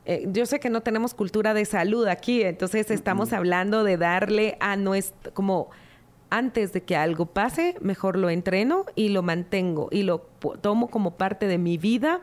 eh, 0.05 0.25
yo 0.27 0.45
sé 0.45 0.59
que 0.59 0.69
no 0.69 0.81
tenemos 0.81 1.13
cultura 1.13 1.53
de 1.53 1.65
salud 1.65 2.07
aquí, 2.07 2.41
entonces 2.41 2.89
estamos 2.89 3.33
hablando 3.33 3.83
de 3.83 3.97
darle 3.97 4.57
a 4.59 4.75
nuestro, 4.75 5.33
como 5.33 5.69
antes 6.29 6.73
de 6.73 6.83
que 6.83 6.95
algo 6.95 7.25
pase, 7.27 7.75
mejor 7.81 8.17
lo 8.17 8.29
entreno 8.29 8.85
y 8.95 9.09
lo 9.09 9.23
mantengo 9.23 9.89
y 9.91 10.03
lo 10.03 10.19
tomo 10.61 10.87
como 10.89 11.11
parte 11.11 11.47
de 11.47 11.57
mi 11.57 11.77
vida, 11.77 12.21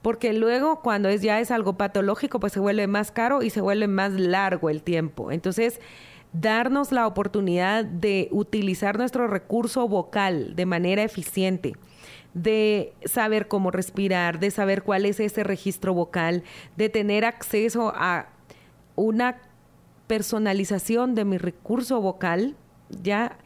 porque 0.00 0.32
luego 0.32 0.80
cuando 0.80 1.08
es 1.08 1.22
ya 1.22 1.40
es 1.40 1.50
algo 1.50 1.76
patológico, 1.76 2.38
pues 2.38 2.52
se 2.52 2.60
vuelve 2.60 2.86
más 2.86 3.10
caro 3.10 3.42
y 3.42 3.50
se 3.50 3.60
vuelve 3.60 3.88
más 3.88 4.12
largo 4.12 4.70
el 4.70 4.82
tiempo. 4.82 5.32
Entonces, 5.32 5.80
darnos 6.40 6.92
la 6.92 7.06
oportunidad 7.06 7.84
de 7.84 8.28
utilizar 8.30 8.98
nuestro 8.98 9.26
recurso 9.26 9.88
vocal 9.88 10.54
de 10.56 10.66
manera 10.66 11.02
eficiente 11.02 11.74
de 12.34 12.92
saber 13.06 13.48
cómo 13.48 13.70
respirar, 13.70 14.38
de 14.40 14.50
saber 14.50 14.82
cuál 14.82 15.06
es 15.06 15.20
ese 15.20 15.42
registro 15.42 15.94
vocal, 15.94 16.42
de 16.76 16.90
tener 16.90 17.24
acceso 17.24 17.94
a 17.96 18.26
una 18.94 19.38
personalización 20.06 21.14
de 21.14 21.24
mi 21.24 21.38
recurso 21.38 22.02
vocal, 22.02 22.54
ya 22.90 23.38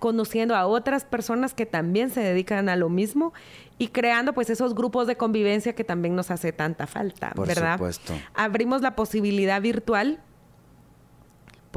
conociendo 0.00 0.56
a 0.56 0.66
otras 0.66 1.04
personas 1.04 1.54
que 1.54 1.66
también 1.66 2.10
se 2.10 2.20
dedican 2.20 2.68
a 2.68 2.74
lo 2.74 2.88
mismo 2.88 3.32
y 3.78 3.88
creando 3.88 4.32
pues 4.32 4.50
esos 4.50 4.74
grupos 4.74 5.06
de 5.06 5.16
convivencia 5.16 5.74
que 5.74 5.84
también 5.84 6.16
nos 6.16 6.32
hace 6.32 6.52
tanta 6.52 6.88
falta, 6.88 7.30
Por 7.30 7.46
¿verdad? 7.46 7.74
Supuesto. 7.74 8.12
Abrimos 8.34 8.82
la 8.82 8.96
posibilidad 8.96 9.60
virtual 9.62 10.20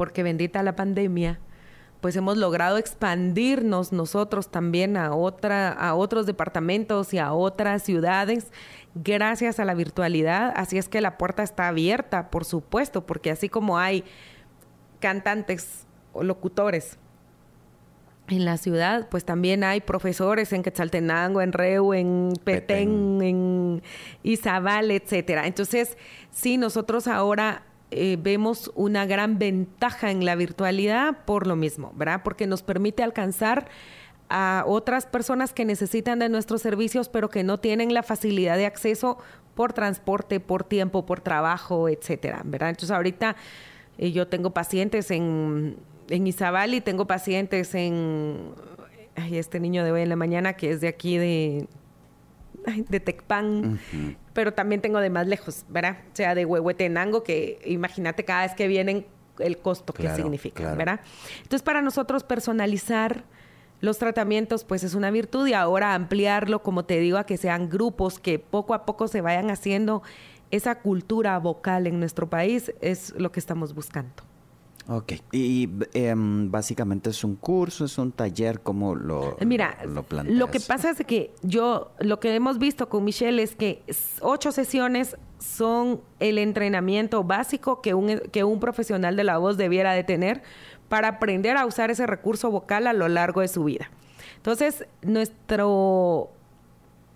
porque 0.00 0.22
bendita 0.22 0.62
la 0.62 0.76
pandemia, 0.76 1.40
pues 2.00 2.16
hemos 2.16 2.38
logrado 2.38 2.78
expandirnos 2.78 3.92
nosotros 3.92 4.50
también 4.50 4.96
a 4.96 5.14
otra 5.14 5.72
a 5.72 5.94
otros 5.94 6.24
departamentos 6.24 7.12
y 7.12 7.18
a 7.18 7.34
otras 7.34 7.82
ciudades 7.82 8.50
gracias 8.94 9.60
a 9.60 9.66
la 9.66 9.74
virtualidad, 9.74 10.54
así 10.56 10.78
es 10.78 10.88
que 10.88 11.02
la 11.02 11.18
puerta 11.18 11.42
está 11.42 11.68
abierta, 11.68 12.30
por 12.30 12.46
supuesto, 12.46 13.04
porque 13.04 13.30
así 13.30 13.50
como 13.50 13.76
hay 13.76 14.02
cantantes 15.00 15.84
o 16.14 16.22
locutores 16.22 16.96
en 18.28 18.46
la 18.46 18.56
ciudad, 18.56 19.06
pues 19.10 19.26
también 19.26 19.64
hay 19.64 19.82
profesores 19.82 20.54
en 20.54 20.62
Quetzaltenango, 20.62 21.42
en 21.42 21.52
Reu, 21.52 21.92
en 21.92 22.32
Petén, 22.42 23.20
en 23.20 23.20
en 23.20 23.82
Izabal, 24.22 24.92
etcétera. 24.92 25.46
Entonces, 25.46 25.98
sí, 26.30 26.56
nosotros 26.56 27.06
ahora 27.06 27.66
eh, 27.90 28.16
vemos 28.20 28.70
una 28.74 29.04
gran 29.04 29.38
ventaja 29.38 30.10
en 30.10 30.24
la 30.24 30.36
virtualidad 30.36 31.24
por 31.24 31.46
lo 31.46 31.56
mismo, 31.56 31.92
¿verdad? 31.96 32.22
Porque 32.22 32.46
nos 32.46 32.62
permite 32.62 33.02
alcanzar 33.02 33.68
a 34.28 34.62
otras 34.66 35.06
personas 35.06 35.52
que 35.52 35.64
necesitan 35.64 36.20
de 36.20 36.28
nuestros 36.28 36.62
servicios, 36.62 37.08
pero 37.08 37.28
que 37.28 37.42
no 37.42 37.58
tienen 37.58 37.92
la 37.92 38.04
facilidad 38.04 38.56
de 38.56 38.66
acceso 38.66 39.18
por 39.56 39.72
transporte, 39.72 40.38
por 40.38 40.62
tiempo, 40.62 41.04
por 41.04 41.20
trabajo, 41.20 41.88
etcétera, 41.88 42.42
¿verdad? 42.44 42.70
Entonces 42.70 42.92
ahorita 42.92 43.34
eh, 43.98 44.12
yo 44.12 44.28
tengo 44.28 44.50
pacientes 44.50 45.10
en, 45.10 45.76
en 46.08 46.26
Izabal 46.26 46.74
y 46.74 46.80
tengo 46.80 47.06
pacientes 47.06 47.74
en 47.74 48.54
ay, 49.16 49.36
este 49.36 49.58
niño 49.58 49.84
de 49.84 49.90
hoy 49.90 50.02
en 50.02 50.08
la 50.08 50.16
mañana 50.16 50.52
que 50.52 50.70
es 50.70 50.80
de 50.80 50.86
aquí 50.86 51.18
de 51.18 51.66
de 52.88 53.00
Tecpan, 53.00 53.78
pero 54.32 54.52
también 54.52 54.80
tengo 54.80 55.00
de 55.00 55.10
más 55.10 55.26
lejos, 55.26 55.64
¿verdad? 55.68 55.98
O 56.12 56.16
sea, 56.16 56.34
de 56.34 56.44
Huehuetenango, 56.44 57.22
que 57.22 57.60
imagínate 57.64 58.24
cada 58.24 58.42
vez 58.42 58.54
que 58.54 58.68
vienen 58.68 59.06
el 59.38 59.58
costo 59.58 59.92
que 59.92 60.08
significa, 60.14 60.74
¿verdad? 60.74 61.00
Entonces, 61.42 61.62
para 61.62 61.82
nosotros 61.82 62.24
personalizar 62.24 63.24
los 63.80 63.98
tratamientos, 63.98 64.64
pues 64.64 64.84
es 64.84 64.94
una 64.94 65.10
virtud 65.10 65.46
y 65.46 65.54
ahora 65.54 65.94
ampliarlo, 65.94 66.62
como 66.62 66.84
te 66.84 67.00
digo, 67.00 67.18
a 67.18 67.24
que 67.24 67.36
sean 67.36 67.70
grupos 67.70 68.18
que 68.18 68.38
poco 68.38 68.74
a 68.74 68.84
poco 68.84 69.08
se 69.08 69.20
vayan 69.22 69.50
haciendo 69.50 70.02
esa 70.50 70.80
cultura 70.80 71.38
vocal 71.38 71.86
en 71.86 71.98
nuestro 71.98 72.28
país, 72.28 72.72
es 72.80 73.14
lo 73.16 73.32
que 73.32 73.40
estamos 73.40 73.74
buscando. 73.74 74.29
Ok, 74.88 75.12
y 75.30 75.68
em, 75.94 76.50
básicamente 76.50 77.10
es 77.10 77.22
un 77.22 77.36
curso, 77.36 77.84
es 77.84 77.96
un 77.98 78.12
taller, 78.12 78.60
¿cómo 78.60 78.94
lo, 78.94 79.36
Mira, 79.46 79.78
lo, 79.84 80.04
lo 80.24 80.50
que 80.50 80.58
pasa 80.58 80.90
es 80.90 81.04
que 81.06 81.32
yo, 81.42 81.92
lo 82.00 82.18
que 82.18 82.34
hemos 82.34 82.58
visto 82.58 82.88
con 82.88 83.04
Michelle 83.04 83.42
es 83.42 83.54
que 83.54 83.82
ocho 84.20 84.52
sesiones 84.52 85.16
son 85.38 86.00
el 86.18 86.38
entrenamiento 86.38 87.24
básico 87.24 87.82
que 87.82 87.94
un, 87.94 88.20
que 88.32 88.42
un 88.42 88.58
profesional 88.58 89.16
de 89.16 89.24
la 89.24 89.38
voz 89.38 89.56
debiera 89.56 89.92
de 89.92 90.02
tener 90.02 90.42
para 90.88 91.08
aprender 91.08 91.56
a 91.56 91.66
usar 91.66 91.90
ese 91.90 92.06
recurso 92.06 92.50
vocal 92.50 92.86
a 92.86 92.92
lo 92.92 93.08
largo 93.08 93.42
de 93.42 93.48
su 93.48 93.64
vida. 93.64 93.90
Entonces, 94.36 94.86
nuestro 95.02 96.30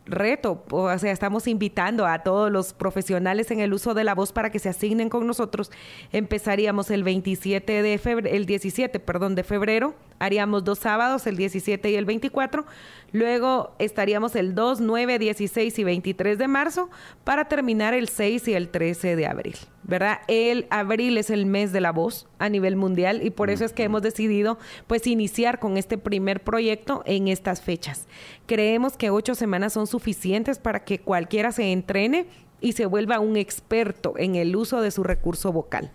reto, 0.07 0.64
o 0.70 0.98
sea, 0.98 1.12
estamos 1.12 1.46
invitando 1.46 2.07
a 2.07 2.22
todos 2.22 2.50
los 2.50 2.72
profesionales 2.72 3.50
en 3.50 3.61
el 3.61 3.72
uso 3.72 3.94
de 3.94 4.05
la 4.05 4.14
voz 4.14 4.32
para 4.32 4.50
que 4.50 4.59
se 4.59 4.68
asignen 4.68 5.09
con 5.09 5.26
nosotros. 5.26 5.70
Empezaríamos 6.12 6.90
el 6.90 7.05
27 7.05 7.82
de 7.82 7.98
febrero, 7.98 8.36
el 8.36 8.46
17, 8.46 9.00
perdón, 9.00 9.34
de 9.34 9.44
febrero, 9.44 9.94
haríamos 10.18 10.64
dos 10.64 10.78
sábados, 10.78 11.26
el 11.26 11.36
17 11.36 11.90
y 11.90 11.94
el 11.94 12.05
24. 12.05 12.66
Luego 13.15 13.77
estaríamos 13.79 14.35
el 14.35 14.57
2, 14.57 14.81
9, 14.81 15.21
16 15.21 15.79
y 15.79 15.85
23 15.85 16.37
de 16.37 16.49
marzo 16.49 16.91
para 17.23 17.45
terminar 17.45 17.95
el 17.95 18.09
6 18.09 18.49
y 18.49 18.55
el 18.55 18.71
13 18.71 19.15
de 19.15 19.29
abril, 19.29 19.55
¿verdad? 19.85 20.19
El 20.27 20.67
abril 20.69 21.17
es 21.17 21.31
el 21.31 21.47
mes 21.47 21.73
de 21.73 21.81
la 21.81 21.93
voz 21.93 22.27
a 22.41 22.49
nivel 22.49 22.75
mundial 22.75 23.25
y 23.25 23.31
por 23.31 23.51
eso 23.51 23.65
es 23.65 23.73
que 23.73 23.85
hemos 23.85 24.03
decidido 24.03 24.59
pues 24.89 25.07
iniciar 25.07 25.61
con 25.61 25.77
este 25.77 25.97
primer 25.97 26.43
proyecto 26.43 27.05
en 27.07 27.29
estas 27.29 27.61
fechas. 27.61 28.09
Creemos 28.47 28.97
que 28.97 29.11
ocho 29.11 29.37
semanas 29.37 29.75
son 29.75 29.87
suficientes 29.87 30.59
para 30.59 30.83
que 30.83 30.99
cualquiera 30.99 31.53
se 31.53 31.71
entrene 31.71 32.27
y 32.61 32.73
se 32.73 32.87
vuelva 32.87 33.21
un 33.21 33.37
experto 33.37 34.15
en 34.17 34.35
el 34.35 34.57
uso 34.57 34.81
de 34.81 34.91
su 34.91 35.05
recurso 35.05 35.53
vocal. 35.53 35.93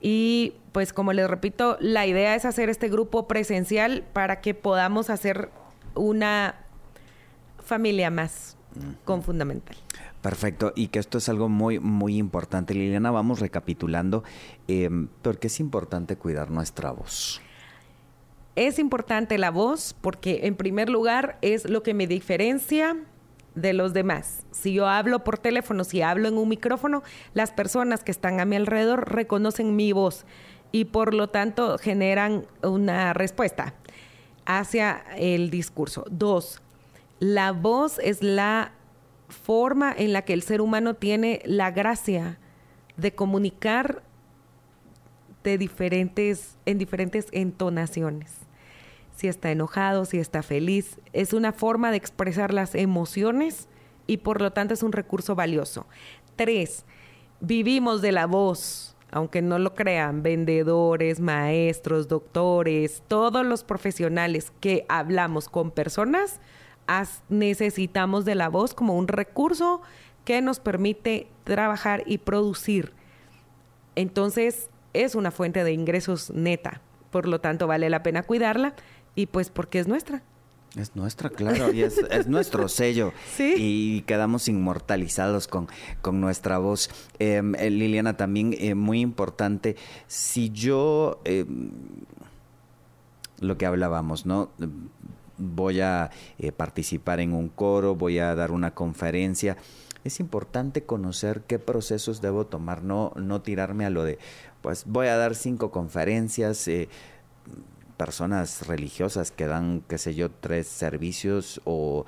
Y 0.00 0.54
pues 0.72 0.92
como 0.92 1.12
les 1.12 1.28
repito, 1.28 1.76
la 1.80 2.06
idea 2.06 2.34
es 2.34 2.44
hacer 2.44 2.68
este 2.68 2.88
grupo 2.88 3.28
presencial 3.28 4.04
para 4.12 4.40
que 4.40 4.54
podamos 4.54 5.10
hacer 5.10 5.50
una 5.94 6.56
familia 7.58 8.10
más 8.10 8.56
con 9.04 9.22
fundamental. 9.22 9.76
Perfecto, 10.22 10.72
y 10.74 10.88
que 10.88 10.98
esto 10.98 11.18
es 11.18 11.28
algo 11.28 11.48
muy, 11.48 11.78
muy 11.78 12.18
importante. 12.18 12.74
Liliana, 12.74 13.10
vamos 13.10 13.40
recapitulando, 13.40 14.24
eh, 14.68 14.90
porque 15.22 15.46
es 15.46 15.60
importante 15.60 16.16
cuidar 16.16 16.50
nuestra 16.50 16.90
voz. 16.90 17.40
Es 18.56 18.78
importante 18.78 19.36
la 19.36 19.50
voz 19.50 19.94
porque 20.00 20.40
en 20.44 20.56
primer 20.56 20.88
lugar 20.88 21.36
es 21.42 21.68
lo 21.68 21.82
que 21.82 21.92
me 21.92 22.06
diferencia 22.06 22.96
de 23.54 23.74
los 23.74 23.92
demás. 23.92 24.46
Si 24.50 24.72
yo 24.72 24.88
hablo 24.88 25.24
por 25.24 25.36
teléfono, 25.36 25.84
si 25.84 26.00
hablo 26.00 26.26
en 26.26 26.38
un 26.38 26.48
micrófono, 26.48 27.02
las 27.34 27.52
personas 27.52 28.02
que 28.02 28.10
están 28.10 28.40
a 28.40 28.46
mi 28.46 28.56
alrededor 28.56 29.12
reconocen 29.12 29.76
mi 29.76 29.92
voz 29.92 30.24
y 30.72 30.86
por 30.86 31.12
lo 31.12 31.28
tanto 31.28 31.76
generan 31.76 32.46
una 32.62 33.12
respuesta 33.12 33.74
hacia 34.46 35.04
el 35.18 35.50
discurso. 35.50 36.06
Dos, 36.10 36.62
la 37.18 37.52
voz 37.52 37.98
es 37.98 38.22
la 38.22 38.72
forma 39.28 39.94
en 39.94 40.14
la 40.14 40.22
que 40.22 40.32
el 40.32 40.40
ser 40.40 40.62
humano 40.62 40.94
tiene 40.94 41.42
la 41.44 41.72
gracia 41.72 42.38
de 42.96 43.14
comunicar 43.14 44.02
de 45.44 45.58
diferentes, 45.58 46.56
en 46.64 46.78
diferentes 46.78 47.26
entonaciones 47.32 48.45
si 49.16 49.28
está 49.28 49.50
enojado, 49.50 50.04
si 50.04 50.18
está 50.18 50.42
feliz. 50.42 51.00
Es 51.12 51.32
una 51.32 51.52
forma 51.52 51.90
de 51.90 51.96
expresar 51.96 52.54
las 52.54 52.74
emociones 52.74 53.68
y 54.06 54.18
por 54.18 54.40
lo 54.40 54.52
tanto 54.52 54.74
es 54.74 54.82
un 54.82 54.92
recurso 54.92 55.34
valioso. 55.34 55.86
Tres, 56.36 56.84
vivimos 57.40 58.02
de 58.02 58.12
la 58.12 58.26
voz, 58.26 58.94
aunque 59.10 59.42
no 59.42 59.58
lo 59.58 59.74
crean, 59.74 60.22
vendedores, 60.22 61.18
maestros, 61.18 62.08
doctores, 62.08 63.02
todos 63.08 63.44
los 63.44 63.64
profesionales 63.64 64.52
que 64.60 64.84
hablamos 64.88 65.48
con 65.48 65.70
personas, 65.70 66.40
necesitamos 67.28 68.24
de 68.24 68.34
la 68.34 68.48
voz 68.48 68.74
como 68.74 68.96
un 68.96 69.08
recurso 69.08 69.80
que 70.24 70.40
nos 70.42 70.60
permite 70.60 71.28
trabajar 71.44 72.02
y 72.06 72.18
producir. 72.18 72.92
Entonces, 73.94 74.68
es 74.92 75.14
una 75.14 75.30
fuente 75.30 75.64
de 75.64 75.72
ingresos 75.72 76.30
neta, 76.30 76.80
por 77.10 77.26
lo 77.26 77.40
tanto 77.40 77.66
vale 77.66 77.88
la 77.90 78.02
pena 78.02 78.22
cuidarla 78.22 78.74
y 79.16 79.26
pues 79.26 79.50
porque 79.50 79.80
es 79.80 79.88
nuestra. 79.88 80.22
Es 80.76 80.94
nuestra, 80.94 81.30
claro, 81.30 81.72
y 81.72 81.82
es, 81.82 81.96
nuestro 82.28 82.68
sello. 82.68 83.14
¿Sí? 83.34 83.54
Y 83.56 84.02
quedamos 84.02 84.46
inmortalizados 84.46 85.48
con, 85.48 85.68
con 86.02 86.20
nuestra 86.20 86.58
voz. 86.58 86.90
Em, 87.18 87.54
eh, 87.54 87.70
Liliana, 87.70 88.18
también 88.18 88.54
eh, 88.58 88.74
muy 88.74 89.00
importante, 89.00 89.76
si 90.06 90.50
yo, 90.50 91.22
em, 91.24 91.70
lo 93.40 93.56
que 93.56 93.64
hablábamos, 93.64 94.26
¿no? 94.26 94.50
Voy 95.38 95.80
a 95.80 96.10
eh, 96.38 96.52
participar 96.52 97.20
en 97.20 97.32
un 97.32 97.48
coro, 97.48 97.94
voy 97.94 98.18
a 98.18 98.34
dar 98.34 98.50
una 98.50 98.74
conferencia. 98.74 99.56
Es 100.04 100.20
importante 100.20 100.84
conocer 100.84 101.42
qué 101.46 101.58
procesos 101.58 102.20
debo 102.20 102.46
tomar, 102.46 102.82
no, 102.82 103.12
no 103.16 103.40
tirarme 103.40 103.86
a 103.86 103.90
lo 103.90 104.04
de, 104.04 104.18
pues 104.60 104.84
voy 104.86 105.06
a 105.06 105.16
dar 105.16 105.34
cinco 105.34 105.70
conferencias 105.70 106.68
personas 107.96 108.66
religiosas 108.66 109.30
que 109.30 109.46
dan, 109.46 109.82
qué 109.88 109.98
sé 109.98 110.14
yo, 110.14 110.30
tres 110.30 110.66
servicios 110.66 111.60
o 111.64 112.06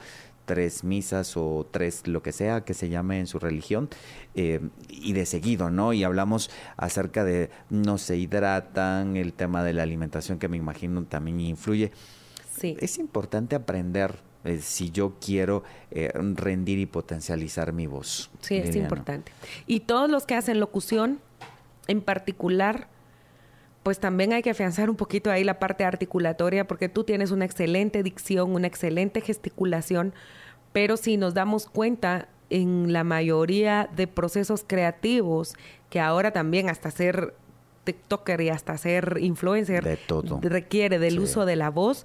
tres 0.48 0.82
misas 0.82 1.36
o 1.36 1.66
tres 1.70 2.06
lo 2.06 2.22
que 2.22 2.32
sea 2.32 2.62
que 2.62 2.72
se 2.72 2.88
llame 2.88 3.20
en 3.20 3.26
su 3.26 3.38
religión 3.38 3.90
eh, 4.34 4.60
y 4.88 5.12
de 5.12 5.26
seguido, 5.26 5.70
¿no? 5.70 5.92
Y 5.92 6.04
hablamos 6.04 6.50
acerca 6.78 7.22
de 7.22 7.50
no 7.68 7.98
se 7.98 8.16
hidratan, 8.16 9.16
el 9.16 9.34
tema 9.34 9.62
de 9.62 9.74
la 9.74 9.82
alimentación 9.82 10.38
que 10.38 10.48
me 10.48 10.56
imagino 10.56 11.04
también 11.04 11.40
influye. 11.40 11.92
Sí. 12.58 12.76
Es 12.80 12.98
importante 12.98 13.56
aprender 13.56 14.20
eh, 14.44 14.58
si 14.62 14.90
yo 14.90 15.16
quiero 15.20 15.64
eh, 15.90 16.10
rendir 16.14 16.78
y 16.78 16.86
potencializar 16.86 17.74
mi 17.74 17.86
voz. 17.86 18.30
Sí, 18.40 18.56
es 18.56 18.74
importante. 18.74 19.32
Y 19.66 19.80
todos 19.80 20.08
los 20.08 20.24
que 20.24 20.34
hacen 20.34 20.60
locución, 20.60 21.20
en 21.88 22.00
particular, 22.00 22.88
pues 23.88 24.00
también 24.00 24.34
hay 24.34 24.42
que 24.42 24.50
afianzar 24.50 24.90
un 24.90 24.96
poquito 24.96 25.30
ahí 25.30 25.44
la 25.44 25.58
parte 25.58 25.82
articulatoria 25.82 26.66
porque 26.66 26.90
tú 26.90 27.04
tienes 27.04 27.30
una 27.30 27.46
excelente 27.46 28.02
dicción, 28.02 28.50
una 28.50 28.66
excelente 28.66 29.22
gesticulación, 29.22 30.12
pero 30.74 30.98
si 30.98 31.16
nos 31.16 31.32
damos 31.32 31.64
cuenta 31.64 32.28
en 32.50 32.92
la 32.92 33.02
mayoría 33.02 33.88
de 33.96 34.06
procesos 34.06 34.62
creativos, 34.66 35.54
que 35.88 36.00
ahora 36.00 36.32
también 36.32 36.68
hasta 36.68 36.90
ser 36.90 37.32
TikToker 37.84 38.42
y 38.42 38.50
hasta 38.50 38.76
ser 38.76 39.16
influencer 39.22 39.98
requiere 40.42 40.98
del 40.98 41.18
uso 41.18 41.46
de 41.46 41.56
la 41.56 41.70
voz, 41.70 42.04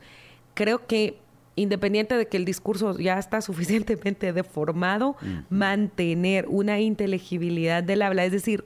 creo 0.53 0.87
que 0.87 1.17
independiente 1.57 2.15
de 2.15 2.29
que 2.29 2.37
el 2.37 2.45
discurso 2.45 2.97
ya 2.97 3.19
está 3.19 3.41
suficientemente 3.49 4.31
deformado, 4.31 5.17
mantener 5.49 6.45
una 6.47 6.79
inteligibilidad 6.79 7.83
del 7.83 8.03
habla, 8.03 8.23
es 8.23 8.31
decir, 8.31 8.63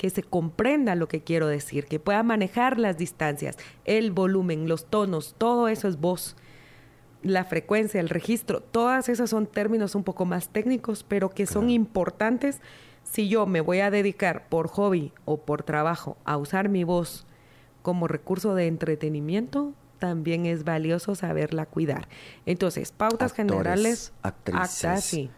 que 0.00 0.08
se 0.08 0.22
comprenda 0.22 0.94
lo 0.94 1.08
que 1.08 1.20
quiero 1.20 1.46
decir, 1.46 1.84
que 1.84 2.00
pueda 2.00 2.22
manejar 2.22 2.78
las 2.78 2.96
distancias, 2.96 3.58
el 3.84 4.12
volumen, 4.12 4.66
los 4.66 4.86
tonos, 4.86 5.34
todo 5.36 5.68
eso 5.68 5.88
es 5.88 6.00
voz. 6.00 6.36
La 7.22 7.44
frecuencia, 7.44 8.00
el 8.00 8.08
registro, 8.08 8.62
todas 8.62 9.10
esas 9.10 9.28
son 9.28 9.46
términos 9.46 9.94
un 9.94 10.02
poco 10.02 10.24
más 10.24 10.48
técnicos, 10.48 11.04
pero 11.06 11.28
que 11.28 11.44
son 11.44 11.68
importantes 11.68 12.62
si 13.02 13.28
yo 13.28 13.44
me 13.44 13.60
voy 13.60 13.80
a 13.80 13.90
dedicar 13.90 14.48
por 14.48 14.68
hobby 14.68 15.12
o 15.26 15.42
por 15.42 15.64
trabajo 15.64 16.16
a 16.24 16.38
usar 16.38 16.70
mi 16.70 16.82
voz 16.82 17.26
como 17.82 18.08
recurso 18.08 18.54
de 18.54 18.68
entretenimiento, 18.68 19.74
también 19.98 20.46
es 20.46 20.64
valioso 20.64 21.14
saberla 21.14 21.66
cuidar. 21.66 22.08
Entonces, 22.46 22.90
pautas 22.90 23.34
generales, 23.34 24.14
actrices. 24.22 25.04
sí. 25.04 25.30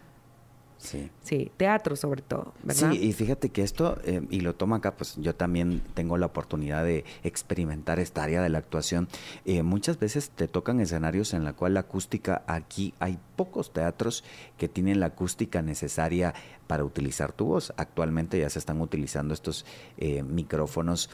Sí. 0.82 1.10
sí, 1.22 1.52
teatro 1.56 1.94
sobre 1.94 2.22
todo, 2.22 2.54
¿verdad? 2.64 2.90
Sí, 2.90 2.98
y 2.98 3.12
fíjate 3.12 3.50
que 3.50 3.62
esto, 3.62 3.98
eh, 4.04 4.26
y 4.30 4.40
lo 4.40 4.56
tomo 4.56 4.74
acá, 4.74 4.96
pues 4.96 5.14
yo 5.16 5.32
también 5.32 5.80
tengo 5.94 6.18
la 6.18 6.26
oportunidad 6.26 6.84
de 6.84 7.04
experimentar 7.22 8.00
esta 8.00 8.24
área 8.24 8.42
de 8.42 8.48
la 8.48 8.58
actuación. 8.58 9.08
Eh, 9.44 9.62
muchas 9.62 10.00
veces 10.00 10.30
te 10.30 10.48
tocan 10.48 10.80
escenarios 10.80 11.34
en 11.34 11.44
la 11.44 11.52
cual 11.52 11.74
la 11.74 11.80
acústica, 11.80 12.42
aquí 12.48 12.94
hay 12.98 13.18
pocos 13.36 13.72
teatros 13.72 14.24
que 14.58 14.68
tienen 14.68 14.98
la 14.98 15.06
acústica 15.06 15.62
necesaria 15.62 16.34
para 16.66 16.84
utilizar 16.84 17.32
tu 17.32 17.46
voz. 17.46 17.72
Actualmente 17.76 18.40
ya 18.40 18.50
se 18.50 18.58
están 18.58 18.80
utilizando 18.80 19.34
estos 19.34 19.64
eh, 19.98 20.24
micrófonos 20.24 21.10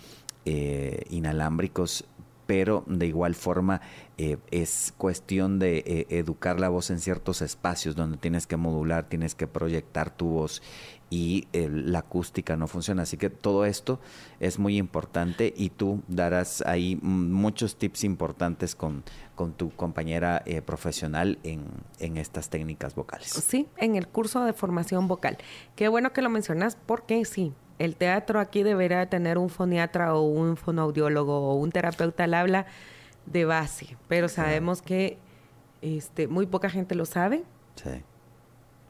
inalámbricos 1.11 2.07
pero 2.49 2.83
de 2.87 3.07
igual 3.07 3.35
forma 3.35 3.83
eh, 4.17 4.39
es 4.51 4.95
cuestión 4.97 5.59
de 5.59 5.85
eh, 5.87 6.07
educar 6.09 6.59
la 6.59 6.71
voz 6.71 6.89
en 6.89 6.99
ciertos 6.99 7.43
espacios 7.43 7.95
donde 7.95 8.17
tienes 8.17 8.47
que 8.47 8.57
modular, 8.57 9.07
tienes 9.07 9.35
que 9.35 9.47
proyectar 9.47 10.17
tu 10.17 10.29
voz 10.29 10.63
y 11.11 11.47
eh, 11.53 11.69
la 11.71 11.99
acústica 11.99 12.57
no 12.57 12.67
funciona. 12.67 13.03
Así 13.03 13.19
que 13.19 13.29
todo 13.29 13.67
esto 13.67 14.01
es 14.41 14.59
muy 14.59 14.79
importante 14.79 15.53
y 15.55 15.69
tú 15.69 16.03
darás 16.09 16.63
ahí 16.63 16.99
muchos 17.03 17.77
tips 17.77 18.05
importantes 18.05 18.75
con, 18.75 19.05
con 19.35 19.53
tu 19.53 19.69
compañera 19.69 20.43
profesional 20.65 21.39
en, 21.43 21.65
en 21.99 22.17
estas 22.17 22.49
técnicas 22.49 22.95
vocales. 22.95 23.29
Sí, 23.29 23.69
en 23.77 23.95
el 23.95 24.09
curso 24.09 24.43
de 24.45 24.55
formación 24.55 25.07
vocal. 25.07 25.37
Qué 25.77 25.89
bueno 25.89 26.15
que 26.15 26.23
lo 26.23 26.31
mencionas 26.31 26.79
porque 26.87 27.23
sí, 27.27 27.53
el 27.79 27.97
teatro 27.97 28.41
aquí 28.41 28.62
deberá 28.62 29.07
tener 29.07 29.39
un 29.39 29.49
foniatra 29.49 30.14
o 30.14 30.22
un 30.22 30.57
fonoaudiólogo 30.57 31.51
o 31.51 31.55
un 31.55 31.70
terapeuta 31.70 32.24
al 32.24 32.35
habla 32.35 32.66
de 33.26 33.45
base, 33.45 33.97
pero 34.09 34.29
sabemos 34.29 34.83
que 34.83 35.18
este, 35.83 36.26
muy 36.29 36.47
poca 36.47 36.70
gente 36.70 36.95
lo 36.95 37.05
sabe. 37.05 37.45
Sí. 37.76 37.91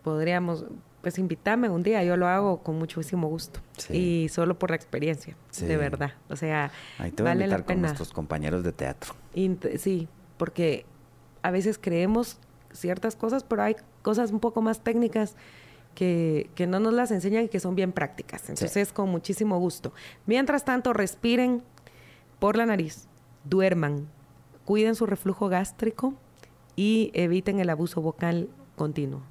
Podríamos, 0.02 0.64
pues 1.02 1.18
invitarme 1.18 1.68
un 1.68 1.82
día, 1.82 2.02
yo 2.04 2.16
lo 2.16 2.28
hago 2.28 2.62
con 2.62 2.78
muchísimo 2.78 3.28
gusto. 3.28 3.60
Y 3.90 4.28
solo 4.30 4.58
por 4.58 4.70
la 4.70 4.76
experiencia, 4.76 5.36
de 5.60 5.76
verdad. 5.76 6.12
O 6.28 6.36
sea, 6.36 6.70
Ahí 6.98 7.10
te 7.10 7.22
vale 7.22 7.46
la 7.46 7.56
pena. 7.58 7.66
con 7.66 7.80
nuestros 7.82 8.12
compañeros 8.12 8.62
de 8.64 8.72
teatro. 8.72 9.14
sí, 9.76 10.08
porque 10.38 10.86
a 11.42 11.50
veces 11.50 11.78
creemos 11.78 12.38
ciertas 12.72 13.16
cosas, 13.16 13.44
pero 13.44 13.62
hay 13.62 13.76
cosas 14.02 14.30
un 14.30 14.40
poco 14.40 14.62
más 14.62 14.80
técnicas 14.80 15.34
que, 15.98 16.66
no 16.68 16.78
nos 16.78 16.94
las 16.94 17.10
enseñan 17.10 17.44
y 17.44 17.48
que 17.48 17.58
son 17.58 17.74
bien 17.74 17.90
prácticas. 17.90 18.48
Entonces, 18.48 18.92
con 18.92 19.08
muchísimo 19.08 19.58
gusto. 19.58 19.92
Mientras 20.26 20.64
tanto, 20.64 20.92
respiren 20.92 21.62
por 22.38 22.56
la 22.56 22.66
nariz, 22.66 23.08
duerman, 23.42 24.06
cuiden 24.64 24.94
su 24.94 25.06
reflujo 25.06 25.48
gástrico 25.48 26.14
y 26.76 27.10
eviten 27.14 27.58
el 27.58 27.68
abuso 27.68 28.00
vocal 28.00 28.48
continuo. 28.76 29.22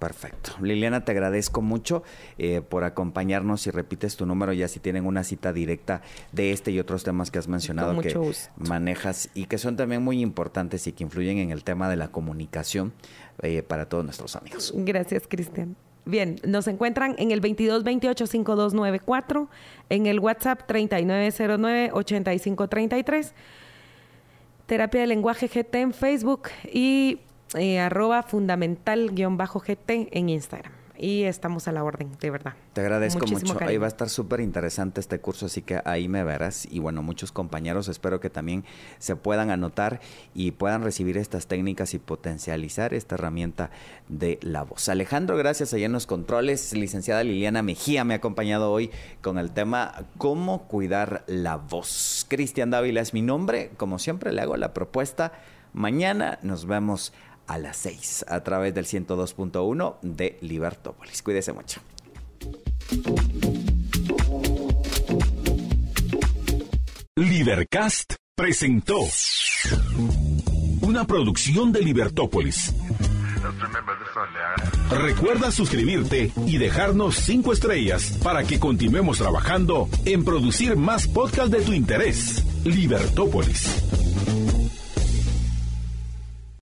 Perfecto. 0.00 0.52
Liliana, 0.60 1.04
te 1.04 1.12
agradezco 1.12 1.62
mucho 1.62 2.02
eh, 2.36 2.62
por 2.68 2.82
acompañarnos 2.82 3.68
y 3.68 3.70
repites 3.70 4.16
tu 4.16 4.26
número 4.26 4.52
ya 4.52 4.66
si 4.66 4.80
tienen 4.80 5.06
una 5.06 5.22
cita 5.22 5.52
directa 5.52 6.02
de 6.32 6.52
este 6.52 6.72
y 6.72 6.80
otros 6.80 7.04
temas 7.04 7.30
que 7.30 7.38
has 7.38 7.48
mencionado 7.48 8.00
que 8.00 8.16
manejas 8.56 9.28
y 9.34 9.46
que 9.46 9.58
son 9.58 9.76
también 9.76 10.02
muy 10.02 10.20
importantes 10.20 10.86
y 10.86 10.92
que 10.92 11.04
influyen 11.04 11.38
en 11.38 11.50
el 11.50 11.64
tema 11.64 11.88
de 11.88 11.96
la 11.96 12.08
comunicación 12.08 12.92
eh, 13.42 13.62
para 13.62 13.88
todos 13.88 14.04
nuestros 14.04 14.36
amigos. 14.36 14.72
Gracias, 14.76 15.24
Cristian. 15.28 15.76
Bien, 16.08 16.36
nos 16.42 16.66
encuentran 16.68 17.14
en 17.18 17.30
el 17.32 17.42
2228-5294, 17.42 19.48
en 19.90 20.06
el 20.06 20.20
WhatsApp 20.20 20.62
3909-8533, 20.66 23.32
Terapia 24.64 25.02
de 25.02 25.06
Lenguaje 25.06 25.48
GT 25.48 25.74
en 25.74 25.92
Facebook 25.92 26.48
y 26.72 27.18
eh, 27.58 27.78
arroba 27.78 28.22
fundamental-gt 28.22 29.90
en 29.90 30.30
Instagram 30.30 30.77
y 30.98 31.24
estamos 31.24 31.68
a 31.68 31.72
la 31.72 31.84
orden, 31.84 32.10
de 32.20 32.30
verdad. 32.30 32.54
Te 32.72 32.80
agradezco 32.80 33.26
mucho. 33.26 33.56
Ahí 33.60 33.78
va 33.78 33.86
a 33.86 33.88
estar 33.88 34.08
súper 34.08 34.40
interesante 34.40 35.00
este 35.00 35.20
curso, 35.20 35.46
así 35.46 35.62
que 35.62 35.80
ahí 35.84 36.08
me 36.08 36.24
verás. 36.24 36.66
Y 36.70 36.80
bueno, 36.80 37.02
muchos 37.02 37.32
compañeros 37.32 37.88
espero 37.88 38.20
que 38.20 38.30
también 38.30 38.64
se 38.98 39.16
puedan 39.16 39.50
anotar 39.50 40.00
y 40.34 40.50
puedan 40.50 40.82
recibir 40.82 41.16
estas 41.16 41.46
técnicas 41.46 41.94
y 41.94 41.98
potencializar 41.98 42.94
esta 42.94 43.14
herramienta 43.14 43.70
de 44.08 44.38
la 44.42 44.64
voz. 44.64 44.88
Alejandro, 44.88 45.36
gracias 45.36 45.72
allá 45.72 45.86
en 45.86 45.92
los 45.92 46.06
controles. 46.06 46.72
Licenciada 46.72 47.24
Liliana 47.24 47.62
Mejía 47.62 48.04
me 48.04 48.14
ha 48.14 48.18
acompañado 48.18 48.72
hoy 48.72 48.90
con 49.22 49.38
el 49.38 49.52
tema 49.52 50.06
cómo 50.16 50.68
cuidar 50.68 51.24
la 51.26 51.56
voz. 51.56 52.26
Cristian 52.28 52.70
Dávila 52.70 53.00
es 53.00 53.14
mi 53.14 53.22
nombre. 53.22 53.70
Como 53.76 53.98
siempre, 53.98 54.32
le 54.32 54.42
hago 54.42 54.56
la 54.56 54.74
propuesta. 54.74 55.32
Mañana 55.72 56.38
nos 56.42 56.66
vemos 56.66 57.12
a 57.48 57.58
las 57.58 57.76
6 57.78 58.26
a 58.28 58.44
través 58.44 58.74
del 58.74 58.86
102.1 58.86 59.96
de 60.02 60.38
Libertópolis. 60.42 61.22
Cuídese 61.22 61.52
mucho. 61.52 61.80
Libercast 67.16 68.14
presentó 68.36 69.00
una 70.82 71.04
producción 71.04 71.72
de 71.72 71.80
Libertópolis. 71.82 72.72
Recuerda 74.90 75.50
suscribirte 75.50 76.32
y 76.46 76.58
dejarnos 76.58 77.16
5 77.16 77.52
estrellas 77.52 78.18
para 78.22 78.44
que 78.44 78.60
continuemos 78.60 79.18
trabajando 79.18 79.88
en 80.04 80.24
producir 80.24 80.76
más 80.76 81.08
podcasts 81.08 81.50
de 81.50 81.60
tu 81.62 81.72
interés. 81.72 82.44
Libertópolis. 82.64 84.47